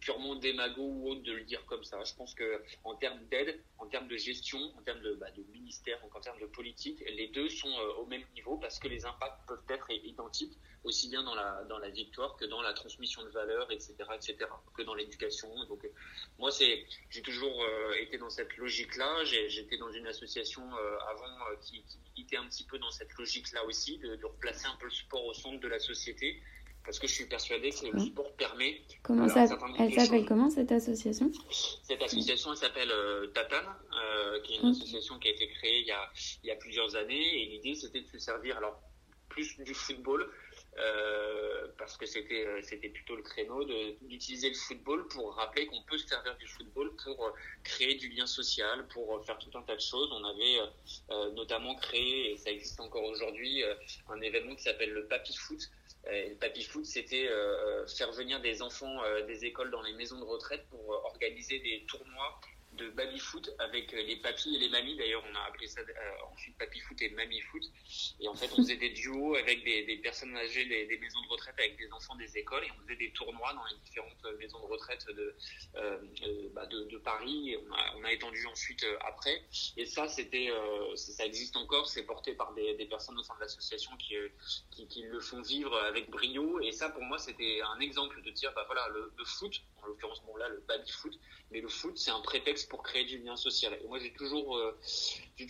purement 0.00 0.34
démago 0.36 0.82
ou 0.82 1.10
autre 1.10 1.22
de 1.22 1.32
le 1.32 1.44
dire 1.44 1.64
comme 1.66 1.84
ça. 1.84 2.02
Je 2.04 2.14
pense 2.14 2.34
que 2.34 2.62
en 2.84 2.94
termes 2.94 3.24
d'aide, 3.30 3.60
en 3.78 3.86
termes 3.86 4.08
de 4.08 4.16
gestion, 4.16 4.58
en 4.76 4.82
termes 4.82 5.00
de, 5.00 5.14
bah, 5.14 5.26
ministère, 5.52 6.00
donc 6.00 6.14
en 6.14 6.20
termes 6.20 6.40
de 6.40 6.46
politique, 6.46 7.02
les 7.08 7.28
deux 7.28 7.48
sont 7.48 7.72
au 7.98 8.06
même 8.06 8.24
niveau 8.34 8.56
parce 8.58 8.78
que 8.78 8.88
les 8.88 9.04
impacts 9.06 9.46
peuvent 9.46 9.64
être 9.68 9.90
identiques 9.90 10.58
aussi 10.84 11.08
bien 11.08 11.22
dans 11.22 11.34
la 11.34 11.64
dans 11.64 11.78
la 11.78 11.88
victoire 11.88 12.36
que 12.36 12.44
dans 12.44 12.60
la 12.60 12.74
transmission 12.74 13.22
de 13.22 13.30
valeurs, 13.30 13.70
etc., 13.70 13.94
etc., 14.14 14.36
que 14.76 14.82
dans 14.82 14.94
l'éducation. 14.94 15.48
Donc 15.66 15.86
moi, 16.38 16.50
c'est 16.50 16.86
j'ai 17.10 17.22
toujours 17.22 17.64
été 17.98 18.18
dans 18.18 18.30
cette 18.30 18.56
logique-là. 18.56 19.24
J'étais 19.24 19.78
dans 19.78 19.90
une 19.92 20.06
association 20.06 20.62
avant 21.08 21.24
qui, 21.62 21.82
était 22.16 22.36
un 22.36 22.46
petit 22.46 22.64
peu 22.64 22.78
dans 22.78 22.90
cette 22.90 23.12
logique-là 23.14 23.64
aussi, 23.64 23.98
de, 23.98 24.24
replacer 24.24 24.66
un 24.66 24.76
peu 24.76 24.86
le 24.86 24.92
sport 24.92 25.24
au 25.24 25.34
centre 25.34 25.60
de 25.60 25.68
la 25.68 25.78
société, 25.78 26.40
parce 26.84 26.98
que 26.98 27.06
je 27.06 27.14
suis 27.14 27.26
persuadé 27.26 27.70
que 27.70 27.86
le 27.86 27.98
sport 27.98 28.32
permet. 28.36 28.82
Comment 29.02 29.28
ça, 29.28 29.46
elle 29.78 29.94
s'appelle 29.94 30.26
comment 30.26 30.50
cette 30.50 30.70
association? 30.70 31.32
Cette 31.82 32.02
association, 32.02 32.52
elle 32.52 32.58
s'appelle 32.58 32.90
euh, 32.90 33.26
Tatane, 33.28 33.64
euh, 33.92 34.40
qui 34.42 34.54
est 34.54 34.58
une 34.58 34.68
association 34.68 35.18
qui 35.18 35.28
a 35.28 35.30
été 35.32 35.48
créée 35.48 35.80
il 35.80 35.86
y 35.86 35.92
a, 35.92 36.10
il 36.42 36.48
y 36.48 36.50
a 36.50 36.56
plusieurs 36.56 36.94
années, 36.96 37.42
et 37.42 37.46
l'idée 37.46 37.74
c'était 37.74 38.02
de 38.02 38.06
se 38.06 38.18
servir 38.18 38.58
alors 38.58 38.80
plus 39.30 39.58
du 39.60 39.74
football, 39.74 40.30
euh, 40.78 41.68
parce 41.78 41.96
que 41.96 42.06
c'était 42.06 42.46
euh, 42.46 42.60
c'était 42.62 42.88
plutôt 42.88 43.16
le 43.16 43.22
créneau 43.22 43.64
d'utiliser 44.02 44.50
le 44.50 44.54
football 44.54 45.08
pour 45.08 45.34
rappeler 45.34 45.66
qu'on 45.66 45.82
peut 45.82 45.98
se 45.98 46.06
servir 46.06 46.36
du 46.36 46.46
football 46.46 46.94
pour 47.02 47.32
créer 47.64 47.94
du 47.94 48.10
lien 48.10 48.26
social, 48.26 48.86
pour 48.88 49.24
faire 49.24 49.38
tout 49.38 49.56
un 49.56 49.62
tas 49.62 49.74
de 49.74 49.80
choses. 49.80 50.10
On 50.12 50.24
avait 50.24 51.32
notamment 51.34 51.74
créé, 51.76 52.32
et 52.32 52.36
ça 52.36 52.50
existe 52.50 52.78
encore 52.78 53.04
aujourd'hui, 53.04 53.62
un 54.08 54.20
événement 54.20 54.54
qui 54.54 54.62
s'appelle 54.62 54.92
le 54.92 55.06
Papy 55.06 55.34
Foot. 55.34 55.70
Le 56.06 56.34
Papy 56.34 56.64
Foot, 56.64 56.84
c'était 56.84 57.28
faire 57.96 58.12
venir 58.12 58.40
des 58.40 58.62
enfants 58.62 59.00
des 59.26 59.44
écoles 59.44 59.70
dans 59.70 59.82
les 59.82 59.94
maisons 59.94 60.18
de 60.18 60.24
retraite 60.24 60.66
pour 60.68 60.88
organiser 61.04 61.58
des 61.60 61.84
tournois 61.86 62.40
de 62.76 62.90
baby 62.90 63.18
foot 63.18 63.50
avec 63.58 63.92
euh, 63.94 64.02
les 64.02 64.16
papis 64.16 64.54
et 64.54 64.58
les 64.58 64.68
mamies. 64.68 64.96
D'ailleurs, 64.96 65.22
on 65.30 65.34
a 65.34 65.40
appelé 65.48 65.66
ça 65.66 65.80
euh, 65.80 66.32
ensuite 66.32 66.56
papy 66.58 66.80
foot 66.80 67.00
et 67.02 67.10
mamie 67.10 67.40
foot. 67.40 67.62
Et 68.20 68.28
en 68.28 68.34
fait, 68.34 68.50
on 68.52 68.56
faisait 68.56 68.76
des 68.76 68.90
duos 68.90 69.36
avec 69.36 69.64
des, 69.64 69.96
personnes 70.02 70.36
âgées 70.36 70.64
des, 70.66 70.98
maisons 70.98 71.20
de 71.22 71.28
retraite 71.28 71.54
avec 71.58 71.76
des 71.76 71.90
enfants 71.92 72.14
des 72.16 72.36
écoles 72.36 72.64
et 72.64 72.70
on 72.72 72.82
faisait 72.82 72.96
des 72.96 73.10
tournois 73.12 73.52
dans 73.54 73.64
les 73.64 73.76
différentes 73.84 74.38
maisons 74.38 74.60
de 74.60 74.66
retraite 74.66 75.06
de, 75.08 75.34
euh, 75.76 75.98
euh 76.26 76.48
bah 76.54 76.66
de, 76.66 76.98
Paris. 76.98 77.56
On, 77.96 78.04
a, 78.04 78.12
étendu 78.12 78.46
ensuite 78.46 78.84
après. 79.00 79.42
Et 79.76 79.86
ça, 79.86 80.08
c'était, 80.08 80.50
euh, 80.50 80.94
ça 80.96 81.26
existe 81.26 81.56
encore. 81.56 81.88
C'est 81.88 82.04
porté 82.04 82.34
par 82.34 82.54
des, 82.54 82.74
personnes 82.86 83.18
au 83.18 83.22
sein 83.22 83.34
de 83.36 83.40
l'association 83.40 83.96
qui, 83.96 84.14
qui, 84.70 84.86
qui, 84.88 85.02
le 85.02 85.20
font 85.20 85.42
vivre 85.42 85.76
avec 85.78 86.10
brio. 86.10 86.60
Et 86.60 86.72
ça, 86.72 86.90
pour 86.90 87.02
moi, 87.02 87.18
c'était 87.18 87.60
un 87.62 87.80
exemple 87.80 88.20
de 88.22 88.30
dire, 88.30 88.52
bah 88.54 88.64
voilà, 88.66 88.88
le, 88.88 89.12
le 89.16 89.24
foot, 89.24 89.62
en 89.82 89.86
l'occurrence, 89.86 90.22
bon 90.24 90.36
là, 90.36 90.48
le 90.48 90.62
baby 90.68 90.90
foot, 90.90 91.18
mais 91.50 91.60
le 91.60 91.68
foot, 91.68 91.96
c'est 91.96 92.10
un 92.10 92.20
prétexte 92.20 92.63
pour 92.68 92.82
créer 92.82 93.04
du 93.04 93.18
lien 93.18 93.36
social. 93.36 93.78
Moi, 93.88 93.98
j'ai 93.98 94.12
toujours, 94.12 94.56
euh, 94.56 94.78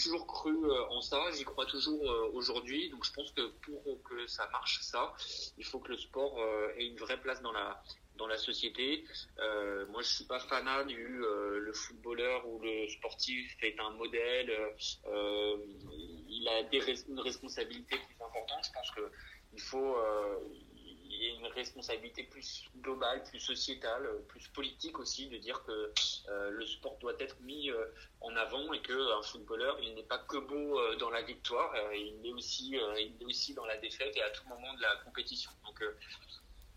toujours 0.02 0.26
cru 0.26 0.54
euh, 0.54 0.88
en 0.90 1.00
ça. 1.00 1.20
J'y 1.32 1.44
crois 1.44 1.66
toujours 1.66 2.10
euh, 2.10 2.30
aujourd'hui. 2.32 2.90
Donc, 2.90 3.04
je 3.04 3.12
pense 3.12 3.30
que 3.32 3.46
pour 3.64 4.02
que 4.04 4.26
ça 4.26 4.48
marche, 4.50 4.80
ça, 4.82 5.14
il 5.58 5.64
faut 5.64 5.78
que 5.78 5.88
le 5.88 5.98
sport 5.98 6.38
ait 6.76 6.86
une 6.86 6.96
vraie 6.96 7.20
place 7.20 7.42
dans 7.42 7.52
la 7.52 7.82
dans 8.16 8.28
la 8.28 8.38
société. 8.38 9.04
moi, 9.90 10.00
je 10.02 10.08
suis 10.08 10.24
pas 10.24 10.38
fanat 10.38 10.84
du 10.84 11.18
le 11.18 11.72
footballeur 11.72 12.46
ou 12.46 12.60
le 12.60 12.88
sportif 12.88 13.56
est 13.62 13.78
un 13.80 13.90
modèle. 13.90 14.52
il 16.28 16.48
a 16.48 16.60
une 17.08 17.20
responsabilité 17.20 17.96
plus 17.96 18.24
importante. 18.24 18.64
Je 18.64 18.72
pense 18.72 18.90
que 18.92 19.10
il 19.52 19.60
faut 19.60 19.96
y 21.24 21.30
a 21.30 21.34
une 21.34 21.46
responsabilité 21.46 22.24
plus 22.24 22.64
globale, 22.78 23.22
plus 23.24 23.40
sociétale, 23.40 24.08
plus 24.28 24.48
politique 24.48 24.98
aussi, 24.98 25.28
de 25.28 25.38
dire 25.38 25.62
que 25.64 25.92
euh, 26.28 26.50
le 26.50 26.66
sport 26.66 26.96
doit 26.98 27.14
être 27.18 27.40
mis 27.40 27.70
euh, 27.70 27.86
en 28.20 28.34
avant 28.36 28.72
et 28.72 28.82
qu'un 28.82 29.22
footballeur, 29.22 29.78
il 29.82 29.94
n'est 29.94 30.02
pas 30.02 30.18
que 30.18 30.36
beau 30.36 30.78
euh, 30.78 30.96
dans 30.96 31.10
la 31.10 31.22
victoire, 31.22 31.72
il 31.94 32.26
est 32.26 32.32
aussi, 32.32 32.76
il 32.98 33.26
aussi 33.26 33.54
dans 33.54 33.66
la 33.66 33.76
défaite 33.76 34.16
et 34.16 34.22
à 34.22 34.30
tout 34.30 34.46
moment 34.48 34.74
de 34.74 34.82
la 34.82 34.96
compétition. 35.04 35.50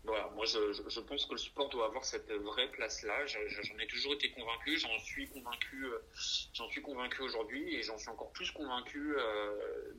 Voilà, 0.04 0.30
moi 0.34 0.46
je, 0.46 0.72
je, 0.88 1.00
pense 1.00 1.26
que 1.26 1.32
le 1.32 1.38
sport 1.38 1.68
doit 1.68 1.86
avoir 1.86 2.04
cette 2.04 2.30
vraie 2.30 2.70
place-là. 2.70 3.26
J'en 3.26 3.78
ai 3.78 3.86
toujours 3.86 4.14
été 4.14 4.30
convaincu, 4.30 4.78
j'en 4.78 4.98
suis 5.00 5.28
convaincu, 5.28 5.86
j'en 6.54 6.68
suis 6.68 6.82
convaincu 6.82 7.22
aujourd'hui 7.22 7.74
et 7.74 7.82
j'en 7.82 7.98
suis 7.98 8.08
encore 8.08 8.32
plus 8.32 8.50
convaincu 8.52 9.14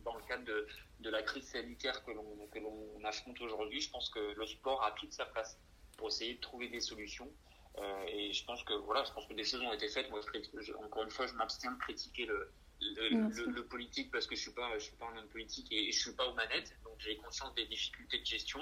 dans 0.04 0.16
le 0.16 0.24
cadre 0.24 0.46
de, 0.46 0.68
de 1.02 1.10
la 1.10 1.22
crise 1.22 1.44
sanitaire 1.44 2.04
que 2.06 2.12
l'on 2.12 2.48
que 2.48 2.60
l'on 2.60 3.04
affronte 3.04 3.40
aujourd'hui. 3.42 3.82
Je 3.82 3.92
pense 3.92 4.10
que 4.10 4.34
le 4.36 4.48
sport 4.48 4.84
a 4.84 4.92
toute 4.94 5.14
sa 5.14 5.26
place 5.26 5.60
pour 5.98 6.08
essayer 6.08 6.36
de 6.36 6.40
trouver 6.40 6.70
des 6.70 6.80
solutions. 6.80 7.30
Euh, 7.78 8.04
et 8.08 8.34
je 8.34 8.44
pense 8.46 8.64
que 8.64 8.74
voilà, 8.74 9.04
je 9.04 9.12
pense 9.12 9.28
que 9.28 9.34
des 9.34 9.44
choses 9.44 9.62
ont 9.62 9.74
été 9.74 9.88
faites. 9.90 10.10
Moi, 10.10 10.22
je, 10.60 10.74
encore 10.74 11.04
une 11.04 11.12
fois, 11.12 11.28
je 11.28 11.34
m'abstiens 11.34 11.72
de 11.72 11.80
critiquer 11.80 12.26
le, 12.26 12.52
le, 12.82 13.46
le, 13.46 13.66
politique 13.66 14.12
parce 14.12 14.26
que 14.26 14.36
je 14.36 14.42
suis 14.42 14.54
pas, 14.54 14.78
je 14.80 14.86
suis 14.86 14.96
pas 14.96 15.06
un 15.14 15.18
homme 15.18 15.30
politique 15.30 15.72
et, 15.72 15.92
je 15.92 16.00
suis 16.00 16.14
pas 16.14 16.28
aux 16.28 16.34
manettes. 16.34 16.74
Donc 16.84 16.96
j'ai 17.00 17.16
conscience 17.18 17.54
des 17.56 17.66
difficultés 17.66 18.20
de 18.20 18.26
gestion. 18.26 18.60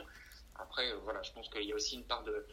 Après, 0.60 0.91
euh, 0.91 0.98
voilà, 1.04 1.22
je 1.22 1.32
pense 1.32 1.50
qu'il 1.50 1.63
y 1.63 1.72
a 1.72 1.76
aussi 1.76 1.96
une 1.96 2.06
part 2.06 2.24
de, 2.24 2.46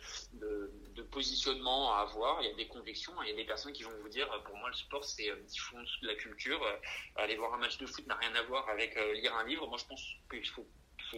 positionnement 1.11 1.95
à 1.95 2.01
avoir. 2.01 2.43
Il 2.43 2.49
y 2.49 2.51
a 2.51 2.55
des 2.55 2.67
convictions. 2.67 3.13
Il 3.23 3.31
y 3.31 3.33
a 3.33 3.37
des 3.37 3.45
personnes 3.45 3.73
qui 3.73 3.83
vont 3.83 3.97
vous 4.03 4.09
dire, 4.09 4.29
pour 4.45 4.57
moi, 4.57 4.69
le 4.69 4.75
sport, 4.75 5.05
c'est 5.05 5.31
euh, 5.31 5.37
diffuser 5.47 5.79
de 6.03 6.07
la 6.09 6.15
culture. 6.15 6.63
Euh, 6.63 6.77
aller 7.17 7.37
voir 7.37 7.55
un 7.55 7.59
match 7.59 7.79
de 7.79 7.87
foot 7.87 8.07
n'a 8.07 8.17
rien 8.17 8.35
à 8.35 8.43
voir 8.43 8.69
avec 8.69 8.95
lire 9.15 9.35
un 9.37 9.45
livre. 9.45 9.67
Moi, 9.67 9.79
je 9.79 9.87
pense 9.87 10.03
qu'il 10.31 10.49
faut 10.49 10.67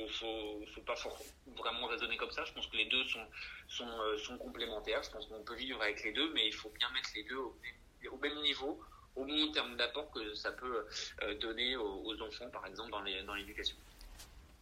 faut, 0.08 0.82
pas 0.84 0.94
vraiment 1.56 1.86
raisonner 1.86 2.16
comme 2.16 2.30
ça. 2.30 2.44
Je 2.44 2.52
pense 2.52 2.66
que 2.66 2.76
les 2.76 2.86
deux 2.86 3.04
sont, 3.68 4.38
complémentaires. 4.38 5.02
Je 5.02 5.10
pense 5.10 5.26
qu'on 5.26 5.42
peut 5.42 5.54
vivre 5.54 5.80
avec 5.80 6.02
les 6.04 6.12
deux, 6.12 6.32
mais 6.34 6.46
il 6.46 6.52
faut 6.52 6.70
bien 6.70 6.90
mettre 6.90 7.10
les 7.14 7.22
deux 7.24 7.38
au, 7.38 8.16
même 8.18 8.38
niveau, 8.42 8.80
au 9.14 9.24
moins 9.24 9.48
en 9.48 9.52
termes 9.52 9.76
d'apport 9.76 10.10
que 10.10 10.34
ça 10.34 10.52
peut 10.52 10.86
donner 11.40 11.76
aux 11.76 12.20
enfants, 12.20 12.50
par 12.50 12.66
exemple, 12.66 12.90
dans 12.90 13.34
l'éducation. 13.34 13.76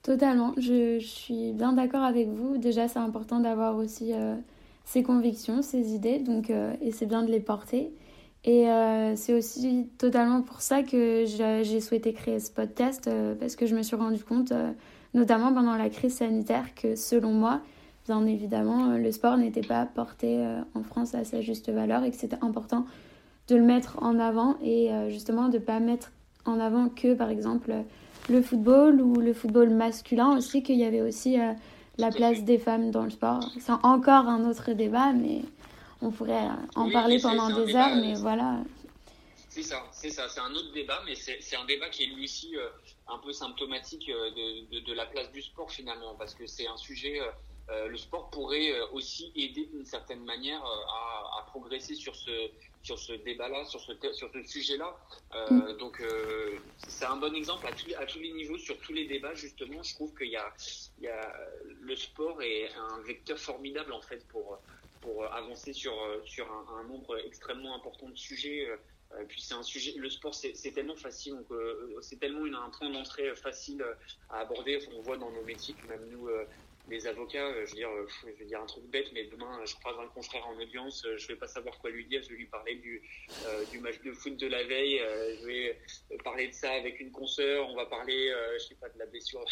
Totalement, 0.04 0.52
je, 0.58 0.98
suis 0.98 1.52
bien 1.52 1.72
d'accord 1.72 2.02
avec 2.02 2.28
vous. 2.28 2.58
Déjà, 2.58 2.88
c'est 2.88 2.98
important 2.98 3.40
d'avoir 3.40 3.74
aussi 3.76 4.12
euh, 4.12 4.36
ses 4.84 5.02
convictions, 5.02 5.62
ses 5.62 5.94
idées, 5.94 6.18
donc, 6.18 6.50
euh, 6.50 6.74
et 6.82 6.92
c'est 6.92 7.06
bien 7.06 7.22
de 7.22 7.30
les 7.30 7.40
porter. 7.40 7.90
Et 8.44 8.68
euh, 8.68 9.16
c'est 9.16 9.32
aussi 9.32 9.88
totalement 9.96 10.42
pour 10.42 10.60
ça 10.60 10.82
que 10.82 11.24
j'ai 11.24 11.80
souhaité 11.80 12.12
créer 12.12 12.38
ce 12.38 12.50
podcast, 12.50 13.08
parce 13.40 13.56
que 13.56 13.64
je 13.64 13.74
me 13.74 13.82
suis 13.82 13.96
rendu 13.96 14.22
compte, 14.22 14.52
notamment 15.14 15.54
pendant 15.54 15.74
la 15.74 15.88
crise 15.88 16.16
sanitaire, 16.16 16.74
que 16.74 16.96
selon 16.96 17.32
moi, 17.32 17.62
bien 18.04 18.26
évidemment, 18.26 18.98
le 18.98 19.10
sport 19.10 19.38
n'était 19.38 19.62
pas 19.62 19.86
porté 19.86 20.46
en 20.74 20.82
France 20.82 21.14
à 21.14 21.24
sa 21.24 21.40
juste 21.40 21.70
valeur 21.70 22.04
et 22.04 22.10
que 22.10 22.18
c'était 22.18 22.36
important 22.42 22.84
de 23.48 23.56
le 23.56 23.62
mettre 23.62 23.96
en 24.02 24.18
avant 24.18 24.56
et 24.62 24.90
justement 25.08 25.48
de 25.48 25.56
ne 25.56 25.62
pas 25.62 25.80
mettre 25.80 26.12
en 26.44 26.60
avant 26.60 26.90
que, 26.90 27.14
par 27.14 27.30
exemple, 27.30 27.72
le 28.28 28.42
football 28.42 29.00
ou 29.00 29.20
le 29.20 29.32
football 29.34 29.70
masculin 29.70 30.36
aussi, 30.36 30.62
qu'il 30.62 30.78
y 30.78 30.84
avait 30.84 31.00
aussi 31.00 31.40
euh, 31.40 31.52
la 31.98 32.10
place 32.10 32.42
des 32.42 32.58
femmes 32.58 32.90
dans 32.90 33.04
le 33.04 33.10
sport. 33.10 33.40
C'est 33.60 33.72
encore 33.82 34.28
un 34.28 34.48
autre 34.48 34.72
débat, 34.72 35.12
mais 35.12 35.42
on 36.00 36.10
pourrait 36.10 36.48
en 36.74 36.90
parler 36.90 37.20
pendant 37.20 37.50
des 37.50 37.74
heures, 37.74 37.96
mais 37.96 38.14
voilà. 38.14 38.58
C'est 39.48 39.62
ça, 39.62 39.84
c'est 39.92 40.10
ça, 40.10 40.28
c'est 40.28 40.40
un 40.40 40.50
autre 40.50 40.72
débat, 40.72 41.00
mais 41.06 41.14
c'est 41.14 41.56
un 41.56 41.64
débat 41.64 41.88
qui 41.88 42.04
est 42.04 42.06
lui 42.06 42.24
aussi 42.24 42.56
euh, 42.56 42.68
un 43.08 43.18
peu 43.18 43.32
symptomatique 43.32 44.08
de, 44.08 44.80
de, 44.80 44.92
la 44.92 45.06
place 45.06 45.30
du 45.30 45.42
sport 45.42 45.70
finalement, 45.70 46.14
parce 46.18 46.34
que 46.34 46.46
c'est 46.46 46.66
un 46.66 46.76
sujet. 46.76 47.20
Le 47.68 47.96
sport 47.96 48.30
pourrait 48.30 48.78
aussi 48.92 49.32
aider 49.34 49.66
d'une 49.66 49.86
certaine 49.86 50.24
manière 50.24 50.62
à, 50.62 51.38
à, 51.38 51.42
progresser 51.46 51.94
sur 51.94 52.14
ce 52.14 52.50
sur 52.82 52.98
ce 52.98 53.14
débat-là, 53.14 53.64
sur 53.64 53.80
ce 53.80 53.92
sur 54.12 54.30
ce 54.30 54.42
sujet-là. 54.42 54.94
Mm. 55.50 55.78
Donc 55.78 56.02
c'est 56.86 57.06
un 57.06 57.16
bon 57.16 57.34
exemple 57.34 57.66
à, 57.66 58.00
à 58.00 58.06
tous 58.06 58.18
les 58.18 58.32
niveaux, 58.32 58.58
sur 58.58 58.78
tous 58.80 58.92
les 58.92 59.06
débats 59.06 59.34
justement. 59.34 59.82
Je 59.82 59.94
trouve 59.94 60.14
qu'il 60.14 60.30
y 60.30 60.36
a, 60.36 60.52
il 60.98 61.04
y 61.04 61.08
a 61.08 61.32
le 61.80 61.96
sport 61.96 62.42
est 62.42 62.68
un 62.74 63.00
vecteur 63.00 63.38
formidable 63.38 63.92
en 63.92 64.02
fait 64.02 64.26
pour 64.28 64.58
pour 65.04 65.24
avancer 65.32 65.72
sur, 65.74 65.92
euh, 65.92 66.20
sur 66.24 66.50
un, 66.50 66.82
nombre 66.84 67.18
extrêmement 67.18 67.76
important 67.76 68.08
de 68.08 68.16
sujets. 68.16 68.66
Euh, 68.66 69.24
puis 69.28 69.40
c'est 69.40 69.54
un 69.54 69.62
sujet, 69.62 69.92
le 69.96 70.10
sport 70.10 70.34
c'est 70.34 70.72
tellement 70.72 70.96
facile, 70.96 71.34
donc 71.34 71.50
euh, 71.52 71.98
c'est 72.00 72.18
tellement 72.18 72.46
une, 72.46 72.54
un 72.54 72.70
point 72.70 72.90
d'entrée 72.90 73.32
facile 73.36 73.84
à 74.30 74.38
aborder. 74.38 74.80
on 74.96 75.02
voit 75.02 75.18
dans 75.18 75.30
nos 75.30 75.44
métiers 75.44 75.76
même 75.88 76.04
nous, 76.10 76.26
les 76.88 77.06
avocats, 77.06 77.52
je 77.64 77.70
veux 77.70 77.76
dire, 77.76 77.88
je 78.22 78.38
vais 78.38 78.44
dire 78.44 78.60
un 78.60 78.66
truc 78.66 78.84
bête, 78.84 79.10
mais 79.12 79.24
demain 79.24 79.60
je 79.64 79.74
croise 79.76 79.96
un 79.98 80.08
confrère 80.08 80.46
en 80.46 80.60
audience, 80.60 81.06
je 81.16 81.26
vais 81.28 81.36
pas 81.36 81.48
savoir 81.48 81.78
quoi 81.78 81.90
lui 81.90 82.04
dire, 82.06 82.22
je 82.22 82.30
vais 82.30 82.36
lui 82.36 82.46
parler 82.46 82.74
du, 82.76 83.02
du 83.70 83.78
match 83.80 84.00
de 84.02 84.12
foot 84.12 84.36
de 84.36 84.46
la 84.46 84.62
veille, 84.64 85.00
je 85.40 85.46
vais 85.46 85.78
parler 86.22 86.48
de 86.48 86.52
ça 86.52 86.70
avec 86.72 87.00
une 87.00 87.10
consoeur, 87.10 87.68
on 87.70 87.76
va 87.76 87.86
parler, 87.86 88.32
je 88.58 88.64
sais 88.64 88.74
pas, 88.74 88.88
de 88.90 88.98
la 88.98 89.06
blessure. 89.06 89.44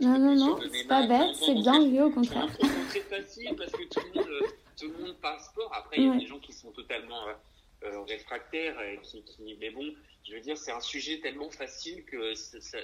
Non, 0.00 0.18
non, 0.18 0.34
non, 0.58 0.58
c'est 0.72 0.88
pas 0.88 1.06
bête, 1.06 1.34
c'est 1.36 1.54
bien 1.54 1.88
vu 1.88 2.00
au 2.02 2.10
contraire. 2.10 2.48
C'est 2.90 3.00
très 3.00 3.20
facile 3.20 3.54
parce 3.56 3.72
que 3.72 3.82
tout 3.84 4.00
le 4.14 4.20
monde 4.20 4.52
tout 4.76 4.88
le 4.88 5.04
monde 5.04 5.16
parle 5.20 5.40
sport. 5.40 5.70
Après, 5.74 5.96
il 5.98 6.06
y 6.06 6.10
a 6.10 6.16
des 6.16 6.26
gens 6.26 6.38
qui 6.38 6.52
sont 6.52 6.70
totalement 6.72 7.28
euh, 7.28 7.32
euh, 7.32 7.34
réfractaires, 8.06 8.80
et 8.80 8.98
qui, 9.02 9.22
qui, 9.22 9.56
mais 9.60 9.70
bon, 9.70 9.94
je 10.24 10.34
veux 10.34 10.40
dire, 10.40 10.56
c'est 10.56 10.72
un 10.72 10.80
sujet 10.80 11.20
tellement 11.20 11.50
facile 11.50 12.04
que 12.04 12.32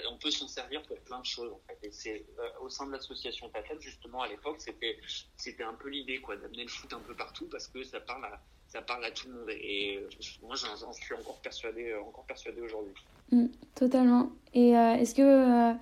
on 0.09 0.17
peut 0.17 0.29
s'en 0.29 0.47
servir 0.47 0.83
pour 0.83 0.99
plein 0.99 1.19
de 1.19 1.25
choses. 1.25 1.51
Et 1.81 1.91
c'est 1.91 2.25
euh, 2.39 2.47
au 2.61 2.69
sein 2.69 2.85
de 2.85 2.91
l'association 2.91 3.49
Tafel, 3.49 3.79
justement, 3.81 4.21
à 4.21 4.27
l'époque, 4.27 4.57
c'était 4.59 4.97
c'était 5.37 5.63
un 5.63 5.73
peu 5.73 5.89
l'idée, 5.89 6.19
quoi, 6.19 6.35
d'amener 6.35 6.63
le 6.63 6.69
foot 6.69 6.93
un 6.93 6.99
peu 6.99 7.15
partout 7.15 7.47
parce 7.49 7.67
que 7.67 7.83
ça 7.83 7.99
parle 7.99 8.25
à 8.25 8.41
ça 8.67 8.81
parle 8.81 9.03
à 9.03 9.11
tout 9.11 9.27
le 9.27 9.33
monde. 9.33 9.49
Et 9.49 9.99
moi, 10.43 10.55
j'en 10.55 10.93
suis 10.93 11.13
encore 11.15 11.41
persuadé, 11.41 11.93
encore 11.95 12.25
persuadé 12.25 12.61
aujourd'hui. 12.61 12.93
Mm, 13.31 13.47
totalement. 13.75 14.31
Et 14.53 14.69
est-ce 14.69 15.13
que 15.13 15.73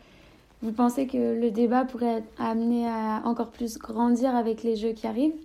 vous 0.62 0.72
pensez 0.72 1.06
que 1.06 1.18
le 1.18 1.52
débat 1.52 1.86
pourrait 1.86 2.24
amener 2.40 2.88
à 2.88 3.22
encore 3.26 3.52
plus 3.52 3.78
grandir 3.78 4.36
avec 4.36 4.64
les 4.64 4.76
jeux 4.76 4.94
qui 4.94 5.06
arrivent? 5.06 5.38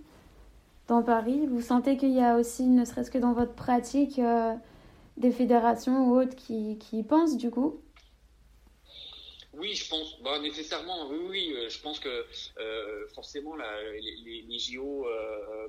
Dans 0.87 1.03
Paris 1.03 1.45
Vous 1.47 1.61
sentez 1.61 1.97
qu'il 1.97 2.13
y 2.13 2.21
a 2.21 2.35
aussi, 2.35 2.63
ne 2.63 2.85
serait-ce 2.85 3.11
que 3.11 3.17
dans 3.17 3.33
votre 3.33 3.53
pratique, 3.53 4.19
euh, 4.19 4.53
des 5.17 5.31
fédérations 5.31 6.07
ou 6.07 6.19
autres 6.19 6.35
qui, 6.35 6.77
qui 6.77 6.99
y 6.99 7.03
pensent 7.03 7.37
du 7.37 7.49
coup? 7.49 7.81
Oui, 9.53 9.73
je 9.73 9.89
pense, 9.89 10.21
bah, 10.21 10.37
nécessairement, 10.39 11.07
oui, 11.09 11.53
euh, 11.53 11.69
je 11.69 11.79
pense 11.79 11.99
que 11.99 12.25
euh, 12.59 13.07
forcément 13.15 13.55
les, 13.55 14.43
les, 14.47 14.59
JO 14.59 15.07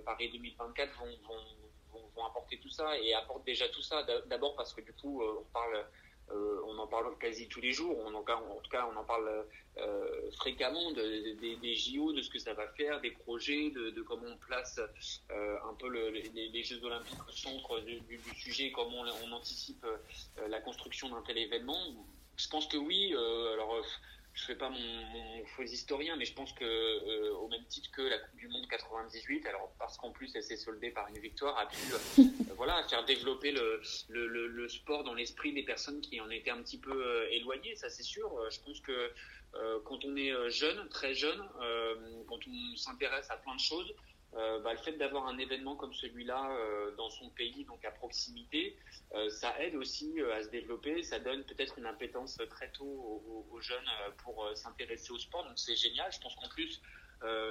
Paris 0.04 0.30
2024 0.32 0.98
vont, 0.98 1.04
vont, 1.28 2.00
vont, 2.16 2.24
apporter 2.26 2.58
tout 2.58 2.68
ça 2.68 2.98
et 2.98 3.14
apportent 3.14 3.46
déjà 3.46 3.68
tout 3.68 3.82
ça. 3.82 4.04
D'abord 4.26 4.56
parce 4.56 4.72
que 4.72 4.80
du 4.80 4.92
coup, 4.92 5.22
on 5.22 5.44
parle 5.52 5.86
euh, 6.32 6.60
on 6.66 6.76
en 6.78 6.86
parle 6.86 7.16
quasi 7.18 7.46
tous 7.48 7.60
les 7.60 7.72
jours, 7.72 7.96
on 8.04 8.12
en, 8.14 8.22
tout 8.22 8.70
cas 8.70 8.88
on 8.92 8.96
en 8.96 9.04
parle 9.04 9.44
euh, 9.78 10.30
fréquemment 10.32 10.90
de, 10.90 11.34
des 11.38 11.76
JO, 11.76 12.12
de 12.12 12.20
ce 12.20 12.30
que 12.30 12.38
ça 12.38 12.52
va 12.52 12.66
faire, 12.68 13.00
des 13.00 13.12
projets, 13.12 13.70
de, 13.70 14.02
comment 14.02 14.26
on 14.26 14.36
place 14.38 14.80
euh, 15.30 15.56
un 15.70 15.74
peu 15.74 15.88
les, 16.10 16.64
Jeux 16.64 16.82
Olympiques 16.84 17.28
au 17.28 17.30
centre 17.30 17.80
du, 17.80 18.00
sujet, 18.34 18.72
comment 18.72 19.04
on, 19.24 19.32
anticipe 19.32 19.86
la 20.48 20.60
construction 20.60 21.10
d'un 21.10 21.22
tel 21.22 21.38
événement. 21.38 21.78
Je 22.36 22.48
pense 22.48 22.66
que 22.66 22.76
oui, 22.76 23.14
alors 23.14 23.80
je 24.36 24.44
fais 24.44 24.54
pas 24.54 24.68
mon, 24.68 25.44
faux 25.46 25.62
historien, 25.62 26.14
mais 26.16 26.26
je 26.26 26.34
pense 26.34 26.52
que 26.52 26.64
euh, 26.64 27.34
au 27.36 27.48
même 27.48 27.64
titre 27.68 27.90
que 27.90 28.02
la 28.02 28.18
Coupe 28.18 28.36
du 28.36 28.48
Monde 28.48 28.68
98, 28.68 29.46
alors 29.46 29.72
parce 29.78 29.96
qu'en 29.96 30.10
plus 30.10 30.30
elle 30.36 30.42
s'est 30.42 30.58
soldée 30.58 30.90
par 30.90 31.08
une 31.08 31.18
victoire, 31.18 31.58
a 31.58 31.66
pu 31.66 31.78
euh, 31.92 32.24
voilà 32.56 32.86
faire 32.86 33.04
développer 33.06 33.50
le, 33.50 33.80
le, 34.08 34.46
le, 34.46 34.68
sport 34.68 35.04
dans 35.04 35.14
l'esprit 35.14 35.54
des 35.54 35.62
personnes 35.62 36.02
qui 36.02 36.20
en 36.20 36.28
étaient 36.28 36.50
un 36.50 36.62
petit 36.62 36.78
peu 36.78 36.92
euh, 36.92 37.28
éloignées, 37.30 37.76
ça 37.76 37.88
c'est 37.88 38.02
sûr. 38.02 38.30
Je 38.50 38.60
pense 38.60 38.80
que 38.80 39.10
quand 39.84 40.04
on 40.04 40.16
est 40.16 40.50
jeune, 40.50 40.86
très 40.90 41.14
jeune, 41.14 41.42
quand 42.28 42.38
on 42.46 42.76
s'intéresse 42.76 43.30
à 43.30 43.38
plein 43.38 43.54
de 43.54 43.60
choses, 43.60 43.90
euh, 44.36 44.60
bah, 44.60 44.72
le 44.72 44.78
fait 44.78 44.92
d'avoir 44.92 45.26
un 45.26 45.38
événement 45.38 45.76
comme 45.76 45.94
celui-là 45.94 46.50
euh, 46.50 46.94
dans 46.96 47.08
son 47.08 47.30
pays, 47.30 47.64
donc 47.64 47.84
à 47.84 47.90
proximité, 47.90 48.76
euh, 49.14 49.30
ça 49.30 49.58
aide 49.62 49.74
aussi 49.76 50.20
à 50.20 50.42
se 50.42 50.48
développer. 50.48 51.02
Ça 51.02 51.18
donne 51.18 51.42
peut-être 51.44 51.78
une 51.78 51.86
impétence 51.86 52.38
très 52.50 52.70
tôt 52.72 52.84
aux, 53.50 53.60
jeunes 53.60 53.88
pour 54.18 54.46
s'intéresser 54.54 55.10
au 55.12 55.18
sport. 55.18 55.44
Donc 55.44 55.58
c'est 55.58 55.76
génial. 55.76 56.12
Je 56.12 56.20
pense 56.20 56.34
qu'en 56.36 56.48
plus, 56.48 56.82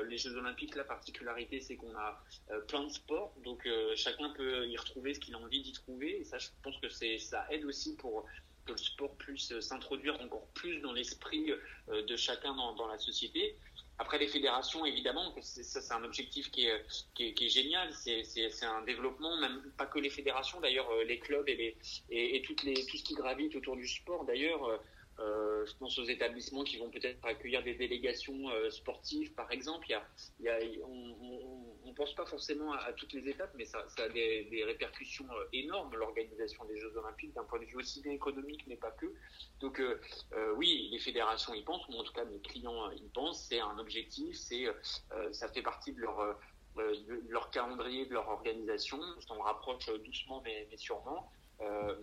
les 0.08 0.18
Jeux 0.18 0.38
Olympiques, 0.38 0.76
la 0.76 0.84
particularité, 0.84 1.60
c'est 1.60 1.76
qu'on 1.76 1.96
a 1.96 2.24
plein 2.68 2.84
de 2.84 2.90
sports, 2.90 3.34
donc 3.44 3.68
chacun 3.96 4.30
peut 4.30 4.68
y 4.68 4.78
retrouver 4.78 5.16
ce 5.16 5.20
qu'il 5.20 5.34
a 5.34 5.40
envie 5.40 5.64
d'y 5.64 5.74
trouver. 5.74 6.20
Et 6.20 6.24
ça, 6.24 6.38
je 6.38 6.50
pense 6.62 6.78
que 6.78 6.90
ça 6.90 7.48
aide 7.50 7.66
aussi 7.66 7.96
pour 7.98 8.26
que 8.66 8.72
le 8.72 8.78
sport 8.78 9.16
puisse 9.18 9.60
s'introduire 9.60 10.22
encore 10.22 10.48
plus 10.54 10.80
dans 10.82 10.94
l'esprit 10.94 11.52
de 11.88 12.16
chacun 12.16 12.54
dans 12.54 12.88
la 12.88 13.00
société. 13.00 13.58
Après, 13.98 14.18
les 14.18 14.28
fédérations, 14.28 14.86
évidemment, 14.86 15.34
ça 15.41 15.82
c'est 15.82 15.93
un 15.93 16.04
objectif 16.04 16.52
qui 16.52 16.68
est, 16.68 17.50
génial. 17.50 17.93
C'est 17.93 18.66
un 18.66 18.82
développement, 18.84 19.38
même 19.38 19.72
pas 19.78 19.86
que 19.86 20.00
les 20.00 20.10
fédérations, 20.10 20.60
d'ailleurs, 20.60 20.89
euh, 20.91 21.04
les 21.06 21.20
clubs 21.20 21.48
et, 21.48 22.43
toutes 22.46 22.64
les, 22.64 22.86
tout 22.86 22.98
ce 22.98 23.04
qui 23.04 23.14
gravite 23.14 23.56
autour 23.56 23.78
du 23.78 23.88
sport. 23.88 24.26
D'ailleurs, 24.26 24.66
euh, 24.66 24.78
euh, 25.20 25.66
je 25.66 25.74
pense 25.78 25.98
aux 25.98 26.04
établissements 26.04 26.66
qui 26.66 26.76
vont 26.78 26.89
peut-être 26.89 27.24
accueillir 27.26 27.64
des 27.64 27.76
délégations 27.76 28.50
sportives, 28.70 29.32
par 29.34 29.50
exemple. 29.52 29.88
Ne 31.86 31.94
pense 31.94 32.14
pas 32.16 32.26
forcément 32.26 32.74
à, 32.74 32.94
toutes 32.94 33.14
les 33.14 33.30
étapes, 33.30 33.52
mais 33.56 33.66
ça, 33.66 33.80
a 33.98 34.10
des, 34.10 34.64
répercussions 34.66 35.28
euh, 35.32 35.46
énormes, 35.54 35.96
l'organisation 35.96 36.66
des 36.66 36.78
Jeux 36.78 36.96
Olympiques, 36.98 37.34
d'un 37.34 37.44
point 37.44 37.60
de 37.60 37.66
vue 37.66 37.78
aussi 37.78 38.02
bien 38.02 38.12
économique, 38.12 38.66
mais 38.68 38.76
pas 38.76 38.92
que. 38.92 39.14
Donc 39.60 39.80
euh, 39.80 40.00
euh, 40.34 40.54
oui, 40.56 40.90
les 40.92 41.00
fédérations 41.00 41.54
y 41.54 41.64
pensent, 41.64 41.88
ou 41.88 41.94
en 41.94 42.04
tout 42.04 42.14
cas 42.14 42.26
mes 42.26 42.40
clients 42.40 42.92
y 42.92 43.08
pensent, 43.10 43.46
c'est 43.50 43.60
un 43.60 43.78
objectif, 43.78 44.36
ça 45.32 45.48
fait 45.50 45.62
partie 45.62 45.94
de 45.94 46.02
leur, 46.02 47.50
calendrier, 47.52 48.06
de 48.06 48.14
leur 48.14 48.28
organisation. 48.30 49.00
On 49.30 49.40
rapproche 49.40 49.88
doucement, 50.04 50.42
mais 50.44 50.68
sûrement. 50.78 51.32
Euh, 51.62 51.95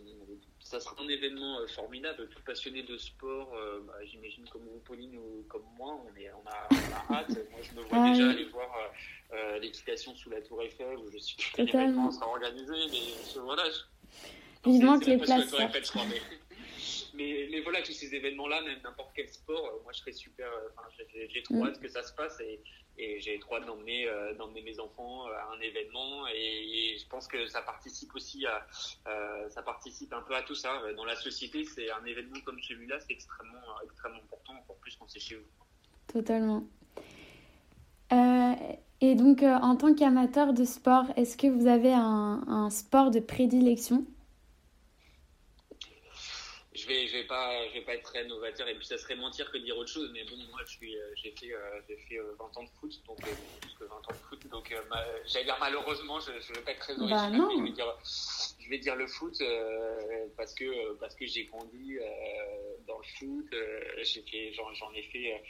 ça 0.60 0.80
sera 0.80 0.96
un 1.02 1.08
événement 1.08 1.60
euh, 1.60 1.66
formidable. 1.66 2.28
Tout 2.28 2.42
passionné 2.44 2.82
de 2.82 2.96
sport, 2.96 3.52
euh, 3.54 3.80
bah, 3.86 3.94
j'imagine 4.04 4.48
comme 4.48 4.62
vous, 4.62 4.80
Pauline, 4.80 5.16
ou 5.16 5.44
comme 5.48 5.64
moi, 5.76 6.00
on, 6.04 6.20
est, 6.20 6.30
on, 6.32 6.48
a, 6.48 6.68
on 6.70 7.14
a 7.14 7.18
hâte. 7.18 7.30
moi, 7.50 7.60
je 7.62 7.78
me 7.78 7.82
vois 7.82 8.10
déjà 8.10 8.30
aller 8.30 8.44
voir 8.44 8.70
l'équitation 9.60 10.14
sous 10.14 10.30
la 10.30 10.40
Tour 10.40 10.62
Eiffel, 10.62 10.96
où 10.96 11.10
je 11.10 11.18
suis 11.18 11.36
que 11.36 11.62
l'événement 11.62 12.10
sera 12.10 12.28
organisé. 12.28 12.72
Mais 12.90 13.40
voilà. 13.40 13.64
Vivement 14.64 14.98
que 14.98 15.06
les 15.06 15.16
places 15.18 15.52
mais, 17.14 17.46
mais 17.50 17.60
voilà, 17.60 17.82
tous 17.82 17.92
ces 17.92 18.14
événements-là, 18.14 18.62
même 18.62 18.78
n'importe 18.82 19.10
quel 19.14 19.28
sport, 19.28 19.80
moi 19.82 19.92
je 19.92 19.98
serais 19.98 20.12
super. 20.12 20.48
Enfin, 20.70 20.88
j'ai 21.28 21.42
trop 21.42 21.56
mm. 21.56 21.66
hâte 21.66 21.80
que 21.80 21.88
ça 21.88 22.02
se 22.02 22.14
passe 22.14 22.40
et, 22.40 22.58
et 22.98 23.20
j'ai 23.20 23.38
trop 23.38 23.56
hâte 23.56 23.66
d'emmener 23.66 24.06
euh, 24.06 24.34
d'emmener 24.34 24.62
mes 24.62 24.78
enfants 24.78 25.26
à 25.26 25.54
un 25.56 25.60
événement 25.60 26.26
et, 26.28 26.96
je 26.98 27.06
pense 27.08 27.26
que 27.26 27.46
ça 27.46 27.62
participe 27.62 28.14
aussi 28.14 28.46
à 28.46 28.66
ça 29.48 29.62
participe 29.62 30.12
un 30.12 30.22
peu 30.22 30.34
à 30.34 30.42
tout 30.42 30.54
ça 30.54 30.82
dans 30.96 31.04
la 31.04 31.16
société. 31.16 31.64
C'est 31.64 31.90
un 31.90 32.04
événement 32.04 32.40
comme 32.44 32.60
celui-là, 32.60 32.98
c'est 33.00 33.12
extrêmement 33.12 33.80
extrêmement 33.84 34.18
important, 34.18 34.54
encore 34.54 34.76
plus 34.76 34.96
quand 34.96 35.08
c'est 35.08 35.20
chez 35.20 35.36
vous. 35.36 36.12
Totalement. 36.12 36.64
et 39.00 39.14
donc, 39.14 39.42
en 39.42 39.76
tant 39.76 39.94
qu'amateur 39.94 40.52
de 40.52 40.64
sport, 40.64 41.06
est-ce 41.16 41.36
que 41.36 41.46
vous 41.46 41.66
avez 41.66 41.92
un 41.92 42.68
sport 42.70 43.10
de 43.10 43.20
prédilection? 43.20 44.04
Je 46.74 46.86
vais, 46.86 47.06
je 47.06 47.18
vais 47.18 47.24
pas, 47.24 47.68
je 47.68 47.74
vais 47.74 47.82
pas 47.82 47.94
être 47.94 48.02
très 48.02 48.24
novateur 48.24 48.66
et 48.66 48.74
puis 48.74 48.86
ça 48.86 48.96
serait 48.96 49.14
mentir 49.14 49.50
que 49.50 49.58
dire 49.58 49.76
autre 49.76 49.90
chose. 49.90 50.10
Mais 50.12 50.24
bon, 50.24 50.36
moi, 50.50 50.60
je 50.66 50.72
suis, 50.72 50.96
euh, 50.96 51.12
j'ai 51.16 51.32
fait, 51.32 51.52
euh, 51.52 51.80
j'ai 51.88 51.96
fait 51.96 52.16
20 52.16 52.22
euh, 52.22 52.58
ans 52.58 52.62
de 52.62 52.68
foot, 52.80 53.02
donc 53.06 53.20
plus 53.20 53.74
que 53.78 53.84
20 53.84 53.94
ans 53.94 54.00
de 54.08 54.14
foot. 54.28 54.46
Donc, 54.48 54.74
j'allais 55.26 55.44
dire 55.44 55.56
malheureusement, 55.60 56.18
je, 56.20 56.32
je 56.40 56.52
vais 56.54 56.62
pas 56.62 56.70
être 56.72 56.80
très 56.80 56.96
bah, 56.96 57.02
original, 57.02 57.32
mais 57.32 57.56
je 57.56 57.62
vais 57.62 57.72
dire, 57.72 57.98
je 58.58 58.70
vais 58.70 58.78
dire 58.78 58.96
le 58.96 59.06
foot 59.06 59.42
parce 60.36 60.54
que 60.54 60.94
parce 60.94 61.14
que 61.14 61.26
j'ai 61.26 61.44
grandi 61.44 61.98
dans 62.86 62.98
le 62.98 63.04
foot. 63.18 63.54
j'ai 64.02 64.22
fait, 64.22 64.52
j'en, 64.54 64.92
ai 64.94 65.02
fait. 65.02 65.42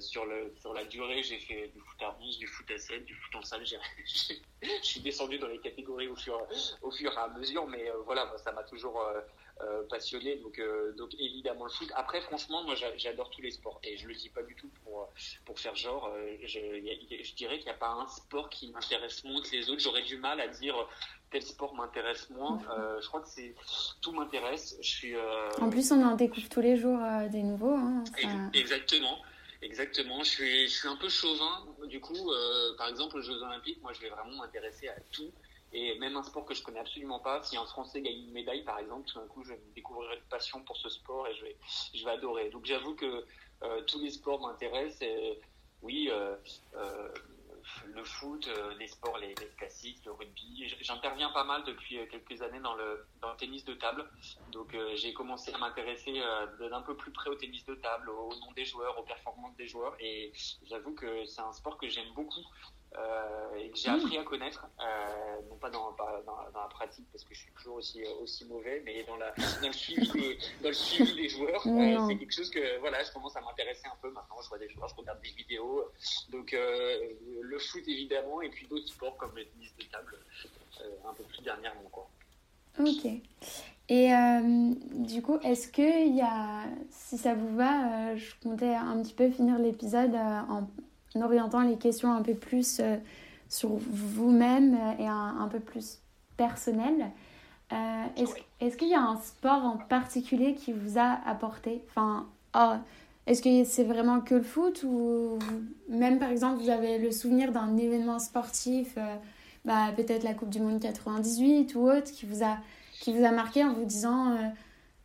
sur, 0.00 0.26
le, 0.26 0.54
sur 0.60 0.74
la 0.74 0.84
durée, 0.84 1.22
j'ai 1.22 1.38
fait 1.38 1.68
du 1.68 1.80
foot 1.80 2.02
à 2.02 2.14
11, 2.20 2.38
du 2.38 2.46
foot 2.46 2.70
à 2.70 2.78
7, 2.78 3.06
du 3.06 3.14
foot 3.14 3.36
en 3.36 3.42
salle. 3.42 3.64
je 4.62 4.86
suis 4.86 5.00
descendu 5.00 5.38
dans 5.38 5.48
les 5.48 5.60
catégories 5.60 6.08
au 6.08 6.16
fur, 6.16 6.46
au 6.82 6.90
fur 6.90 7.10
et 7.10 7.16
à 7.16 7.28
mesure, 7.28 7.66
mais 7.68 7.90
voilà, 8.04 8.30
ça 8.38 8.52
m'a 8.52 8.64
toujours, 8.64 9.02
passionné, 9.88 10.36
donc, 10.36 10.60
donc 10.96 11.14
évidemment 11.18 11.64
le 11.64 11.70
foot. 11.70 11.90
Après, 11.94 12.20
franchement, 12.20 12.62
moi 12.64 12.74
j'adore 12.96 13.30
tous 13.30 13.42
les 13.42 13.50
sports 13.50 13.80
et 13.82 13.96
je 13.96 14.06
le 14.06 14.14
dis 14.14 14.28
pas 14.28 14.42
du 14.42 14.54
tout 14.54 14.70
pour, 14.84 15.08
pour 15.44 15.58
faire 15.58 15.74
genre. 15.74 16.12
je, 16.42 16.48
je 16.48 17.34
dirais 17.34 17.56
qu'il 17.56 17.66
n'y 17.66 17.72
a 17.72 17.74
pas 17.74 17.90
un 17.90 18.08
sport 18.08 18.48
qui 18.50 18.68
m'intéresse 18.70 19.24
moins 19.24 19.42
que 19.42 19.50
les 19.50 19.68
autres. 19.70 19.80
J'aurais 19.80 20.02
du 20.02 20.16
mal 20.16 20.40
à 20.40 20.48
dire 20.48 20.74
tel 21.30 21.42
sport 21.42 21.74
m'intéresse 21.74 22.30
moins. 22.30 22.58
je 23.00 23.06
crois 23.08 23.20
que 23.20 23.28
c'est 23.28 23.54
tout 24.00 24.12
m'intéresse. 24.12 24.76
Je 24.80 24.88
suis. 24.88 25.14
En 25.60 25.70
plus, 25.70 25.90
on 25.92 26.02
en 26.02 26.14
découvre 26.14 26.48
tous 26.48 26.60
les 26.60 26.76
jours 26.76 27.00
des 27.30 27.42
nouveaux. 27.42 27.74
Hein, 27.74 28.04
Exactement. 28.54 29.18
Exactement, 29.60 30.22
je 30.22 30.28
suis, 30.30 30.68
je 30.68 30.74
suis 30.74 30.88
un 30.88 30.96
peu 30.96 31.08
chauvin. 31.08 31.66
Du 31.88 32.00
coup, 32.00 32.30
euh, 32.30 32.76
par 32.76 32.88
exemple, 32.88 33.16
aux 33.16 33.22
Jeux 33.22 33.42
Olympiques, 33.42 33.82
moi, 33.82 33.92
je 33.92 34.00
vais 34.00 34.08
vraiment 34.08 34.36
m'intéresser 34.36 34.88
à 34.88 34.94
tout. 35.10 35.32
Et 35.72 35.98
même 35.98 36.16
un 36.16 36.22
sport 36.22 36.46
que 36.46 36.54
je 36.54 36.62
connais 36.62 36.80
absolument 36.80 37.20
pas, 37.20 37.42
si 37.42 37.56
un 37.56 37.66
Français 37.66 38.00
gagne 38.00 38.18
une 38.18 38.32
médaille, 38.32 38.64
par 38.64 38.78
exemple, 38.78 39.06
tout 39.06 39.18
d'un 39.18 39.26
coup, 39.26 39.44
je 39.44 39.52
découvrirai 39.74 40.16
une 40.16 40.28
passion 40.30 40.62
pour 40.64 40.76
ce 40.76 40.88
sport 40.88 41.26
et 41.26 41.34
je 41.34 41.44
vais, 41.44 41.56
je 41.94 42.04
vais 42.04 42.10
adorer. 42.10 42.48
Donc, 42.48 42.64
j'avoue 42.64 42.94
que 42.94 43.26
euh, 43.62 43.82
tous 43.82 44.00
les 44.00 44.10
sports 44.10 44.40
m'intéressent. 44.40 45.08
Oui, 45.82 46.08
euh, 46.10 46.36
euh 46.74 47.08
le 47.94 48.02
foot, 48.02 48.48
les 48.78 48.86
sports, 48.86 49.18
les, 49.18 49.34
classiques, 49.34 50.02
le 50.06 50.12
rugby. 50.12 50.74
J'interviens 50.80 51.28
pas 51.30 51.44
mal 51.44 51.64
depuis 51.64 51.98
quelques 52.08 52.40
années 52.40 52.60
dans 52.60 52.74
le, 52.74 53.04
tennis 53.36 53.62
de 53.64 53.74
table. 53.74 54.08
Donc 54.52 54.74
j'ai 54.94 55.12
commencé 55.12 55.52
à 55.52 55.58
m'intéresser 55.58 56.14
d'un 56.58 56.80
peu 56.80 56.96
plus 56.96 57.10
près 57.10 57.28
au 57.28 57.34
tennis 57.34 57.66
de 57.66 57.74
table, 57.74 58.08
au 58.08 58.30
nom 58.40 58.52
des 58.52 58.64
joueurs, 58.64 58.98
aux 58.98 59.02
performances 59.02 59.54
des 59.56 59.66
joueurs. 59.66 59.94
Et 60.00 60.32
j'avoue 60.62 60.94
que 60.94 61.26
c'est 61.26 61.42
un 61.42 61.52
sport 61.52 61.76
que 61.76 61.88
j'aime 61.88 62.10
beaucoup. 62.14 62.46
Euh, 62.96 63.56
et 63.58 63.70
que 63.70 63.76
j'ai 63.76 63.90
appris 63.90 64.16
à 64.16 64.24
connaître, 64.24 64.66
euh, 64.80 65.42
non 65.50 65.56
pas 65.56 65.68
dans, 65.68 65.92
dans, 65.92 66.22
dans, 66.24 66.60
la 66.60 66.68
pratique 66.68 67.06
parce 67.12 67.22
que 67.22 67.34
je 67.34 67.40
suis 67.40 67.52
toujours 67.52 67.76
aussi, 67.76 68.02
aussi 68.22 68.46
mauvais, 68.46 68.82
mais 68.84 69.04
dans, 69.04 69.16
la, 69.16 69.34
dans, 69.60 69.66
le, 69.66 69.72
suivi 69.72 70.10
des, 70.10 70.38
dans 70.62 70.68
le 70.68 70.74
suivi 70.74 71.14
des 71.14 71.28
joueurs. 71.28 71.62
Euh, 71.66 72.06
c'est 72.08 72.16
quelque 72.16 72.32
chose 72.32 72.48
que 72.48 72.78
voilà, 72.80 73.04
je 73.04 73.12
commence 73.12 73.36
à 73.36 73.42
m'intéresser 73.42 73.86
un 73.86 73.96
peu 74.00 74.10
maintenant. 74.10 74.36
Je 74.42 74.48
vois 74.48 74.58
des 74.58 74.70
joueurs, 74.70 74.88
je 74.88 74.94
regarde 74.94 75.20
des 75.20 75.30
vidéos. 75.30 75.84
Donc 76.30 76.52
le 76.52 77.58
foot 77.58 77.86
évidemment, 77.86 78.40
et 78.40 78.48
puis 78.48 78.66
d'autres 78.66 78.88
sports 78.88 79.16
comme 79.18 79.36
le 79.36 79.44
tennis 79.44 79.74
de 79.76 79.84
table 79.84 80.18
un 81.06 81.12
peu 81.12 81.24
plus 81.24 81.42
dernièrement. 81.42 81.88
Quoi. 81.92 82.08
Ok. 82.80 83.06
Et 83.90 84.10
du 84.94 85.20
coup, 85.20 85.38
est-ce 85.40 85.68
que 85.68 86.08
y 86.08 86.22
a, 86.22 86.64
si 86.90 87.18
ça 87.18 87.34
vous 87.34 87.54
va, 87.54 88.16
je 88.16 88.32
comptais 88.42 88.74
un 88.74 89.02
petit 89.02 89.14
peu 89.14 89.30
finir 89.30 89.58
l'épisode 89.58 90.14
en 90.14 90.66
en 91.14 91.22
orientant 91.22 91.62
les 91.62 91.76
questions 91.76 92.12
un 92.12 92.22
peu 92.22 92.34
plus 92.34 92.80
euh, 92.80 92.96
sur 93.48 93.70
vous-même 93.70 94.76
et 94.98 95.06
un, 95.06 95.48
peu 95.50 95.60
plus 95.60 95.98
personnel. 96.36 97.10
Euh, 97.72 98.04
est-ce 98.60 98.76
qu'il 98.76 98.88
y 98.88 98.94
a 98.94 99.02
un 99.02 99.16
sport 99.16 99.64
en 99.64 99.76
particulier 99.76 100.54
qui 100.54 100.72
vous 100.72 100.98
a 100.98 101.18
apporté? 101.26 101.82
Enfin, 101.88 102.26
oh, 102.54 102.74
Est-ce 103.26 103.42
que 103.42 103.64
c'est 103.64 103.84
vraiment 103.84 104.20
que 104.20 104.34
le 104.34 104.42
foot 104.42 104.84
ou 104.86 105.38
même 105.88 106.18
par 106.18 106.30
exemple 106.30 106.62
vous 106.62 106.70
avez 106.70 106.98
le 106.98 107.10
souvenir 107.10 107.52
d'un 107.52 107.76
événement 107.76 108.18
sportif, 108.18 108.94
euh, 108.98 109.14
bah, 109.64 109.92
peut-être 109.96 110.24
la 110.24 110.34
Coupe 110.34 110.50
du 110.50 110.60
Monde 110.60 110.80
98 110.80 111.74
ou 111.74 111.88
autre, 111.88 112.12
qui 112.12 112.26
vous 112.26 112.42
a, 112.42 112.58
qui 113.00 113.16
vous 113.16 113.24
a 113.24 113.30
marqué 113.30 113.64
en 113.64 113.72
vous 113.72 113.84
disant 113.84 114.36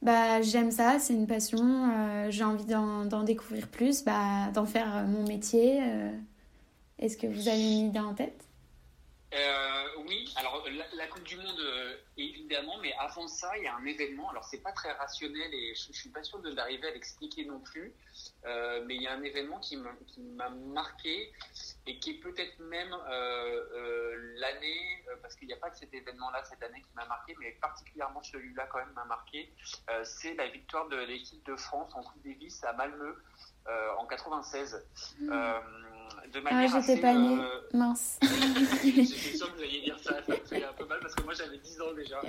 bah, 0.04 0.42
j'aime 0.42 0.72
ça, 0.72 1.00
c'est 1.00 1.14
une 1.14 1.28
passion, 1.28 1.60
euh, 1.62 2.28
j'ai 2.30 2.44
envie 2.44 2.66
d'en 2.66 3.24
découvrir 3.24 3.70
plus, 3.70 4.04
bah, 4.04 4.52
d'en 4.54 4.66
faire 4.66 4.96
euh, 4.98 5.08
mon 5.08 5.24
métier. 5.26 5.82
Euh. 5.82 6.12
Est-ce 7.00 7.18
que 7.18 7.28
vous 7.28 7.48
avez 7.48 7.62
une 7.62 7.88
idée 7.88 8.00
en 8.00 8.14
tête? 8.14 8.46
Oui, 10.06 10.34
alors 10.36 10.66
la, 10.94 11.08
Coupe 11.08 11.24
du 11.24 11.38
Monde, 11.38 11.62
évidemment, 12.18 12.78
mais 12.82 12.94
avant 12.94 13.28
ça, 13.28 13.58
il 13.58 13.64
y 13.64 13.68
a 13.68 13.76
un 13.76 13.86
événement. 13.86 14.30
Alors, 14.30 14.44
c'est 14.46 14.62
pas 14.62 14.72
très 14.72 14.92
rationnel 14.92 15.54
et 15.54 15.74
je, 15.76 15.90
ne 15.90 15.94
suis 15.94 16.10
pas 16.10 16.24
sûr 16.24 16.40
de 16.40 16.54
l'arriver 16.54 16.88
à 16.88 16.92
l'expliquer 16.92 17.46
non 17.46 17.60
plus, 17.60 17.94
mais 18.44 18.96
il 18.96 19.02
y 19.02 19.08
a 19.08 19.14
un 19.14 19.24
événement 19.24 19.60
qui 19.60 19.78
m'a 19.78 20.50
marqué 20.50 21.32
et 21.86 22.00
qui 22.00 22.12
est 22.12 22.20
peut-être 22.20 22.60
même 22.60 22.94
euh, 22.94 23.64
euh, 23.74 24.34
l'année, 24.38 25.04
euh, 25.10 25.16
parce 25.22 25.36
qu'il 25.36 25.48
n'y 25.48 25.54
a 25.54 25.58
pas 25.58 25.70
que 25.70 25.78
cet 25.78 25.94
événement-là 25.94 26.44
cette 26.46 26.64
année 26.64 26.82
qui 26.82 26.90
m'a 26.96 27.06
marqué, 27.06 27.36
mais 27.40 27.52
particulièrement 27.62 28.24
celui-là 28.24 28.68
quand 28.68 28.80
même 28.80 28.94
m'a 28.94 29.06
marqué, 29.06 29.54
c'est 30.04 30.34
la 30.36 30.48
victoire 30.48 30.88
de 30.88 30.98
l'équipe 30.98 31.44
de 31.46 31.56
France 31.56 31.92
en 31.96 32.04
Coupe 32.04 32.24
Davis 32.24 32.64
à 32.64 32.74
Malmö 32.74 33.22
en 33.98 34.06
96. 34.06 34.86
Mmh. 35.20 35.30
De 36.34 36.40
manière 36.40 36.72
ah, 36.74 36.82
j'étais 36.82 37.00
pas 37.00 37.14
née. 37.14 37.38
Mince. 37.74 38.20
J'étais 38.84 39.06
sûr 39.06 39.52
que 39.52 39.54
vous 39.58 39.64
alliez 39.64 39.82
dire 39.82 39.98
ça, 40.02 40.16
ça 40.26 40.34
me 40.34 40.36
fait 40.36 40.64
un 40.64 40.74
peu 40.78 40.86
mal 40.86 41.00
parce 41.02 41.16
que 41.16 41.24
moi 41.24 41.34
j'avais 41.34 41.58
10 41.58 41.82
ans 41.82 41.94
déjà. 41.96 42.22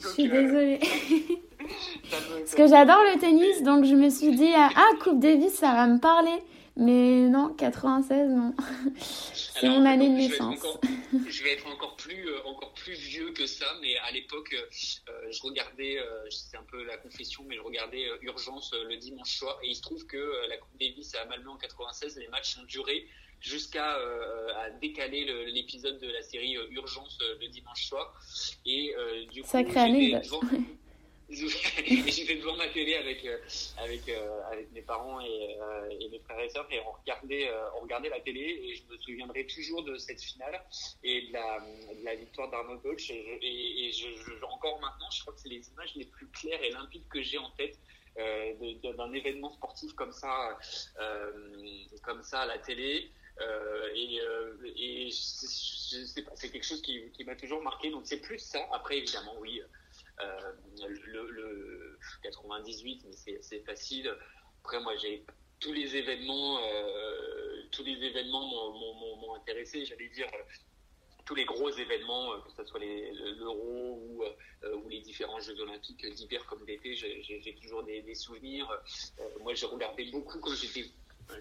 je 0.00 0.08
suis 0.08 0.28
désolée. 0.28 0.80
parce 2.10 2.54
que 2.54 2.66
j'adore 2.66 3.02
le 3.12 3.18
tennis, 3.20 3.62
donc 3.62 3.84
je 3.84 3.94
me 3.94 4.08
suis 4.10 4.34
dit, 4.34 4.52
ah, 4.56 4.70
Coupe 5.02 5.20
Davis, 5.20 5.54
ça 5.54 5.72
va 5.72 5.86
me 5.86 5.98
parler. 5.98 6.42
Mais 6.76 7.28
non, 7.28 7.54
96, 7.54 8.30
non. 8.30 8.54
C'est 8.96 9.68
mon 9.68 9.84
année 9.84 10.08
de 10.08 10.14
naissance. 10.14 10.60
Je 11.28 11.42
vais, 11.42 11.52
être 11.52 11.66
encore 11.66 11.96
plus, 11.96 12.26
euh, 12.28 12.42
encore 12.46 12.72
plus 12.72 12.94
vieux 12.94 13.32
que 13.32 13.46
ça, 13.46 13.66
mais 13.82 13.96
à 13.98 14.10
l'époque, 14.12 14.54
euh, 14.54 15.30
je 15.30 15.42
regardais, 15.42 15.98
euh, 15.98 16.30
c'est 16.30 16.56
un 16.56 16.62
peu 16.62 16.82
la 16.84 16.96
confession, 16.96 17.44
mais 17.46 17.56
je 17.56 17.60
regardais 17.60 18.06
Urgence 18.22 18.72
le 18.72 18.96
dimanche 18.96 19.36
soir, 19.36 19.58
et 19.62 19.68
il 19.68 19.76
se 19.76 19.82
trouve 19.82 20.06
que 20.06 20.48
la 20.48 20.56
Coupe 20.56 20.78
Davis 20.80 21.14
à 21.16 21.26
Malmö 21.26 21.50
en 21.50 21.58
96, 21.58 22.16
les 22.16 22.28
matchs 22.28 22.56
ont 22.58 22.64
duré 22.64 23.06
jusqu'à 23.40 23.96
à 24.56 24.70
décaler 24.80 25.24
l'épisode 25.52 25.98
de 25.98 26.08
la 26.08 26.22
série 26.22 26.56
Urgence 26.70 27.18
le 27.40 27.48
dimanche 27.48 27.84
soir. 27.86 28.18
Et 28.64 28.94
du 29.30 29.42
coup, 29.42 29.48
Sacrée 29.48 29.80
année 29.80 30.20
j'étais 31.32 32.36
devant 32.40 32.56
ma 32.56 32.68
télé 32.68 32.94
avec 32.94 33.24
euh, 33.24 33.38
euh, 33.78 34.40
avec 34.50 34.72
mes 34.72 34.82
parents 34.82 35.20
et, 35.20 35.56
euh, 35.60 35.96
et, 36.00 36.08
mes 36.08 36.18
frères 36.20 36.40
et 36.40 36.48
sœurs 36.48 36.66
et 36.70 36.80
on 36.80 36.92
regardait 36.92 37.50
on 37.76 37.80
regardait 37.80 38.08
la 38.08 38.20
télé 38.20 38.40
et 38.40 38.76
je 38.76 38.82
me 38.92 38.98
souviendrai 38.98 39.46
toujours 39.46 39.82
de 39.84 39.96
cette 39.96 40.20
finale 40.20 40.62
et 41.02 41.28
de 41.28 41.32
la, 41.32 42.14
victoire 42.14 42.50
d'Arnold 42.50 42.82
Deutsch 42.82 43.10
et, 43.10 43.90
encore 44.42 44.80
maintenant 44.80 45.10
je 45.10 45.20
crois 45.22 45.32
que 45.34 45.40
c'est 45.40 45.48
les 45.48 45.68
images 45.70 45.94
les 45.96 46.04
plus 46.04 46.26
claires 46.28 46.62
et 46.62 46.70
limpides 46.70 47.08
que 47.08 47.22
j'ai 47.22 47.38
en 47.38 47.50
tête 47.50 47.78
d'un 48.16 49.12
événement 49.12 49.50
sportif 49.52 49.92
comme 49.94 50.12
ça 50.12 50.58
comme 52.02 52.22
ça 52.22 52.40
à 52.40 52.46
la 52.46 52.58
télé 52.58 53.10
et 53.96 55.08
c'est 55.10 56.50
quelque 56.50 56.66
chose 56.66 56.82
qui, 56.82 57.10
qui 57.12 57.24
m'a 57.24 57.36
toujours 57.36 57.62
marqué 57.62 57.90
donc 57.90 58.02
c'est 58.04 58.20
plus 58.20 58.38
ça. 58.38 58.60
Après 58.72 58.98
évidemment 58.98 59.34
oui 59.40 59.60
euh, 60.20 60.52
le, 61.06 61.30
le, 61.30 61.98
98, 62.22 63.04
mais 63.06 63.38
c'est 63.40 63.64
facile. 63.64 64.12
Après, 64.60 64.80
moi, 64.80 64.96
j'ai 64.96 65.24
tous 65.60 65.72
les 65.72 65.96
événements, 65.96 66.58
euh, 66.58 67.62
tous 67.70 67.84
les 67.84 67.92
événements 67.92 68.46
m'ont 68.46 69.34
intéressé. 69.34 69.84
J'allais 69.84 70.08
dire 70.08 70.28
tous 71.24 71.34
les 71.34 71.44
gros 71.44 71.70
événements, 71.70 72.32
euh, 72.32 72.38
que 72.40 72.50
ce 72.56 72.64
soit 72.64 72.80
l'Euro 72.80 74.00
ou, 74.02 74.88
les 74.88 75.00
différents 75.00 75.40
Jeux 75.40 75.58
Olympiques 75.60 76.06
d'hiver 76.14 76.44
comme 76.46 76.64
d'été, 76.64 76.94
j'ai 76.94 77.54
toujours 77.60 77.82
des, 77.82 78.02
des 78.02 78.14
souvenirs. 78.14 78.68
moi, 79.40 79.54
j'ai 79.54 79.66
regardé 79.66 80.04
beaucoup 80.10 80.38
quand 80.38 80.54
j'étais 80.54 80.88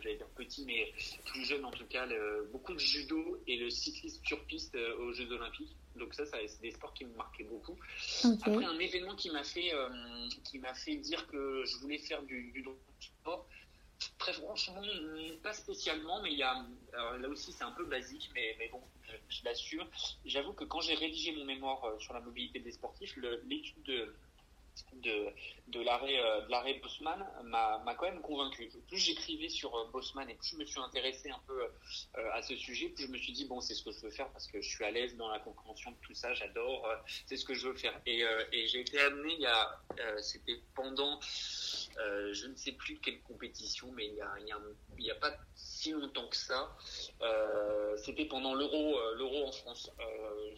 j'allais 0.02 0.18
dire 0.18 0.28
petit, 0.30 0.66
mais 0.66 0.94
plus 1.26 1.44
jeune 1.46 1.66
en 1.66 1.72
tout 1.72 1.86
cas, 1.86 2.08
beaucoup 2.52 2.74
de 2.74 2.80
judo 2.80 3.42
et 3.48 3.58
le 3.58 3.70
cyclisme 3.70 4.24
sur 4.26 4.44
piste 4.46 4.76
aux 4.76 5.14
Jeux 5.14 5.32
Olympiques. 5.32 5.76
Donc 5.96 6.14
ça, 6.14 6.26
ça 6.26 6.38
c'est 6.48 6.62
des 6.62 6.72
sports 6.72 6.94
qui 6.94 7.06
me 7.06 7.14
marquaient 7.16 7.44
beaucoup. 7.44 7.78
Après, 8.24 8.66
un 8.66 8.80
événement 8.80 9.16
qui 9.16 9.30
m'a 9.30 9.44
fait, 9.44 9.74
euh, 9.74 9.90
qui 10.44 10.60
m'a 10.60 10.74
fait 10.74 10.96
dire 10.96 11.28
que 11.28 11.64
je 11.66 11.78
voulais 11.78 11.98
faire 11.98 12.24
du, 12.24 12.52
du 12.52 12.64
sport, 13.00 13.48
très 14.18 14.34
franchement, 14.34 14.82
pas 15.44 15.54
spécialement, 15.54 16.22
mais 16.22 16.32
il 16.32 16.40
y 16.40 16.44
a, 16.44 16.66
là 16.94 17.28
aussi 17.28 17.52
c'est 17.52 17.64
un 17.64 17.72
peu 17.72 17.86
basique, 17.86 18.30
mais, 18.34 18.56
mais 18.58 18.70
bon, 18.70 18.82
je, 19.30 19.44
l'assure. 19.44 19.88
J'avoue 20.26 20.54
que 20.54 20.64
quand 20.64 20.82
j'ai 20.82 20.96
rédigé 20.96 21.34
mon 21.34 21.46
mémoire 21.46 21.84
euh, 21.84 22.00
sur 22.00 22.14
la 22.14 22.22
mobilité 22.22 22.60
des 22.60 22.72
sportifs, 22.72 23.16
l'étude 23.46 23.84
de 23.84 24.16
de, 24.94 25.28
de 25.68 25.82
l'arrêt 25.82 26.20
euh, 26.20 26.42
de 26.42 26.52
l'arrêt 26.52 26.76
Bosman 26.76 27.26
m'a 27.44 27.96
quand 27.98 28.06
même 28.06 28.22
convaincu. 28.22 28.70
Plus 28.88 28.98
j'écrivais 28.98 29.50
sur 29.50 29.76
euh, 29.76 29.86
Bosman 29.92 30.30
et 30.30 30.36
plus 30.36 30.50
je 30.50 30.58
me 30.58 30.66
suis 30.66 30.80
intéressé 30.80 31.30
un 31.30 31.42
peu 31.48 31.64
euh, 31.64 32.32
à 32.34 32.42
ce 32.42 32.56
sujet, 32.56 32.90
plus 32.90 33.06
je 33.06 33.12
me 33.12 33.18
suis 33.18 33.34
dit 33.34 33.46
bon 33.46 33.62
c'est 33.62 33.74
ce 33.74 33.84
que 33.84 33.92
je 33.92 34.02
veux 34.02 34.12
faire 34.12 34.30
parce 34.32 34.48
que 34.48 34.62
je 34.62 34.70
suis 34.70 34.84
à 34.84 34.92
l'aise 34.92 35.16
dans 35.18 35.30
la 35.30 35.40
compréhension 35.40 35.92
de 35.92 35.98
tout 36.02 36.14
ça, 36.14 36.34
j'adore, 36.34 36.88
c'est 37.26 37.38
ce 37.38 37.46
que 37.46 37.54
je 37.54 37.68
veux 37.68 37.76
faire. 37.76 38.00
Et, 38.06 38.24
et 38.52 38.68
j'ai 38.68 38.82
été 38.82 39.00
amené 39.00 39.34
il 39.34 39.42
y 39.42 39.46
a 39.46 39.82
c'était 40.22 40.60
pendant 40.76 41.20
je 41.22 42.48
ne 42.48 42.56
sais 42.56 42.74
plus 42.74 42.98
quelle 43.00 43.22
compétition, 43.22 43.92
mais 43.94 44.08
il 44.08 44.16
y 44.16 44.22
a, 44.22 44.34
il 44.40 44.48
y 44.48 44.52
a, 44.52 44.60
il 44.98 45.06
y 45.06 45.12
a 45.12 45.16
pas 45.16 45.34
si 45.56 45.92
longtemps 45.92 46.28
que 46.28 46.36
ça. 46.36 46.76
C'était 47.98 48.26
pendant 48.26 48.54
l'euro, 48.54 48.98
l'euro 49.16 49.48
en 49.48 49.52
France. 49.52 49.92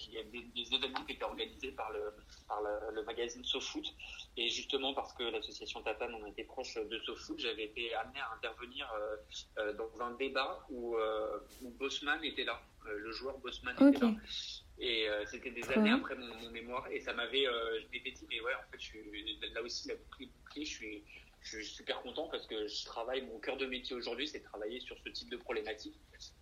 Il 0.07 0.13
y 0.13 0.17
a 0.17 0.23
des, 0.23 0.75
événements 0.75 1.03
qui 1.05 1.13
étaient 1.13 1.23
organisés 1.23 1.71
par 1.71 1.91
le, 1.91 2.13
par 2.47 2.61
le, 2.61 3.03
magazine 3.03 3.43
SoFoot. 3.43 3.85
Et 4.35 4.49
justement, 4.49 4.93
parce 4.93 5.13
que 5.13 5.23
l'association 5.23 5.83
Tatane, 5.83 6.15
on 6.15 6.25
était 6.25 6.43
proche 6.43 6.75
de 6.75 6.99
SoFoot, 6.99 7.39
j'avais 7.39 7.65
été 7.65 7.93
amené 7.93 8.19
à 8.19 8.33
intervenir 8.35 8.91
dans 9.77 10.01
un 10.01 10.11
débat 10.15 10.65
où, 10.71 10.97
où 11.61 11.69
Bosman 11.77 12.23
était 12.23 12.43
là. 12.43 12.59
le 12.83 13.11
joueur 13.11 13.37
Bosman 13.37 13.75
était 13.75 13.99
là. 13.99 14.11
Et 14.79 15.07
c'était 15.27 15.51
des 15.51 15.69
années 15.69 15.91
après 15.91 16.15
mon, 16.15 16.49
mémoire. 16.49 16.87
Et 16.91 16.99
ça 16.99 17.13
m'avait, 17.13 17.43
je 17.45 17.85
m'étais 17.91 18.09
dit, 18.09 18.25
mais 18.27 18.41
ouais, 18.41 18.55
en 18.55 18.71
fait, 18.71 18.79
je 18.79 18.85
suis, 18.85 19.39
là 19.53 19.61
aussi, 19.61 19.87
la 19.87 19.95
boucle 19.95 20.25
je 20.55 20.63
suis, 20.63 21.03
je 21.43 21.57
suis 21.57 21.65
super 21.65 22.01
content 22.01 22.27
parce 22.31 22.47
que 22.47 22.67
je 22.67 22.85
travaille, 22.85 23.21
mon 23.21 23.37
cœur 23.39 23.57
de 23.57 23.65
métier 23.65 23.95
aujourd'hui, 23.95 24.27
c'est 24.27 24.39
de 24.39 24.43
travailler 24.43 24.79
sur 24.79 24.97
ce 25.03 25.09
type 25.09 25.29
de 25.29 25.37
problématique. 25.37 25.95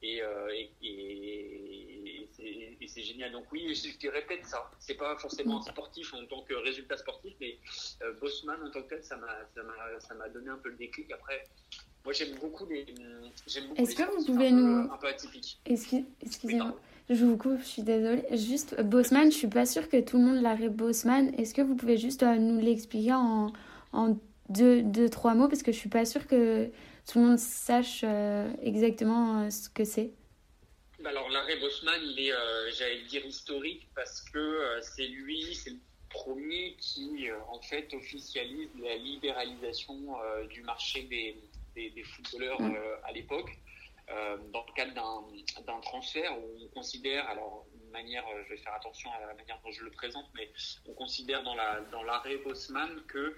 Et, 0.04 0.22
euh, 0.22 0.54
et, 0.84 2.30
c'est 2.88 3.04
génial. 3.04 3.32
Donc 3.32 3.46
oui, 3.52 3.74
je, 3.74 3.98
peut-être 3.98 4.46
ça. 4.46 4.70
C'est 4.80 4.96
pas 4.96 5.16
forcément 5.18 5.60
un 5.60 5.62
sportif 5.62 6.14
en 6.14 6.26
tant 6.26 6.42
que 6.44 6.54
résultat 6.54 6.98
sportif, 6.98 7.34
mais 7.40 7.58
euh, 8.02 8.14
Bossman 8.20 8.62
en 8.64 8.70
tant 8.70 8.84
que 8.84 8.90
tel, 8.90 9.04
ça 9.04 9.18
m'a 9.18 10.30
donné 10.30 10.50
un 10.50 10.58
peu 10.58 10.70
le 10.70 10.76
déclic. 10.76 11.12
Après, 11.12 11.44
moi 12.04 12.14
j'aime 12.14 12.36
beaucoup 12.40 12.66
les. 12.68 12.86
Est-ce 13.78 13.96
que 13.96 14.04
vous 14.04 14.26
pouvez 14.26 14.52
nous. 14.52 14.92
Un 14.92 14.98
peu 14.98 15.08
atypiques. 15.08 15.60
Excusez-moi. 15.66 16.78
je 17.10 17.26
vous 17.26 17.38
coupe, 17.38 17.60
je 17.60 17.66
suis 17.66 17.84
désolée. 17.84 18.26
Juste, 18.38 18.80
Bossman, 18.82 19.32
je 19.32 19.38
suis 19.38 19.48
pas 19.48 19.66
sûre 19.66 19.90
que 19.90 20.00
tout 20.02 20.18
le 20.18 20.26
monde 20.26 20.42
l'arrête 20.42 20.76
Bossman. 20.76 21.34
Est-ce 21.40 21.54
que 21.54 21.62
vous 21.62 21.76
pouvez 21.76 21.98
juste 21.98 22.24
euh, 22.24 22.36
nous 22.36 22.60
l'expliquer 22.60 23.14
en, 23.14 23.54
en 23.94 24.18
deux, 24.52 24.82
deux, 24.82 25.10
trois 25.10 25.34
mots 25.34 25.48
parce 25.48 25.64
que 25.64 25.72
je 25.72 25.78
suis 25.78 25.90
pas 25.90 26.06
sûre 26.06 26.28
que 26.28 26.72
tout 27.12 27.20
le 27.20 27.26
monde 27.26 27.40
sache 27.40 28.02
euh, 28.04 28.52
exactement 28.62 29.42
euh, 29.42 29.50
ce 29.50 29.70
que 29.70 29.84
c'est. 29.84 30.12
Bah 31.00 31.10
alors 31.10 31.30
l'arrêt 31.30 31.58
Bosman, 31.58 32.00
il 32.04 32.28
est, 32.28 32.32
euh, 32.32 32.72
j'allais 32.72 33.02
dire 33.04 33.26
historique 33.26 33.90
parce 33.96 34.22
que 34.22 34.80
c'est 34.82 35.08
lui, 35.08 35.56
c'est 35.56 35.72
le 35.72 35.80
premier 36.10 36.76
qui 36.78 37.28
en 37.50 37.60
fait 37.62 37.92
officialise 37.94 38.70
la 38.80 38.96
libéralisation 38.98 39.96
du 40.50 40.62
marché 40.62 41.04
des, 41.04 41.38
des, 41.76 42.04
footballeurs 42.04 42.60
à 43.04 43.12
l'époque. 43.14 43.50
dans 44.52 44.66
le 44.68 44.74
cadre 44.76 44.94
d'un 45.66 45.80
transfert 45.80 46.38
où 46.38 46.66
on 46.66 46.68
considère, 46.68 47.28
alors 47.30 47.66
une 47.82 47.90
manière, 47.92 48.26
je 48.44 48.50
vais 48.54 48.58
faire 48.58 48.74
attention 48.74 49.10
à 49.14 49.26
la 49.26 49.34
manière 49.34 49.60
dont 49.64 49.72
je 49.72 49.84
le 49.86 49.92
présente, 49.92 50.26
mais 50.36 50.52
on 50.86 50.94
considère 50.94 51.44
dans 51.44 51.56
l'arrêt 51.56 52.38
dans 52.38 52.44
Bosman 52.44 53.02
que 53.08 53.38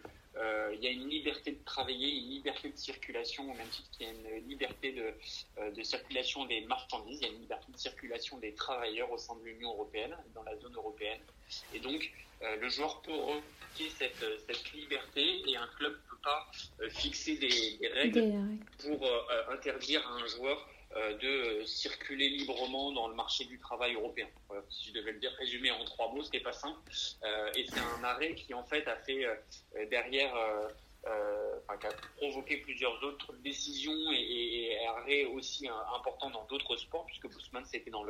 il 0.74 0.80
y 0.84 0.88
a 0.88 0.92
une 0.92 1.10
liberté 1.10 1.52
de 1.52 1.64
travailler, 1.64 2.10
une 2.10 2.30
liberté 2.30 2.70
de 2.70 2.78
circulation, 2.78 3.44
au 3.44 3.54
même 3.54 3.68
titre 3.68 3.90
qu'il 3.92 4.08
y 4.08 4.10
a 4.10 4.14
une 4.14 4.48
liberté 4.48 4.92
de, 4.92 5.14
euh, 5.60 5.72
de, 5.72 5.84
circulation 5.84 6.46
des 6.46 6.62
marchandises, 6.62 7.20
il 7.22 7.28
y 7.28 7.30
a 7.30 7.34
une 7.34 7.42
liberté 7.42 7.72
de 7.72 7.78
circulation 7.78 8.38
des 8.40 8.54
travailleurs 8.54 9.12
au 9.12 9.18
sein 9.18 9.36
de 9.36 9.44
l'Union 9.44 9.72
européenne, 9.72 10.16
dans 10.34 10.44
la 10.44 10.56
zone 10.58 10.76
européenne. 10.76 11.20
Et 11.74 11.80
donc, 11.80 12.12
euh, 12.42 12.56
le 12.58 12.70
joueur 12.70 13.02
peut 13.02 13.14
revendiquer 13.14 13.90
cette, 13.98 14.26
cette, 14.48 14.74
liberté 14.74 15.42
et 15.48 15.56
un 15.56 15.68
club 15.78 15.94
ne 15.94 16.10
peut 16.10 16.22
pas 16.24 16.52
fixer 16.90 17.38
des, 17.38 17.78
des, 17.78 17.88
règles 17.88 18.34
pour 18.80 19.08
interdire 19.50 20.06
à 20.08 20.12
un 20.14 20.28
joueur 20.28 20.58
euh, 20.58 20.73
de 21.22 21.64
circuler 21.66 22.30
librement 22.30 22.91
dans 22.91 23.08
le 23.08 23.16
marché 23.16 23.46
du 23.46 23.60
travail 23.60 23.96
européen. 23.96 24.28
si 24.70 24.89
je 24.89 24.94
devais 24.94 25.12
le 25.12 25.20
dire 25.20 25.32
résumé 25.39 25.72
en 25.72 25.84
trois 25.86 26.12
mots, 26.12 26.24
ce 26.24 26.32
n'est 26.32 26.39
pas 26.39 26.54
simple. 26.54 26.80
Euh, 27.24 27.52
et 27.56 27.66
c'est 27.68 27.80
un 27.80 28.04
arrêt 28.04 28.36
qui 28.36 28.54
en 28.54 28.64
fait 28.64 28.88
a 28.88 28.96
fait 28.98 29.26
euh, 29.26 29.36
derrière, 29.89 30.34
qui 31.82 31.88
a 31.88 31.91
provoqué 32.18 32.58
plusieurs 32.58 33.04
autres 33.04 33.34
décisions 33.44 34.12
et, 34.12 34.78
arrêts 34.88 35.26
aussi 35.26 35.68
importants 35.68 36.30
dans 36.30 36.46
d'autres 36.46 36.78
sports, 36.78 37.06
puisque 37.06 37.28
Bousman 37.28 37.66
c'était 37.66 37.89
dans 37.89 38.06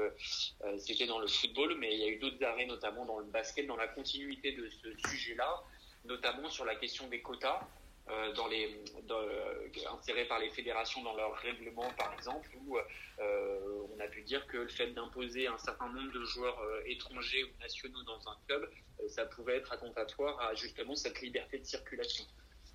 c'était 0.77 1.07
dans 1.07 1.19
le 1.19 1.27
football, 1.27 1.75
mais 1.79 1.93
il 1.93 1.99
y 1.99 2.03
a 2.03 2.07
eu 2.07 2.19
d'autres 2.19 2.43
arrêts 2.43 2.65
notamment 2.65 3.05
dans 3.05 3.19
le 3.19 3.25
basket, 3.25 3.65
dans 3.67 3.77
la 3.77 3.87
continuité 3.87 4.51
de 4.51 4.69
ce 4.69 5.09
sujet-là, 5.09 5.63
notamment 6.05 6.49
sur 6.49 6.65
la 6.65 6.75
question 6.75 7.07
des 7.07 7.21
quotas. 7.21 7.67
Euh, 8.09 8.33
dans 8.33 8.47
les, 8.47 8.83
euh, 9.11 9.69
insérés 9.89 10.25
par 10.25 10.37
les 10.39 10.49
fédérations 10.49 11.01
dans 11.03 11.15
leur 11.15 11.33
règlement, 11.35 11.89
par 11.97 12.13
exemple, 12.13 12.49
où 12.65 12.77
euh, 12.77 13.87
on 13.95 13.99
a 14.01 14.07
pu 14.07 14.23
dire 14.23 14.45
que 14.47 14.57
le 14.57 14.67
fait 14.67 14.87
d'imposer 14.87 15.47
un 15.47 15.57
certain 15.57 15.87
nombre 15.87 16.11
de 16.11 16.25
joueurs 16.25 16.61
étrangers 16.85 17.45
ou 17.45 17.61
nationaux 17.61 18.03
dans 18.03 18.19
un 18.29 18.37
club, 18.45 18.69
ça 19.07 19.25
pouvait 19.25 19.55
être 19.55 19.71
attentatoire 19.71 20.37
à 20.41 20.53
justement 20.53 20.95
cette 20.95 21.21
liberté 21.21 21.59
de 21.59 21.63
circulation. 21.63 22.25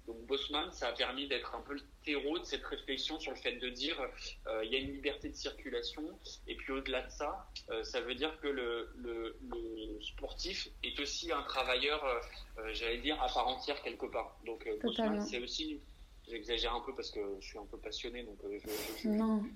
Donc 0.09 0.25
Bosman, 0.27 0.73
ça 0.73 0.89
a 0.89 0.93
permis 0.93 1.29
d'être 1.29 1.55
un 1.55 1.61
peu 1.61 1.75
le 1.75 1.83
terreau 2.03 2.39
de 2.39 2.45
cette 2.45 2.65
réflexion 2.65 3.21
sur 3.21 3.31
le 3.31 3.37
fait 3.37 3.57
de 3.57 3.69
dire 3.69 4.01
euh, 4.47 4.65
il 4.65 4.73
y 4.73 4.77
a 4.77 4.79
une 4.79 4.93
liberté 4.93 5.29
de 5.29 5.35
circulation 5.35 6.03
et 6.47 6.57
puis 6.57 6.73
au-delà 6.73 7.03
de 7.03 7.11
ça, 7.11 7.47
euh, 7.69 7.85
ça 7.85 8.01
veut 8.01 8.15
dire 8.15 8.33
que 8.41 8.49
le, 8.49 8.91
le, 8.97 9.37
sportif 10.01 10.69
est 10.83 10.99
aussi 10.99 11.31
un 11.31 11.43
travailleur, 11.43 12.03
euh, 12.05 12.71
j'allais 12.73 12.99
dire, 12.99 13.23
à 13.23 13.27
part 13.27 13.49
entière 13.49 13.83
quelque 13.83 14.07
part. 14.07 14.39
Donc 14.47 14.67
Bosman, 14.83 15.21
c'est 15.21 15.41
aussi 15.41 15.79
J'exagère 16.31 16.75
un 16.75 16.81
peu 16.81 16.95
parce 16.95 17.11
que 17.11 17.21
je 17.41 17.47
suis 17.47 17.59
un 17.59 17.65
peu 17.71 17.79
passionné, 17.79 18.23
donc 18.23 18.37
euh, 18.45 18.59
je, 19.03 19.09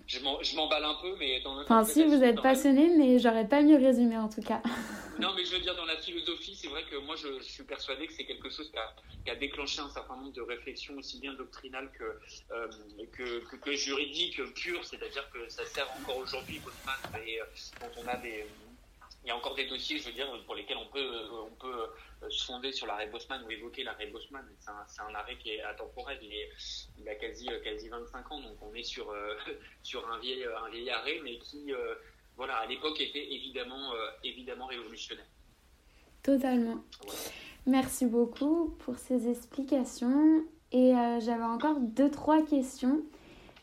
je, 0.06 0.18
je 0.18 0.56
m'emballe 0.56 0.84
un 0.84 0.94
peu, 1.02 1.14
mais 1.18 1.40
dans 1.40 1.60
Enfin, 1.62 1.84
si 1.84 2.04
vous 2.04 2.22
êtes 2.22 2.40
passionné, 2.40 2.90
mais 2.96 3.18
j'aurais 3.18 3.46
pas 3.46 3.62
mieux 3.62 3.76
résumé 3.76 4.16
en 4.16 4.28
tout 4.28 4.40
cas. 4.40 4.62
non, 5.18 5.34
mais 5.36 5.44
je 5.44 5.52
veux 5.52 5.60
dire, 5.60 5.76
dans 5.76 5.84
la 5.84 5.96
philosophie, 5.96 6.54
c'est 6.54 6.68
vrai 6.68 6.84
que 6.90 6.96
moi, 6.96 7.14
je, 7.16 7.42
suis 7.42 7.64
persuadé 7.64 8.06
que 8.06 8.12
c'est 8.14 8.24
quelque 8.24 8.48
chose 8.48 8.70
qui 8.70 8.78
a, 8.78 8.94
qui 9.24 9.30
a, 9.30 9.36
déclenché 9.36 9.80
un 9.80 9.90
certain 9.90 10.16
nombre 10.16 10.32
de 10.32 10.40
réflexions, 10.40 10.94
aussi 10.96 11.20
bien 11.20 11.34
doctrinales 11.34 11.90
que, 11.92 12.04
euh, 12.52 12.68
que, 13.12 13.56
que, 13.56 13.72
juridiques, 13.72 14.42
pures, 14.54 14.84
c'est-à-dire 14.84 15.28
que 15.30 15.48
ça 15.48 15.66
sert 15.66 15.88
encore 16.00 16.18
aujourd'hui, 16.18 16.60
et 17.26 17.40
euh, 17.40 17.44
quand 17.80 18.02
on 18.02 18.08
a 18.08 18.16
des 18.16 18.46
il 19.24 19.28
y 19.28 19.30
a 19.30 19.36
encore 19.36 19.54
des 19.54 19.66
dossiers, 19.66 19.98
je 19.98 20.06
veux 20.06 20.12
dire, 20.12 20.26
pour 20.46 20.54
lesquels 20.54 20.76
on 20.76 20.86
peut, 20.86 21.10
on 21.32 21.54
peut 21.54 21.86
euh, 22.22 22.30
se 22.30 22.44
fonder 22.44 22.72
sur 22.72 22.86
l'arrêt 22.86 23.06
Bosman 23.06 23.44
ou 23.44 23.50
évoquer 23.50 23.84
l'arrêt 23.84 24.08
Bosman. 24.08 24.44
C'est 24.58 24.70
un, 24.70 25.06
un, 25.06 25.14
arrêt 25.14 25.36
qui 25.36 25.50
est 25.50 25.62
atemporel, 25.62 26.18
il, 26.22 26.32
est, 26.32 26.50
il 26.98 27.08
a 27.08 27.14
quasi, 27.14 27.48
euh, 27.48 27.60
quasi 27.60 27.88
25 27.88 28.32
ans, 28.32 28.40
donc 28.40 28.60
on 28.60 28.74
est 28.74 28.82
sur, 28.82 29.10
euh, 29.10 29.36
sur 29.82 30.08
un, 30.10 30.18
vieil, 30.18 30.44
un 30.44 30.68
vieil 30.70 30.90
arrêt, 30.90 31.20
mais 31.22 31.38
qui, 31.38 31.72
voilà, 32.36 32.56
à 32.56 32.66
l'époque 32.66 33.00
était 33.00 33.32
évidemment, 33.32 33.92
évidemment 34.24 34.66
révolutionnaire. 34.66 35.26
Totalement. 36.22 36.82
Merci 37.66 38.06
beaucoup 38.06 38.76
pour 38.80 38.96
ces 38.98 39.28
explications. 39.28 40.44
Et 40.72 40.92
j'avais 41.20 41.44
encore 41.44 41.78
deux, 41.80 42.10
trois 42.10 42.44
questions. 42.44 43.02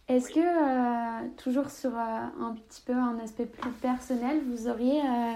Est-ce 0.10 0.32
que, 0.32 0.40
euh, 0.40 1.30
toujours 1.38 1.70
sur 1.70 1.92
euh, 1.92 2.00
un 2.00 2.56
petit 2.56 2.82
peu 2.82 2.94
un 2.94 3.20
aspect 3.20 3.46
plus 3.46 3.72
personnel, 3.74 4.42
vous 4.44 4.68
auriez 4.68 5.02
euh, 5.02 5.34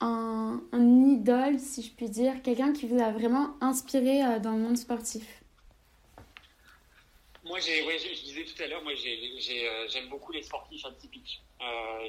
un, 0.00 0.60
un, 0.72 1.04
idole, 1.04 1.60
si 1.60 1.84
je 1.84 1.92
puis 1.92 2.10
dire, 2.10 2.42
quelqu'un 2.42 2.72
qui 2.72 2.88
vous 2.88 3.00
a 3.00 3.12
vraiment 3.12 3.54
inspiré 3.60 4.40
dans 4.40 4.50
le 4.50 4.58
monde 4.58 4.76
sportif? 4.76 5.40
Moi, 7.44 7.60
je, 7.60 8.24
disais 8.24 8.42
tout 8.42 8.60
à 8.60 8.66
l'heure, 8.66 8.82
moi, 8.82 8.92
j'aime 8.96 10.08
beaucoup 10.08 10.32
les 10.32 10.42
sportifs 10.42 10.84
atypiques. 10.84 11.40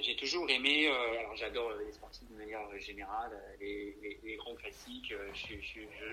j'ai 0.01 0.15
toujours 0.15 0.49
aimé, 0.49 0.87
alors 0.87 1.35
j'adore 1.35 1.73
les 1.73 1.91
sportifs 1.91 2.27
de 2.31 2.37
manière 2.39 2.67
générale, 2.79 3.39
les, 3.61 3.95
les, 4.23 4.35
grands 4.37 4.55
classiques. 4.55 5.13
Je, 5.35 5.53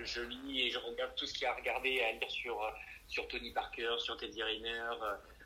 je, 0.04 0.20
lis 0.20 0.60
et 0.60 0.70
je 0.70 0.78
regarde 0.78 1.14
tout 1.16 1.24
ce 1.24 1.32
qu'il 1.32 1.44
y 1.44 1.46
a 1.46 1.52
à 1.52 1.54
regarder, 1.54 2.02
à 2.02 2.12
lire 2.12 2.30
sur, 2.30 2.60
sur 3.08 3.26
Tony 3.28 3.50
Parker, 3.50 3.94
sur 3.98 4.18
Teddy 4.18 4.42
Riner. 4.42 4.90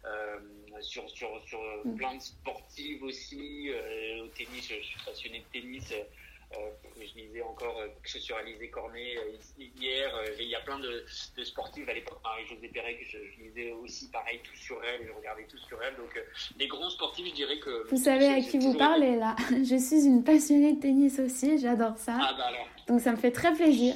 Euh, 0.05 0.39
sur, 0.81 1.09
sur, 1.11 1.29
sur 1.47 1.61
mm. 1.85 1.97
plein 1.97 2.15
de 2.15 2.23
sportives 2.23 3.03
aussi. 3.03 3.71
Euh, 3.71 4.25
au 4.25 4.29
tennis, 4.29 4.69
je, 4.69 4.83
suis 4.83 4.99
passionné 5.05 5.41
de 5.41 5.61
tennis. 5.61 5.93
Euh, 5.93 6.57
je 6.97 7.19
lisais 7.21 7.43
encore 7.43 7.77
que 8.03 8.09
je 8.09 8.19
suis 8.19 8.33
réalisé 8.33 8.71
Cornet 8.71 9.17
hier. 9.59 10.11
il 10.39 10.47
y 10.47 10.55
a 10.55 10.61
plein 10.61 10.79
de, 10.79 11.05
de 11.37 11.45
sportifs 11.45 11.87
à 11.89 11.93
l'époque. 11.93 12.21
Marie-Josée 12.25 12.69
Pérec, 12.69 13.07
je, 13.11 13.19
je, 13.19 13.43
lisais 13.43 13.73
aussi 13.73 14.09
pareil 14.11 14.41
tout 14.43 14.57
sur 14.57 14.83
elle. 14.85 15.07
Je 15.07 15.13
regardais 15.13 15.45
tout 15.45 15.59
sur 15.59 15.83
elle. 15.83 15.95
Donc, 15.97 16.19
les 16.59 16.69
grands 16.69 16.89
sportifs, 16.89 17.27
je 17.27 17.35
dirais 17.35 17.59
que. 17.59 17.89
Vous 17.91 18.03
savez 18.03 18.29
à 18.29 18.41
qui 18.41 18.59
vous 18.59 18.75
parlez 18.79 19.17
là 19.17 19.37
Je 19.51 19.77
suis 19.77 20.07
une 20.07 20.25
passionnée 20.25 20.75
de 20.75 20.81
tennis 20.81 21.19
aussi. 21.19 21.59
J'adore 21.59 21.99
ça. 21.99 22.17
Ah 22.19 22.35
bah 22.39 22.45
alors. 22.47 22.69
Donc, 22.87 23.01
ça 23.01 23.11
me 23.11 23.17
fait 23.17 23.33
très 23.33 23.53
plaisir. 23.53 23.95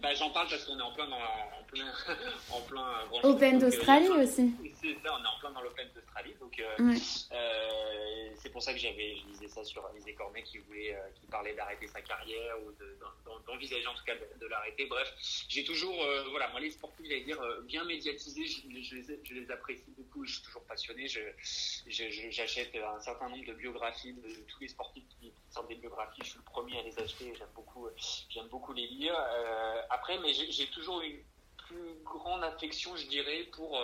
bah, 0.00 0.14
J'en 0.14 0.30
parle 0.30 0.48
parce 0.48 0.64
qu'on 0.64 0.78
est 0.78 0.82
en 0.82 0.92
plein 0.92 1.08
dans 1.08 1.18
la 1.18 1.54
en 2.52 2.60
plein 2.60 2.84
Open 3.22 3.58
d'Australie 3.58 4.08
aussi. 4.08 4.52
Ça, 4.84 5.16
on 5.18 5.24
est 5.24 5.26
en 5.26 5.38
plein 5.40 5.50
dans 5.52 5.62
l'Open 5.62 5.88
d'Australie. 5.94 6.34
Donc, 6.38 6.58
euh, 6.58 6.94
euh, 7.32 8.30
c'est 8.36 8.50
pour 8.50 8.62
ça 8.62 8.74
que 8.74 8.78
j'avais, 8.78 9.16
je 9.16 9.26
lisais 9.28 9.48
ça 9.48 9.64
sur 9.64 9.84
Alizé 9.86 10.12
Cornet 10.12 10.42
qui 10.42 10.58
voulait, 10.58 10.94
euh, 10.94 11.08
qui 11.14 11.26
parlait 11.26 11.54
d'arrêter 11.54 11.86
sa 11.86 12.02
carrière 12.02 12.56
ou 12.62 12.72
d'envisager 13.46 13.86
en 13.86 13.94
tout 13.94 14.04
cas 14.04 14.14
de, 14.14 14.46
l'arrêter. 14.46 14.84
Bref, 14.84 15.10
j'ai 15.48 15.64
toujours, 15.64 15.96
voilà, 16.30 16.48
moi 16.48 16.60
les 16.60 16.70
sportifs, 16.70 17.06
j'allais 17.06 17.24
dire, 17.24 17.40
bien 17.62 17.84
médiatisés, 17.84 18.44
je, 18.46 18.60
je, 18.82 19.34
les, 19.34 19.50
apprécie 19.50 19.90
beaucoup. 19.96 20.26
Je 20.26 20.34
suis 20.34 20.42
toujours 20.42 20.64
passionné. 20.64 21.06
J'achète 21.08 22.76
un 22.76 23.00
certain 23.00 23.30
nombre 23.30 23.46
de 23.46 23.54
biographies 23.54 24.12
de, 24.12 24.34
tous 24.48 24.60
les 24.60 24.68
sportifs 24.68 25.04
qui 25.18 25.32
sortent 25.48 25.68
des 25.68 25.76
biographies. 25.76 26.20
Je 26.24 26.30
suis 26.30 26.38
le 26.38 26.44
premier 26.44 26.78
à 26.78 26.82
les 26.82 26.98
acheter. 26.98 27.32
J'aime 27.38 27.48
beaucoup, 27.54 27.88
j'aime 28.28 28.48
beaucoup 28.48 28.74
les 28.74 28.86
lire. 28.86 29.16
après, 29.88 30.18
mais 30.18 30.34
j'ai 30.34 30.66
toujours 30.66 31.00
eu 31.00 31.24
plus 31.56 31.94
grande 32.04 32.44
affection, 32.44 32.94
je 32.96 33.06
dirais, 33.06 33.44
pour, 33.52 33.80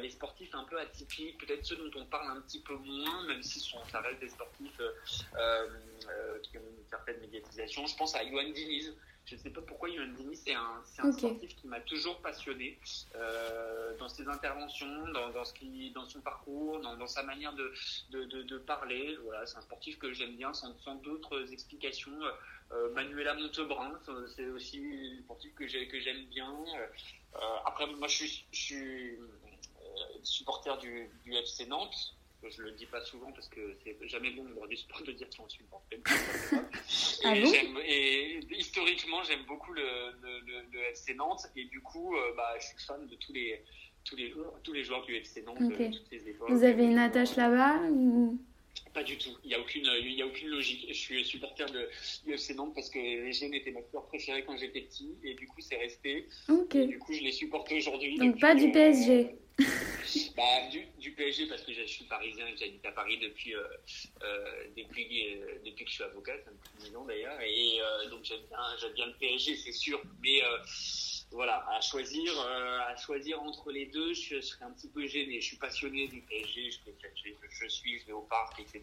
les 0.00 0.10
sportifs 0.10 0.54
un 0.54 0.64
peu 0.64 0.78
atypiques, 0.78 1.38
peut-être 1.38 1.64
ceux 1.64 1.76
dont 1.76 2.00
on 2.00 2.06
parle 2.06 2.36
un 2.36 2.40
petit 2.42 2.60
peu 2.60 2.74
moins, 2.76 3.26
même 3.26 3.42
si 3.42 3.60
sont, 3.60 3.84
ça 3.90 4.00
reste 4.00 4.20
des 4.20 4.28
sportifs 4.28 4.80
qui 6.42 6.58
ont 6.58 6.62
une 6.78 6.88
certaine 6.88 7.20
médiatisation. 7.20 7.86
Je 7.86 7.96
pense 7.96 8.14
à 8.14 8.22
Yoann 8.22 8.52
Diniz. 8.52 8.94
Je 9.26 9.34
ne 9.34 9.40
sais 9.40 9.50
pas 9.50 9.60
pourquoi 9.60 9.88
Yoann 9.88 10.14
Diniz, 10.14 10.40
c'est 10.44 10.54
un, 10.54 10.82
un 10.98 11.12
sportif 11.12 11.56
qui 11.56 11.66
m'a 11.66 11.80
toujours 11.80 12.16
passionné 12.22 12.78
dans 13.98 14.08
ses 14.08 14.28
interventions, 14.28 15.08
dans, 15.08 15.30
dans, 15.30 15.44
ce 15.44 15.52
qui, 15.52 15.90
dans 15.90 16.06
son 16.06 16.20
parcours, 16.20 16.78
dans, 16.80 16.96
dans 16.96 17.08
sa 17.08 17.24
manière 17.24 17.52
de, 17.54 17.72
de, 18.10 18.24
de, 18.24 18.42
de 18.42 18.58
parler. 18.58 19.18
Voilà, 19.24 19.44
c'est 19.44 19.56
un 19.58 19.62
sportif 19.62 19.98
que 19.98 20.12
j'aime 20.12 20.36
bien, 20.36 20.54
sans, 20.54 20.78
sans 20.78 20.94
d'autres 20.96 21.52
explications. 21.52 22.16
Euh, 22.72 22.92
Manuela 22.94 23.34
Montebrun, 23.34 23.98
c'est 24.34 24.46
aussi 24.46 24.78
une 24.78 25.20
sportive 25.24 25.54
que 25.54 25.66
j'aime 25.66 26.24
bien. 26.26 26.54
Euh, 27.34 27.38
après, 27.64 27.86
moi, 27.86 28.06
je 28.06 28.16
suis, 28.16 28.46
je 28.52 28.60
suis 28.60 29.10
euh, 29.10 29.28
supporter 30.22 30.76
du, 30.78 31.08
du, 31.24 31.34
FC 31.34 31.66
Nantes. 31.66 32.14
Je 32.48 32.62
le 32.62 32.70
dis 32.72 32.86
pas 32.86 33.00
souvent 33.04 33.32
parce 33.32 33.48
que 33.48 33.76
c'est 33.82 33.96
jamais 34.08 34.30
bon 34.30 34.44
dans 34.44 34.66
du 34.66 34.76
sport 34.76 35.02
de 35.02 35.12
dire 35.12 35.26
qu'on 35.36 35.48
supporte. 35.48 35.82
ah 37.24 37.34
et, 37.34 38.38
et, 38.40 38.56
historiquement, 38.56 39.22
j'aime 39.24 39.44
beaucoup 39.46 39.72
le, 39.72 39.82
le, 40.22 40.62
le, 40.72 40.80
FC 40.90 41.14
Nantes 41.14 41.46
et 41.56 41.64
du 41.64 41.80
coup, 41.80 42.14
bah, 42.36 42.54
je 42.60 42.66
suis 42.66 42.86
fan 42.86 43.06
de 43.06 43.16
tous 43.16 43.32
les 43.32 43.64
tous 44.04 44.16
les 44.16 44.32
tous 44.62 44.72
les 44.72 44.84
joueurs 44.84 45.04
du 45.04 45.16
FC 45.16 45.42
Nantes 45.42 45.60
de 45.60 45.74
toutes 45.74 46.10
les 46.12 46.28
époques. 46.28 46.50
Vous 46.50 46.62
avez 46.62 46.84
une 46.84 46.98
attache 46.98 47.34
là-bas 47.34 47.80
ou... 47.90 48.38
Pas 48.94 49.02
du 49.02 49.18
tout. 49.18 49.36
Il 49.44 49.48
n'y 49.48 49.54
a, 49.54 49.60
aucune, 49.60 49.88
il 50.00 50.12
y 50.12 50.22
a 50.22 50.26
aucune 50.26 50.48
logique. 50.48 50.86
Je 50.88 50.94
suis 50.94 51.24
supporter 51.24 51.66
de 51.66 51.88
l'UFC 52.26 52.54
Nantes 52.54 52.72
parce 52.74 52.88
que 52.88 52.98
les 52.98 53.32
Gènes 53.32 53.54
étaient 53.54 53.70
ma 53.70 53.82
couleur 53.82 54.06
préférée 54.06 54.44
quand 54.44 54.56
j'étais 54.56 54.82
petit 54.82 55.14
et 55.22 55.34
du 55.34 55.46
coup 55.46 55.60
c'est 55.60 55.76
resté. 55.76 56.26
Et 56.74 56.86
du 56.86 56.98
coup 56.98 57.12
je 57.12 57.20
les 57.20 57.32
supporte 57.32 57.70
aujourd'hui. 57.72 58.16
Donc 58.16 58.40
pas 58.40 58.54
du 58.54 58.70
PSG. 58.70 59.36
bah, 60.36 60.68
du, 60.70 60.86
du, 60.98 61.12
PSG 61.12 61.46
parce 61.46 61.62
que 61.62 61.72
je 61.72 61.84
suis 61.84 62.04
parisien 62.04 62.46
et 62.46 62.56
j'habite 62.56 62.84
à 62.84 62.92
Paris 62.92 63.18
depuis, 63.22 63.54
euh, 63.54 63.62
euh, 64.22 64.64
depuis, 64.76 65.34
euh, 65.34 65.58
depuis 65.64 65.84
que 65.84 65.90
je 65.90 65.94
suis 65.94 66.04
avocat, 66.04 66.34
ça 66.44 66.50
me 66.50 66.56
fait 66.56 66.90
10 66.90 66.96
ans 66.96 67.04
d'ailleurs. 67.06 67.40
Et 67.40 67.78
donc 68.10 68.20
j'aime 68.22 68.40
bien, 68.50 68.90
bien 68.94 69.06
le 69.06 69.14
PSG, 69.14 69.56
c'est 69.56 69.72
sûr. 69.72 70.02
Mais 70.22 70.42
voilà, 71.36 71.66
à 71.68 71.82
choisir, 71.82 72.32
euh, 72.40 72.78
à 72.88 72.96
choisir 72.96 73.42
entre 73.42 73.70
les 73.70 73.84
deux, 73.86 74.14
je, 74.14 74.40
serais 74.40 74.64
un 74.64 74.70
petit 74.70 74.88
peu 74.88 75.06
gêné. 75.06 75.38
Je 75.38 75.48
suis 75.48 75.58
passionné 75.58 76.08
du 76.08 76.22
PSG, 76.22 76.70
je, 76.70 77.68
suis, 77.68 78.00
je 78.00 78.06
vais 78.06 78.12
au 78.14 78.22
parc, 78.22 78.58
etc. 78.58 78.82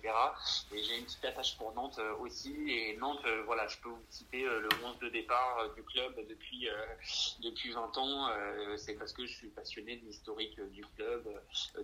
Et 0.71 0.83
j'ai 0.83 0.99
une 0.99 1.05
petite 1.05 1.25
attache 1.25 1.57
pour 1.57 1.73
Nantes 1.73 1.97
euh, 1.97 2.15
aussi. 2.17 2.53
Et 2.69 2.95
Nantes, 2.97 3.25
euh, 3.25 3.41
voilà, 3.45 3.67
je 3.67 3.77
peux 3.77 3.89
vous 3.89 4.05
citer 4.07 4.43
le 4.43 4.69
11 4.85 4.99
de 4.99 5.09
départ 5.09 5.73
du 5.75 5.81
club 5.81 6.13
depuis 6.29 6.67
depuis 7.41 7.71
20 7.71 7.97
ans. 7.97 8.29
C'est 8.77 8.93
parce 8.99 9.13
que 9.13 9.25
je 9.25 9.33
suis 9.33 9.49
passionné 9.49 9.97
de 9.97 10.05
l'historique 10.05 10.59
du 10.71 10.85
club, 10.95 11.27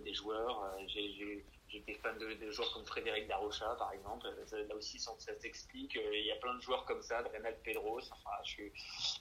des 0.04 0.14
joueurs. 0.14 0.72
j'ai 0.86 1.44
J'étais 1.72 1.94
fan 1.94 2.18
de, 2.18 2.34
de, 2.34 2.50
joueurs 2.50 2.72
comme 2.72 2.84
Frédéric 2.84 3.28
Darocha, 3.28 3.76
par 3.78 3.92
exemple. 3.92 4.26
là 4.52 4.74
aussi, 4.74 4.98
ça, 4.98 5.12
ça 5.18 5.32
s'explique. 5.38 5.94
Il 5.94 6.24
y 6.24 6.32
a 6.32 6.36
plein 6.36 6.54
de 6.54 6.60
joueurs 6.60 6.84
comme 6.84 7.02
ça, 7.02 7.22
Renal 7.22 7.56
Pedros. 7.62 8.00
Enfin, 8.10 8.30
je, 8.44 8.50
suis, 8.50 8.72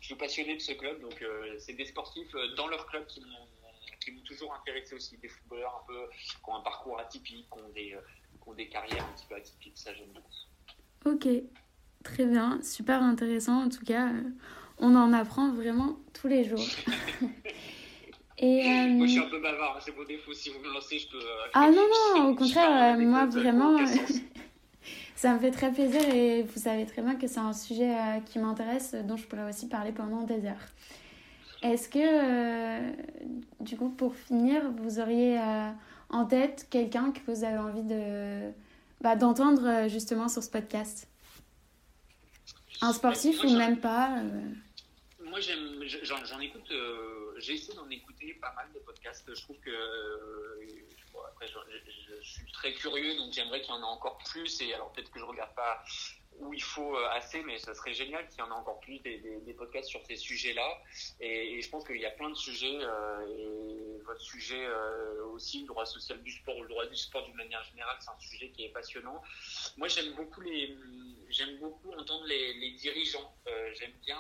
je 0.02 0.06
suis 0.06 0.16
passionné 0.16 0.56
de 0.56 0.62
ce 0.62 0.74
club. 0.74 1.00
Donc, 1.02 1.22
euh, 1.22 1.56
c'est 1.60 1.74
des 1.74 1.86
sportifs 1.86 2.34
euh, 2.34 2.56
dans 2.56 2.68
leur 2.68 2.88
club 2.88 3.06
qui 3.08 3.22
m'ont 3.22 3.48
qui 4.04 4.12
m'ont 4.12 4.24
toujours 4.24 4.54
intéressé 4.54 4.96
aussi. 4.96 5.18
Des 5.18 5.28
footballeurs 5.28 5.84
un 5.84 5.88
peu 5.88 6.10
qui 6.26 6.50
ont 6.50 6.56
un 6.56 6.62
parcours 6.62 7.00
atypique, 7.00 7.48
qui 7.52 7.60
ont 7.60 7.70
des, 7.70 7.98
qui 8.42 8.50
ont 8.50 8.54
des 8.54 8.70
carrières 8.70 9.06
un 9.06 9.14
petit 9.14 9.26
peu 9.28 9.36
atypiques. 9.36 9.78
Ça, 9.78 9.94
j'aime 9.94 10.12
beaucoup. 10.14 10.30
Ok, 11.06 11.28
très 12.04 12.26
bien. 12.26 12.62
Super 12.62 13.04
intéressant. 13.04 13.66
En 13.66 13.70
tout 13.70 13.86
cas, 13.86 14.10
euh, 14.10 14.24
on 14.80 14.96
en 14.96 15.14
apprend 15.14 15.52
vraiment 15.54 15.98
tous 16.14 16.28
les 16.28 16.46
jours. 16.46 16.66
Et, 18.42 18.62
euh... 18.66 18.88
Moi, 18.88 19.06
je 19.06 19.12
suis 19.12 19.20
un 19.20 19.30
peu 19.30 19.40
bavard, 19.42 19.78
c'est 19.82 19.96
mon 19.96 20.06
défaut. 20.06 20.34
Si 20.34 20.50
vous 20.50 20.60
me 20.60 20.74
lancez, 20.74 21.00
je 21.00 21.10
peux. 21.10 21.20
ah 21.54 21.70
non, 21.70 21.86
non, 22.16 22.30
au 22.30 22.36
contraire, 22.36 22.98
moi, 22.98 23.26
vraiment, 23.26 23.78
ça 25.16 25.34
me 25.34 25.40
fait 25.40 25.52
très 25.52 25.72
plaisir 25.72 26.02
et 26.14 26.44
vous 26.44 26.60
savez 26.60 26.86
très 26.86 27.02
bien 27.02 27.16
que 27.16 27.28
c'est 27.28 27.40
un 27.40 27.52
sujet 27.52 27.92
euh, 27.92 28.20
qui 28.26 28.40
m'intéresse, 28.40 28.96
dont 29.04 29.18
je 29.18 29.26
pourrais 29.28 29.50
aussi 29.50 29.68
parler 29.68 29.92
pendant 29.92 30.24
des 30.24 30.46
heures. 30.46 30.68
Est-ce 31.62 31.90
que, 31.90 32.00
euh, 32.00 32.92
du 33.60 33.76
coup, 33.76 33.90
pour 33.90 34.16
finir, 34.16 34.62
vous 34.78 35.02
auriez 35.02 35.38
euh, 35.38 35.70
en 36.10 36.26
tête 36.26 36.68
quelqu'un 36.70 37.12
que 37.12 37.20
vous 37.30 37.44
avez 37.44 37.58
envie 37.58 37.84
de 37.84 38.52
bah, 39.02 39.18
d'entendre 39.18 39.90
justement 39.90 40.30
sur 40.30 40.42
ce 40.42 40.50
podcast? 40.50 41.10
Un 42.82 42.94
sportif 42.94 43.44
ou 43.44 43.50
même 43.50 43.78
pas 43.78 44.12
moi, 45.30 45.40
j'aime, 45.40 45.84
j'en, 46.04 46.40
écoute, 46.40 46.72
euh, 46.72 47.29
j'ai 47.40 47.54
essayé 47.54 47.74
d'en 47.76 47.90
écouter 47.90 48.34
pas 48.36 48.54
mal 48.54 48.72
de 48.74 48.80
podcasts. 48.80 49.34
Je 49.34 49.42
trouve 49.42 49.60
que, 49.60 49.70
euh, 49.70 50.68
bon, 51.14 51.20
après, 51.28 51.48
je, 51.48 51.58
je, 52.22 52.22
suis 52.22 52.52
très 52.52 52.74
curieux, 52.74 53.16
donc 53.18 53.34
j'aimerais 53.34 53.62
qu'il 53.62 53.70
y 53.70 53.74
en 53.74 53.82
ait 53.82 53.84
encore 53.84 54.18
plus. 54.30 54.62
Et 54.62 54.74
alors, 54.74 54.92
peut-être 54.92 55.12
que 55.12 55.20
je 55.20 55.26
regarde 55.26 55.54
pas 55.56 55.84
où 56.40 56.54
il 56.54 56.62
faut 56.62 56.96
euh, 56.96 57.10
assez, 57.12 57.42
mais 57.44 57.58
ça 57.58 57.74
serait 57.74 57.94
génial 57.94 58.28
qu'il 58.30 58.40
y 58.40 58.42
en 58.42 58.48
ait 58.48 58.60
encore 58.60 58.80
plus 58.80 59.00
des, 59.00 59.20
des, 59.20 59.54
podcasts 59.54 59.90
sur 59.90 60.06
ces 60.06 60.16
sujets-là. 60.16 60.82
Et, 61.20 61.62
je 61.62 61.70
pense 61.70 61.86
qu'il 61.86 61.98
y 61.98 62.06
a 62.06 62.12
plein 62.12 62.30
de 62.30 62.36
sujets, 62.36 62.80
euh, 62.82 63.98
et 63.98 64.02
votre 64.04 64.22
sujet 64.22 64.66
euh, 64.66 65.26
aussi, 65.28 65.62
le 65.62 65.68
droit 65.68 65.86
social 65.86 66.22
du 66.24 66.32
sport 66.32 66.58
ou 66.58 66.64
le 66.64 66.70
droit 66.70 66.86
du 66.86 66.96
sport 66.96 67.26
d'une 67.26 67.36
manière 67.36 67.64
générale, 67.64 67.98
c'est 68.00 68.10
un 68.10 68.20
sujet 68.20 68.50
qui 68.50 68.66
est 68.66 68.70
passionnant. 68.70 69.22
Moi, 69.78 69.88
j'aime 69.88 70.14
beaucoup 70.14 70.42
les, 70.42 70.76
j'aime 71.30 71.58
beaucoup 71.60 71.92
entendre 71.94 72.26
les, 72.26 72.54
les 72.54 72.72
dirigeants. 72.72 73.34
J'aime 73.74 73.94
bien 74.06 74.20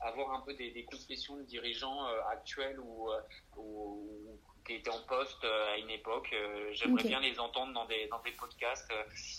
avoir 0.00 0.32
un 0.34 0.40
peu 0.40 0.54
des, 0.54 0.70
des 0.70 0.84
confessions 0.84 1.36
de 1.36 1.42
dirigeants 1.42 2.04
actuels 2.30 2.78
ou, 2.80 3.10
ou, 3.56 4.38
qui 4.66 4.74
étaient 4.74 4.90
en 4.90 5.02
poste 5.02 5.44
à 5.44 5.76
une 5.78 5.90
époque. 5.90 6.34
J'aimerais 6.72 7.02
okay. 7.02 7.08
bien 7.08 7.20
les 7.20 7.38
entendre 7.38 7.72
dans 7.72 7.86
des, 7.86 8.06
dans 8.08 8.20
des 8.20 8.32
podcasts. 8.32 8.92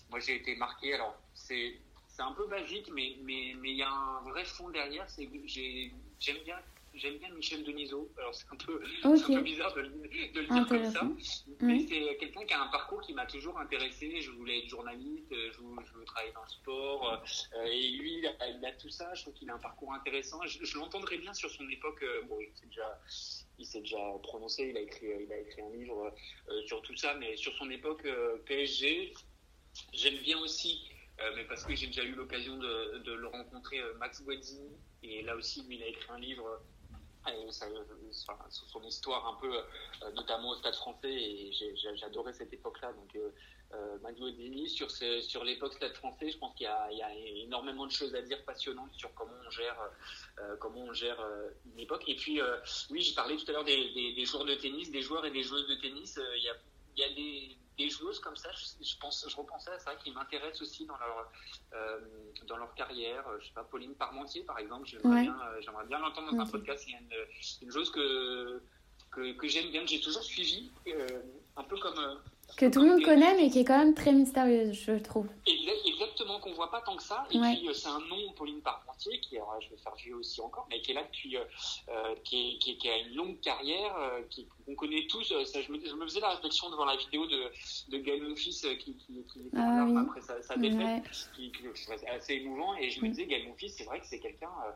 moi, 0.09 0.19
j'ai 0.19 0.35
été 0.35 0.55
marqué. 0.55 0.93
Alors, 0.93 1.15
c'est 1.33 1.77
c'est 2.07 2.21
un 2.21 2.31
peu 2.33 2.45
basique, 2.47 2.89
mais 2.93 3.15
mais 3.23 3.55
mais 3.59 3.71
il 3.71 3.77
y 3.77 3.83
a 3.83 3.89
un 3.89 4.21
vrai 4.29 4.45
fond 4.45 4.69
derrière. 4.69 5.09
C'est 5.09 5.27
j'aime 6.19 6.43
bien 6.43 6.57
j'aime 6.93 7.17
bien 7.17 7.29
Michel 7.29 7.63
Denisot. 7.63 8.11
Alors 8.17 8.35
c'est 8.35 8.45
un 8.51 8.55
peu, 8.55 8.81
okay. 9.03 9.33
un 9.33 9.37
peu 9.37 9.41
bizarre 9.41 9.73
de, 9.73 9.81
de 9.81 10.39
le 10.41 10.47
dire 10.47 10.67
comme 10.67 10.91
ça, 10.91 11.03
mais 11.59 11.73
oui. 11.73 11.87
c'est 11.89 12.17
quelqu'un 12.17 12.45
qui 12.45 12.53
a 12.53 12.61
un 12.61 12.67
parcours 12.67 13.01
qui 13.01 13.13
m'a 13.13 13.25
toujours 13.25 13.59
intéressé. 13.59 14.21
Je 14.21 14.29
voulais 14.31 14.59
être 14.59 14.69
journaliste, 14.69 15.25
je, 15.31 15.51
je 15.53 15.93
veux 15.97 16.05
travailler 16.05 16.33
dans 16.33 16.43
le 16.43 16.49
sport, 16.49 17.23
euh, 17.55 17.63
et 17.65 17.89
lui 17.91 18.19
il 18.19 18.27
a, 18.27 18.47
il 18.49 18.63
a, 18.63 18.71
tout 18.73 18.89
ça. 18.89 19.11
Je 19.15 19.23
trouve 19.23 19.33
qu'il 19.33 19.49
a 19.49 19.55
un 19.55 19.59
parcours 19.59 19.93
intéressant. 19.93 20.39
Je, 20.45 20.63
je 20.63 20.77
l'entendrai 20.77 21.17
bien 21.17 21.33
sur 21.33 21.49
son 21.49 21.67
époque. 21.67 22.03
Euh, 22.03 22.21
bon, 22.27 22.37
il 22.39 22.55
s'est 22.55 22.67
déjà 22.67 22.99
il 23.59 23.65
s'est 23.65 23.81
déjà 23.81 23.99
prononcé, 24.23 24.69
il 24.69 24.77
a 24.77 24.81
écrit, 24.81 25.07
il 25.21 25.31
a 25.31 25.39
écrit 25.39 25.61
un 25.61 25.69
livre 25.71 26.13
euh, 26.49 26.61
sur 26.65 26.81
tout 26.81 26.95
ça, 26.95 27.13
mais 27.15 27.35
sur 27.37 27.53
son 27.53 27.69
époque 27.69 28.05
euh, 28.05 28.37
PSG, 28.45 29.13
j'aime 29.93 30.17
bien 30.17 30.39
aussi 30.39 30.89
euh, 31.21 31.31
mais 31.35 31.43
parce 31.43 31.63
que 31.63 31.75
j'ai 31.75 31.87
déjà 31.87 32.03
eu 32.03 32.15
l'occasion 32.15 32.57
de, 32.57 33.13
le 33.13 33.27
rencontrer, 33.27 33.79
euh, 33.79 33.93
Max 33.95 34.23
Gueddini, 34.23 34.77
et 35.03 35.21
là 35.21 35.35
aussi, 35.35 35.61
lui, 35.63 35.75
il 35.75 35.83
a 35.83 35.87
écrit 35.87 36.11
un 36.11 36.19
livre 36.19 36.59
euh, 37.27 37.51
sur 37.51 38.67
son 38.67 38.83
histoire 38.83 39.25
un 39.27 39.35
peu, 39.39 39.55
euh, 39.55 40.11
notamment 40.15 40.49
au 40.49 40.55
Stade 40.55 40.75
français, 40.75 41.13
et 41.13 41.51
j'adorais 41.95 42.33
cette 42.33 42.51
époque-là. 42.51 42.93
Euh, 43.73 43.97
Max 44.01 44.19
Gueddini, 44.19 44.69
sur, 44.69 44.89
sur 44.91 45.43
l'époque 45.43 45.73
Stade 45.73 45.93
français, 45.93 46.29
je 46.31 46.37
pense 46.37 46.55
qu'il 46.55 46.67
y, 46.67 46.95
y, 46.95 47.01
a 47.01 47.15
énormément 47.43 47.85
de 47.85 47.91
choses 47.91 48.13
à 48.15 48.21
dire 48.21 48.43
passionnantes 48.45 48.93
sur 48.93 49.13
comment 49.13 49.33
on 49.45 49.49
gère, 49.49 49.77
comment 50.59 50.81
on 50.81 50.93
gère 50.93 51.19
une 51.65 51.79
époque. 51.79 52.03
Et 52.07 52.15
puis, 52.15 52.39
oui, 52.89 53.01
j'ai 53.01 53.15
parlé 53.15 53.37
tout 53.37 53.45
à 53.49 53.53
l'heure 53.53 53.63
des, 53.63 53.91
des, 53.93 54.13
des, 54.13 54.25
joueurs 54.25 54.45
de 54.45 54.55
tennis, 54.55 54.91
des 54.91 55.01
joueurs 55.01 55.25
et 55.25 55.31
des 55.31 55.43
joueuses 55.43 55.67
de 55.67 55.75
tennis. 55.75 56.19
Il 56.37 56.43
y 56.43 56.49
a, 56.49 56.55
y 56.97 57.03
a 57.03 57.13
des 57.13 57.57
des 57.77 57.89
joueuses 57.89 58.19
comme 58.19 58.35
ça, 58.35 58.49
je, 58.51 58.85
je, 58.85 58.97
pense, 58.99 59.25
je 59.27 59.35
repensais 59.35 59.71
à 59.71 59.79
ça, 59.79 59.95
qui 59.95 60.11
m'intéressent 60.11 60.61
aussi 60.61 60.85
dans 60.85 60.97
leur, 60.97 61.31
euh, 61.73 61.99
dans 62.47 62.57
leur 62.57 62.73
carrière. 62.75 63.25
Je 63.39 63.47
sais 63.47 63.53
pas, 63.53 63.63
Pauline 63.63 63.95
Parmentier, 63.95 64.43
par 64.43 64.59
exemple, 64.59 64.87
j'aimerais 64.87 65.09
ouais. 65.09 65.21
bien, 65.23 65.39
euh, 65.41 65.61
j'aimerais 65.61 65.85
bien 65.85 65.99
l'entendre 65.99 66.31
dans 66.31 66.39
okay. 66.39 66.49
un 66.49 66.51
podcast. 66.51 66.85
Il 66.87 66.91
y 66.91 66.95
a 66.95 66.99
une, 66.99 67.63
une 67.63 67.71
joueuse 67.71 67.89
que, 67.89 68.61
que, 69.11 69.33
que 69.33 69.47
j'aime 69.47 69.71
bien, 69.71 69.81
que 69.81 69.89
j'ai 69.89 70.01
toujours 70.01 70.23
suivie, 70.23 70.71
euh, 70.87 71.07
un 71.55 71.63
peu 71.63 71.77
comme. 71.77 72.19
Euh, 72.53 72.69
que 72.69 72.73
tout 72.73 72.81
le 72.81 72.91
monde 72.91 73.03
connaît, 73.03 73.35
mais 73.35 73.49
qui 73.49 73.59
est 73.59 73.65
quand 73.65 73.77
même 73.77 73.93
très 73.93 74.11
mystérieuse, 74.11 74.73
je 74.73 74.93
trouve. 74.93 75.27
Exactement, 75.85 76.39
qu'on 76.39 76.53
voit 76.53 76.71
pas 76.71 76.81
tant 76.81 76.95
que 76.95 77.03
ça. 77.03 77.25
Et 77.31 77.39
ouais. 77.39 77.55
puis, 77.55 77.69
euh, 77.69 77.73
c'est 77.73 77.87
un 77.87 77.99
nom, 77.99 78.31
Pauline 78.35 78.61
Parmentier, 78.61 79.19
qui, 79.19 79.37
alors, 79.37 79.59
je 79.61 79.69
vais 79.69 79.77
faire 79.77 79.95
vieux 79.95 80.15
aussi 80.15 80.41
encore, 80.41 80.67
mais 80.69 80.81
qui 80.81 80.91
est 80.91 80.93
là 80.93 81.03
depuis, 81.03 81.37
euh, 81.37 82.15
qui, 82.23 82.55
est, 82.55 82.57
qui, 82.59 82.77
qui, 82.77 82.89
a 82.89 82.97
une 82.97 83.15
longue 83.15 83.39
carrière, 83.41 83.95
euh, 83.97 84.21
qu'on 84.65 84.75
connaît 84.75 85.07
tous. 85.07 85.31
Euh, 85.31 85.45
ça, 85.45 85.61
je, 85.61 85.71
me, 85.71 85.79
je, 85.85 85.95
me, 85.95 86.05
faisais 86.05 86.19
la 86.19 86.29
réflexion 86.29 86.69
devant 86.69 86.85
la 86.85 86.95
vidéo 86.95 87.25
de, 87.27 87.51
de 87.89 87.97
Gaël 87.97 88.21
Monfils, 88.21 88.77
qui, 88.79 88.95
qui, 88.95 89.23
qui 89.31 89.49
ah, 89.55 89.85
oui. 89.87 89.97
après 89.97 90.21
sa, 90.21 90.41
sa 90.41 90.55
défaite, 90.57 90.79
ouais. 90.79 91.01
qui, 91.35 91.51
qui, 91.51 91.63
qui 91.73 92.05
assez 92.07 92.33
émouvant. 92.35 92.75
Et 92.75 92.89
je 92.89 93.01
me 93.01 93.09
disais, 93.09 93.25
Gaël 93.25 93.47
Monfils, 93.47 93.69
c'est 93.69 93.85
vrai 93.85 93.99
que 93.99 94.05
c'est 94.05 94.19
quelqu'un 94.19 94.51
euh, 94.65 94.71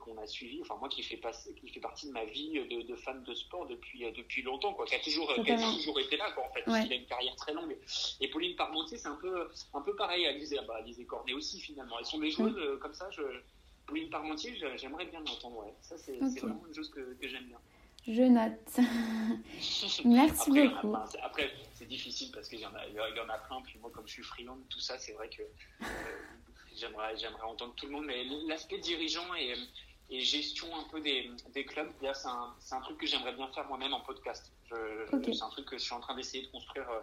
qu'on 0.00 0.18
a 0.18 0.26
suivi, 0.26 0.60
enfin 0.62 0.76
moi 0.80 0.88
qui 0.88 1.02
fait, 1.02 1.16
pas, 1.16 1.32
qui 1.32 1.68
fait 1.68 1.80
partie 1.80 2.08
de 2.08 2.12
ma 2.12 2.24
vie 2.24 2.52
de, 2.52 2.82
de 2.82 2.96
fan 2.96 3.22
de 3.22 3.34
sport 3.34 3.66
depuis, 3.66 4.04
euh, 4.04 4.10
depuis 4.16 4.42
longtemps, 4.42 4.72
quoi, 4.72 4.84
qui 4.84 4.94
a 4.94 5.00
toujours, 5.00 5.32
qui 5.44 5.50
a 5.50 5.56
toujours 5.56 6.00
été 6.00 6.16
là, 6.16 6.32
quoi, 6.32 6.44
en 6.44 6.52
fait, 6.52 6.68
ouais. 6.68 6.86
il 6.86 6.92
a 6.92 6.96
une 6.96 7.06
carrière 7.06 7.36
très 7.36 7.52
longue. 7.52 7.76
Et 8.20 8.28
Pauline 8.28 8.56
Parmentier, 8.56 8.98
c'est 8.98 9.08
un 9.08 9.16
peu, 9.16 9.48
un 9.72 9.80
peu 9.80 9.94
pareil, 9.94 10.26
Alizé, 10.26 10.58
bah, 10.66 10.76
Alizé 10.78 11.04
Cornet 11.04 11.34
aussi 11.34 11.60
finalement. 11.60 11.98
Elles 11.98 12.06
sont 12.06 12.18
des 12.18 12.30
joueuses 12.30 12.56
mmh. 12.56 12.78
comme 12.80 12.94
ça. 12.94 13.08
Je, 13.10 13.22
Pauline 13.86 14.10
Parmentier, 14.10 14.54
j'aimerais 14.76 15.06
bien 15.06 15.20
l'entendre, 15.20 15.58
ouais. 15.58 15.74
Ça, 15.82 15.96
c'est 15.98 16.20
okay. 16.20 16.40
vraiment 16.40 16.66
une 16.66 16.74
chose 16.74 16.90
que, 16.90 17.14
que 17.14 17.28
j'aime 17.28 17.44
bien. 17.44 17.58
Je 18.06 18.22
note. 18.22 18.78
Merci 20.04 20.50
beaucoup. 20.50 20.96
après, 21.22 21.50
c'est 21.74 21.86
difficile 21.86 22.30
parce 22.32 22.48
qu'il 22.48 22.60
y, 22.60 22.66
en 22.66 22.74
a, 22.74 22.86
il 22.86 22.94
y 22.94 23.20
en 23.20 23.28
a 23.28 23.38
plein. 23.38 23.60
Puis 23.62 23.78
moi, 23.78 23.90
comme 23.92 24.06
je 24.06 24.12
suis 24.14 24.22
freelance, 24.22 24.58
tout 24.68 24.80
ça, 24.80 24.98
c'est 24.98 25.12
vrai 25.12 25.28
que 25.28 25.42
euh, 25.42 25.84
j'aimerais, 26.80 27.16
j'aimerais 27.16 27.42
entendre 27.42 27.74
tout 27.74 27.86
le 27.86 27.92
monde. 27.92 28.06
Mais 28.06 28.24
l'aspect 28.46 28.78
dirigeant 28.78 29.34
et, 29.34 29.54
et, 30.10 30.20
gestion 30.20 30.66
un 30.76 30.84
peu 30.90 31.00
des, 31.00 31.30
des 31.52 31.64
clubs, 31.64 31.90
c'est 32.00 32.74
un, 32.74 32.80
truc 32.80 32.98
que 32.98 33.06
j'aimerais 33.06 33.32
bien 33.34 33.48
faire 33.48 33.66
moi-même 33.66 33.92
en 33.92 34.00
podcast. 34.00 34.52
C'est 34.68 35.42
un 35.42 35.48
truc 35.50 35.66
que 35.66 35.78
je 35.78 35.82
suis 35.82 35.94
en 35.94 36.00
train 36.00 36.14
d'essayer 36.14 36.46
de 36.46 36.50
construire 36.52 36.88
euh, 36.88 37.00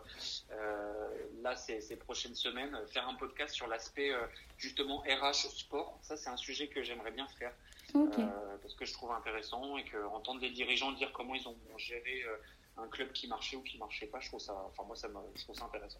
euh, 0.51 1.41
là 1.41 1.55
ces, 1.55 1.81
ces, 1.81 1.97
prochaines 1.97 2.35
semaines, 2.35 2.77
faire 2.87 3.07
un 3.07 3.15
podcast 3.15 3.53
sur 3.53 3.67
l'aspect 3.67 4.11
justement 4.57 4.99
RH 4.99 5.49
sport. 5.49 5.99
Ça, 6.01 6.15
c'est 6.15 6.29
un 6.29 6.37
sujet 6.37 6.67
que 6.67 6.81
j'aimerais 6.81 7.11
bien 7.11 7.27
faire. 7.39 7.53
parce 8.61 8.73
que 8.75 8.85
je 8.85 8.93
trouve 8.93 9.11
intéressant 9.11 9.77
et 9.77 9.83
que 9.83 9.97
entendre 10.07 10.39
des 10.39 10.49
dirigeants 10.49 10.93
dire 10.93 11.11
comment 11.11 11.35
ils 11.35 11.47
ont 11.47 11.57
géré 11.77 12.23
un 12.77 12.87
club 12.87 13.11
qui 13.11 13.27
marchait 13.27 13.57
ou 13.57 13.63
qui 13.63 13.77
marchait 13.77 14.07
pas, 14.07 14.19
je 14.19 14.27
trouve 14.27 14.39
ça, 14.39 14.53
enfin 14.67 14.83
moi 14.83 14.95
ça 14.95 15.07
me, 15.07 15.19
je 15.35 15.43
trouve 15.43 15.55
ça 15.55 15.65
intéressant. 15.65 15.99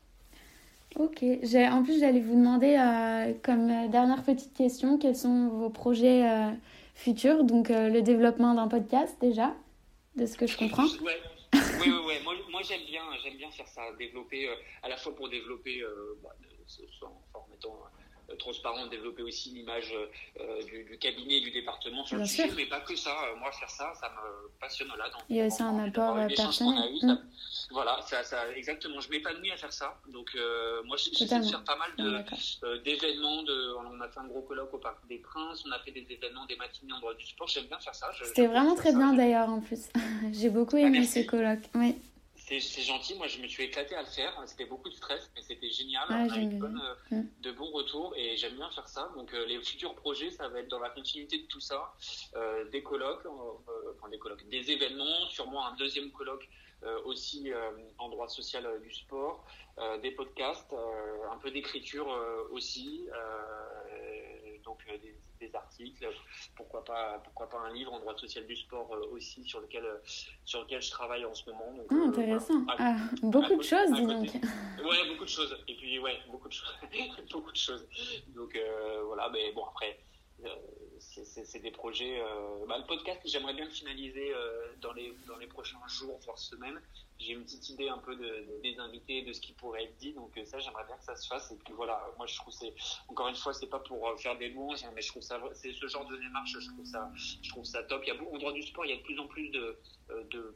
Ok, 1.00 1.24
en 1.24 1.84
plus 1.84 2.00
j'allais 2.00 2.20
vous 2.20 2.36
demander 2.36 2.76
euh, 2.76 3.34
comme 3.44 3.70
euh, 3.70 3.88
dernière 3.88 4.24
petite 4.24 4.56
question, 4.56 4.98
quels 4.98 5.16
sont 5.16 5.48
vos 5.50 5.70
projets 5.70 6.28
euh, 6.28 6.50
futurs? 6.96 7.44
Donc 7.44 7.70
le 7.70 8.02
développement 8.02 8.56
d'un 8.56 8.68
podcast 8.68 9.16
déjà, 9.22 9.54
de 10.16 10.26
ce 10.26 10.36
que 10.38 10.48
je 10.48 10.58
comprends. 10.58 10.86
Oui, 10.86 11.14
oui, 11.54 11.94
oui. 12.08 12.14
Moi, 12.50 12.62
j'aime 12.68 12.82
bien, 12.88 13.04
bien 13.38 13.52
faire 13.52 13.68
ça, 13.68 13.82
développer 14.00 14.50
à 14.82 14.90
la 14.90 14.98
fois 14.98 15.16
pour 15.16 15.30
développer, 15.30 15.84
bah, 16.24 16.36
en 17.36 17.48
mettant 17.52 17.78
euh, 18.30 18.36
transparent, 18.36 18.88
développer 18.88 19.24
aussi 19.24 19.52
l'image 19.52 19.94
euh, 20.40 20.64
du, 20.64 20.84
du, 20.84 20.98
cabinet, 20.98 21.40
du 21.40 21.52
département 21.52 22.06
sur 22.06 22.18
le 22.18 22.26
sujet, 22.26 22.50
mais 22.58 22.66
pas 22.66 22.82
que 22.82 22.96
ça. 22.96 23.10
Euh, 23.10 23.36
moi, 23.38 23.52
faire 23.54 23.70
ça, 23.70 23.94
ça 23.96 24.10
me 24.10 24.50
passionne 24.60 24.90
là. 24.98 25.10
Dans, 25.10 25.20
Il 25.30 25.38
y 25.38 25.42
a 25.42 25.46
aussi 25.46 25.64
un 25.64 25.80
apport 25.80 26.18
personnel. 26.36 26.92
Mm. 27.02 27.18
voilà, 27.72 28.00
ça, 28.02 28.24
ça, 28.24 28.50
exactement. 28.54 29.00
Je 29.00 29.10
m'épanouis 29.10 29.52
à 29.52 29.58
faire 29.58 29.72
ça. 29.72 29.98
Donc, 30.12 30.30
euh, 30.36 30.84
moi, 30.84 30.98
j'essaie 30.98 31.40
de 31.40 31.46
faire 31.46 31.64
pas 31.64 31.78
mal 31.78 31.92
de, 31.98 32.78
d'événements. 32.84 33.44
De, 33.44 33.76
on 33.76 34.02
a 34.02 34.10
fait 34.10 34.20
un 34.20 34.28
gros 34.28 34.42
colloque 34.42 34.74
au 34.74 34.80
Parc 34.80 35.08
des 35.08 35.20
Princes. 35.20 35.64
On 35.66 35.72
a 35.72 35.80
fait 35.80 35.92
des 35.92 36.06
événements, 36.10 36.46
des 36.48 36.58
matinées 36.58 36.94
en 36.94 37.00
droit 37.00 37.14
du 37.14 37.26
sport. 37.26 37.48
J'aime 37.48 37.68
bien 37.68 37.80
faire 37.80 37.96
ça. 37.96 38.12
C'était 38.24 38.48
vraiment 38.48 38.76
très 38.76 38.94
bien 38.94 39.14
d'ailleurs 39.14 39.50
en 39.50 39.62
plus. 39.62 39.88
J'ai 40.34 40.50
beaucoup 40.50 40.76
ah, 40.76 40.82
aimé 40.82 41.04
ces 41.06 41.26
colloques. 41.26 41.70
Oui 41.76 41.96
c'est 42.48 42.82
gentil. 42.82 43.16
Moi, 43.16 43.28
je 43.28 43.42
me 43.42 43.48
suis 43.48 43.64
éclaté 43.64 43.96
à 43.96 44.02
le 44.02 44.08
faire. 44.08 44.42
C'était 44.46 44.66
beaucoup 44.66 44.90
de 44.90 44.96
stress, 44.96 45.30
mais 45.36 45.42
c'était 45.42 45.70
génial. 45.70 46.06
on 46.10 46.30
a 46.30 46.38
eu 46.38 46.62
euh, 46.62 46.96
mm. 47.12 47.28
de 47.42 47.52
bons 47.52 47.72
retours 47.72 48.14
et 48.16 48.38
j'aime 48.38 48.56
bien 48.56 48.70
faire 48.72 48.88
ça. 48.88 49.12
Donc, 49.16 49.34
euh, 49.34 49.46
les 49.46 49.62
futurs 49.62 49.96
projets, 49.96 50.32
ça 50.32 50.48
va 50.48 50.60
être 50.60 50.70
dans 50.70 50.80
la 50.80 50.90
continuité 50.90 51.40
de 51.40 51.48
tout 51.48 51.60
ça. 51.60 51.94
Euh, 52.36 52.70
des 52.70 52.82
colloques, 52.82 53.26
enfin 53.96 54.10
des 54.10 54.18
colloques, 54.18 54.48
des 54.48 54.72
événements, 54.72 55.26
sûrement 55.30 55.68
un 55.68 55.76
deuxième 55.76 56.12
colloque 56.12 56.48
aussi 57.06 57.52
en 57.98 58.08
droit 58.10 58.28
social 58.28 58.64
du 58.84 58.94
sport, 58.94 59.44
des 60.04 60.12
podcasts, 60.12 60.76
un 61.32 61.38
peu 61.38 61.50
d'écriture 61.50 62.08
aussi 62.52 63.04
euh, 65.06 65.12
des, 65.40 65.56
articles, 65.56 66.08
pourquoi 66.56 66.84
pas, 66.84 67.20
pourquoi 67.24 67.50
pas 67.50 67.60
un 67.60 67.74
livre 67.74 67.94
en 67.94 68.00
droit 68.00 68.18
social 68.18 68.46
du 68.46 68.56
sport 68.56 68.92
euh, 68.94 69.12
aussi 69.12 69.44
sur 69.44 69.60
lequel, 69.60 69.86
euh, 69.86 69.98
sur 70.46 70.62
lequel 70.62 70.82
je 70.82 70.90
travaille 70.90 71.26
en 71.26 71.34
ce 71.34 71.50
moment. 71.50 71.74
ah, 71.90 71.96
intéressant. 71.96 72.66
Ah, 72.78 72.96
beaucoup 73.22 73.56
de 73.56 73.64
choses, 73.64 73.92
dis 73.94 74.06
donc. 74.06 74.28
Ouais, 74.84 75.10
beaucoup 75.10 75.26
de 75.26 75.30
choses. 75.30 75.58
Et 75.68 75.76
puis, 75.76 76.00
ouais, 76.00 76.18
beaucoup 76.30 76.48
de 76.48 76.54
choses. 76.54 76.76
beaucoup 77.32 77.52
de 77.52 77.58
choses. 77.58 77.88
Donc, 78.36 78.58
voilà, 79.06 79.30
mais 79.30 79.52
bon, 79.54 79.66
après, 79.66 80.00
c'est 81.00 81.60
des 81.60 81.72
projets. 81.72 82.20
Euh, 82.22 82.66
bah, 82.68 82.78
le 82.78 82.86
podcast, 82.86 83.20
j'aimerais 83.26 83.54
bien 83.54 83.66
le 83.66 83.72
finaliser 83.72 84.34
euh, 84.34 84.68
dans, 84.82 84.94
les, 84.94 85.14
dans 85.28 85.38
les 85.38 85.48
prochains 85.48 85.80
jours, 85.88 86.20
voire 86.24 86.38
semaines. 86.38 86.82
J'ai 87.20 87.34
une 87.34 87.44
petite 87.44 87.70
idée 87.70 87.90
un 87.90 87.98
peu 87.98 88.16
de, 88.16 88.62
des 88.62 88.78
invités, 88.78 89.24
de 89.24 89.34
ce 89.34 89.42
qui 89.42 89.54
pourrait 89.54 89.86
être 89.86 89.98
dit. 89.98 90.14
Donc, 90.14 90.38
euh, 90.38 90.46
ça, 90.46 90.60
j'aimerais 90.60 90.86
bien 90.86 90.98
que 90.98 91.04
ça 91.04 91.16
se 91.16 91.28
fasse. 91.28 91.52
Et 91.52 91.56
puis 91.56 91.74
voilà, 91.74 92.06
moi, 92.18 92.28
je 92.28 92.36
trouve 92.36 92.54
c'est, 92.54 92.74
encore 93.08 93.28
une 93.28 93.36
fois, 93.36 93.54
c'est 93.54 93.68
pas 93.68 93.80
pour 93.80 94.20
faire 94.20 94.38
des 94.38 94.50
louanges, 94.50 94.84
hein, 94.84 94.92
mais 94.96 95.02
je 95.02 95.10
trouve 95.10 95.24
ça, 95.24 95.42
c'est 95.54 95.74
ce 95.74 95.88
genre 95.88 96.06
de 96.06 96.18
démarche, 96.18 96.58
je 96.60 96.70
trouve 96.70 96.86
ça, 96.86 97.12
je 97.16 97.50
trouve 97.50 97.66
ça 97.66 97.84
top. 97.84 98.04
Il 98.06 98.14
y 98.14 98.18
a, 98.18 98.22
en 98.22 98.38
droit 98.38 98.54
du 98.54 98.62
sport, 98.62 98.86
il 98.86 98.92
y 98.92 98.94
a 98.94 98.98
de 98.98 99.04
plus 99.04 99.20
en 99.20 99.28
plus 99.28 99.50
de, 99.50 99.80
de 100.30 100.56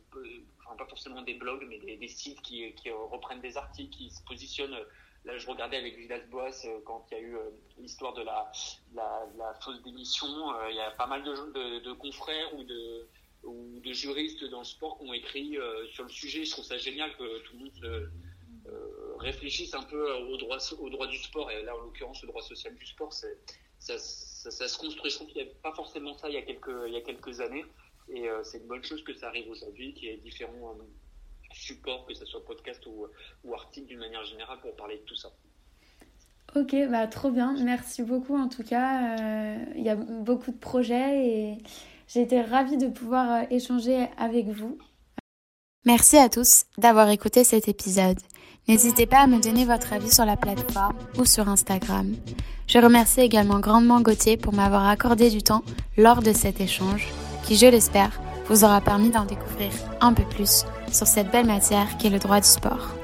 pas 0.78 0.86
forcément 0.88 1.22
des 1.22 1.34
blogs, 1.34 1.66
mais 1.68 1.80
des, 1.80 1.98
des 1.98 2.08
sites 2.08 2.42
qui, 2.42 2.74
qui 2.76 2.90
reprennent 2.92 3.42
des 3.42 3.58
articles, 3.58 3.90
qui 3.90 4.10
se 4.10 4.24
positionnent 4.24 4.78
Là, 5.24 5.38
je 5.38 5.48
regardais 5.48 5.78
avec 5.78 5.98
Villas 5.98 6.26
Boas 6.32 6.66
euh, 6.66 6.80
quand 6.84 7.06
il 7.12 7.18
y 7.18 7.18
a 7.18 7.24
eu 7.24 7.36
euh, 7.36 7.52
l'histoire 7.78 8.14
de 8.14 8.24
la, 8.24 8.52
fausse 9.62 9.82
démission. 9.84 10.28
Euh, 10.28 10.72
il 10.72 10.76
y 10.76 10.80
a 10.80 10.92
pas 10.92 11.06
mal 11.06 11.24
de, 11.24 11.94
confrères 11.94 12.56
ou 12.56 12.64
de, 12.64 13.94
juristes 13.94 14.44
dans 14.46 14.60
le 14.60 14.66
sport 14.66 14.98
qui 14.98 15.06
ont 15.06 15.14
écrit 15.14 15.58
sur 15.92 16.04
le 16.04 16.10
sujet. 16.10 16.44
Je 16.44 16.52
trouve 16.52 16.66
ça 16.66 16.78
génial 16.78 17.16
que 17.18 17.40
tout 17.40 17.54
le 17.54 17.66
monde 17.66 18.12
réfléchisse 19.20 19.74
un 19.76 19.84
peu 19.84 20.12
au 20.14 20.38
droit, 20.38 21.08
du 21.08 21.18
sport. 21.18 21.52
Et 21.52 21.62
là, 21.64 21.76
en 21.76 21.82
l'occurrence, 21.82 22.22
le 22.24 22.30
droit 22.30 22.42
social 22.42 22.74
du 22.76 22.86
sport, 22.86 23.14
ça, 23.14 24.00
se 24.00 24.78
construit. 24.78 25.12
Je 25.12 25.16
trouve 25.18 25.28
qu'il 25.28 25.44
n'y 25.44 25.50
avait 25.50 25.60
pas 25.62 25.74
forcément 25.74 26.18
ça 26.18 26.30
il 26.30 26.36
y 26.36 26.38
a 26.38 26.42
quelques, 26.42 26.72
il 26.88 26.94
y 26.94 26.98
a 26.98 27.02
quelques 27.02 27.42
années. 27.42 27.66
Et 28.10 28.28
c'est 28.44 28.58
une 28.58 28.68
bonne 28.68 28.84
chose 28.84 29.04
que 29.04 29.14
ça 29.14 29.28
arrive 29.28 29.50
aujourd'hui, 29.50 29.94
qu'il 29.94 30.06
y 30.06 30.10
ait 30.10 30.18
différents 30.18 30.76
support, 31.54 32.06
que 32.06 32.14
ce 32.14 32.26
soit 32.26 32.44
podcast 32.46 32.86
ou, 32.86 33.08
ou 33.44 33.54
article 33.54 33.88
d'une 33.88 34.00
manière 34.00 34.24
générale 34.26 34.60
pour 34.62 34.76
parler 34.76 34.98
de 34.98 35.04
tout 35.04 35.16
ça. 35.16 35.30
Ok, 36.56 36.76
bah 36.90 37.08
trop 37.08 37.32
bien. 37.32 37.56
Merci 37.64 38.04
beaucoup 38.04 38.38
en 38.38 38.50
tout 38.50 38.64
cas. 38.64 39.18
Euh, 39.18 39.66
il 39.76 39.84
y 39.84 39.90
a 39.90 39.96
beaucoup 39.96 40.52
de 40.52 40.58
projets 40.58 41.26
et 41.26 41.58
j'ai 42.08 42.22
été 42.22 42.42
ravie 42.42 42.78
de 42.78 42.88
pouvoir 42.88 43.32
euh, 43.32 43.46
échanger 43.50 44.08
avec 44.18 44.48
vous. 44.48 44.78
Merci 45.86 46.18
à 46.18 46.30
tous 46.30 46.66
d'avoir 46.78 47.10
écouté 47.10 47.44
cet 47.44 47.68
épisode. 47.68 48.20
N'hésitez 48.68 49.06
pas 49.06 49.22
à 49.22 49.28
me 49.28 49.42
donner 49.42 49.66
votre 49.66 49.94
avis 49.94 50.14
sur 50.14 50.26
la 50.26 50.38
plateforme 50.38 50.98
ou 51.18 51.26
sur 51.26 51.48
Instagram. 51.50 52.16
Je 52.68 52.78
remercie 52.78 53.22
également 53.22 53.60
grandement 53.60 54.02
Gauthier 54.02 54.38
pour 54.38 54.54
m'avoir 54.54 54.88
accordé 54.88 55.30
du 55.30 55.42
temps 55.42 55.64
lors 55.98 56.22
de 56.22 56.34
cet 56.34 56.62
échange 56.62 57.08
qui, 57.46 57.56
je 57.56 57.66
l'espère, 57.66 58.20
vous 58.48 58.64
aura 58.64 58.82
permis 58.82 59.10
d'en 59.10 59.26
découvrir 59.26 59.72
un 60.02 60.14
peu 60.14 60.24
plus 60.24 60.66
sur 60.92 61.08
cette 61.08 61.32
belle 61.32 61.48
matière 61.48 61.98
qui 61.98 62.08
est 62.08 62.12
le 62.12 62.20
droit 62.20 62.40
du 62.40 62.48
sport. 62.48 63.01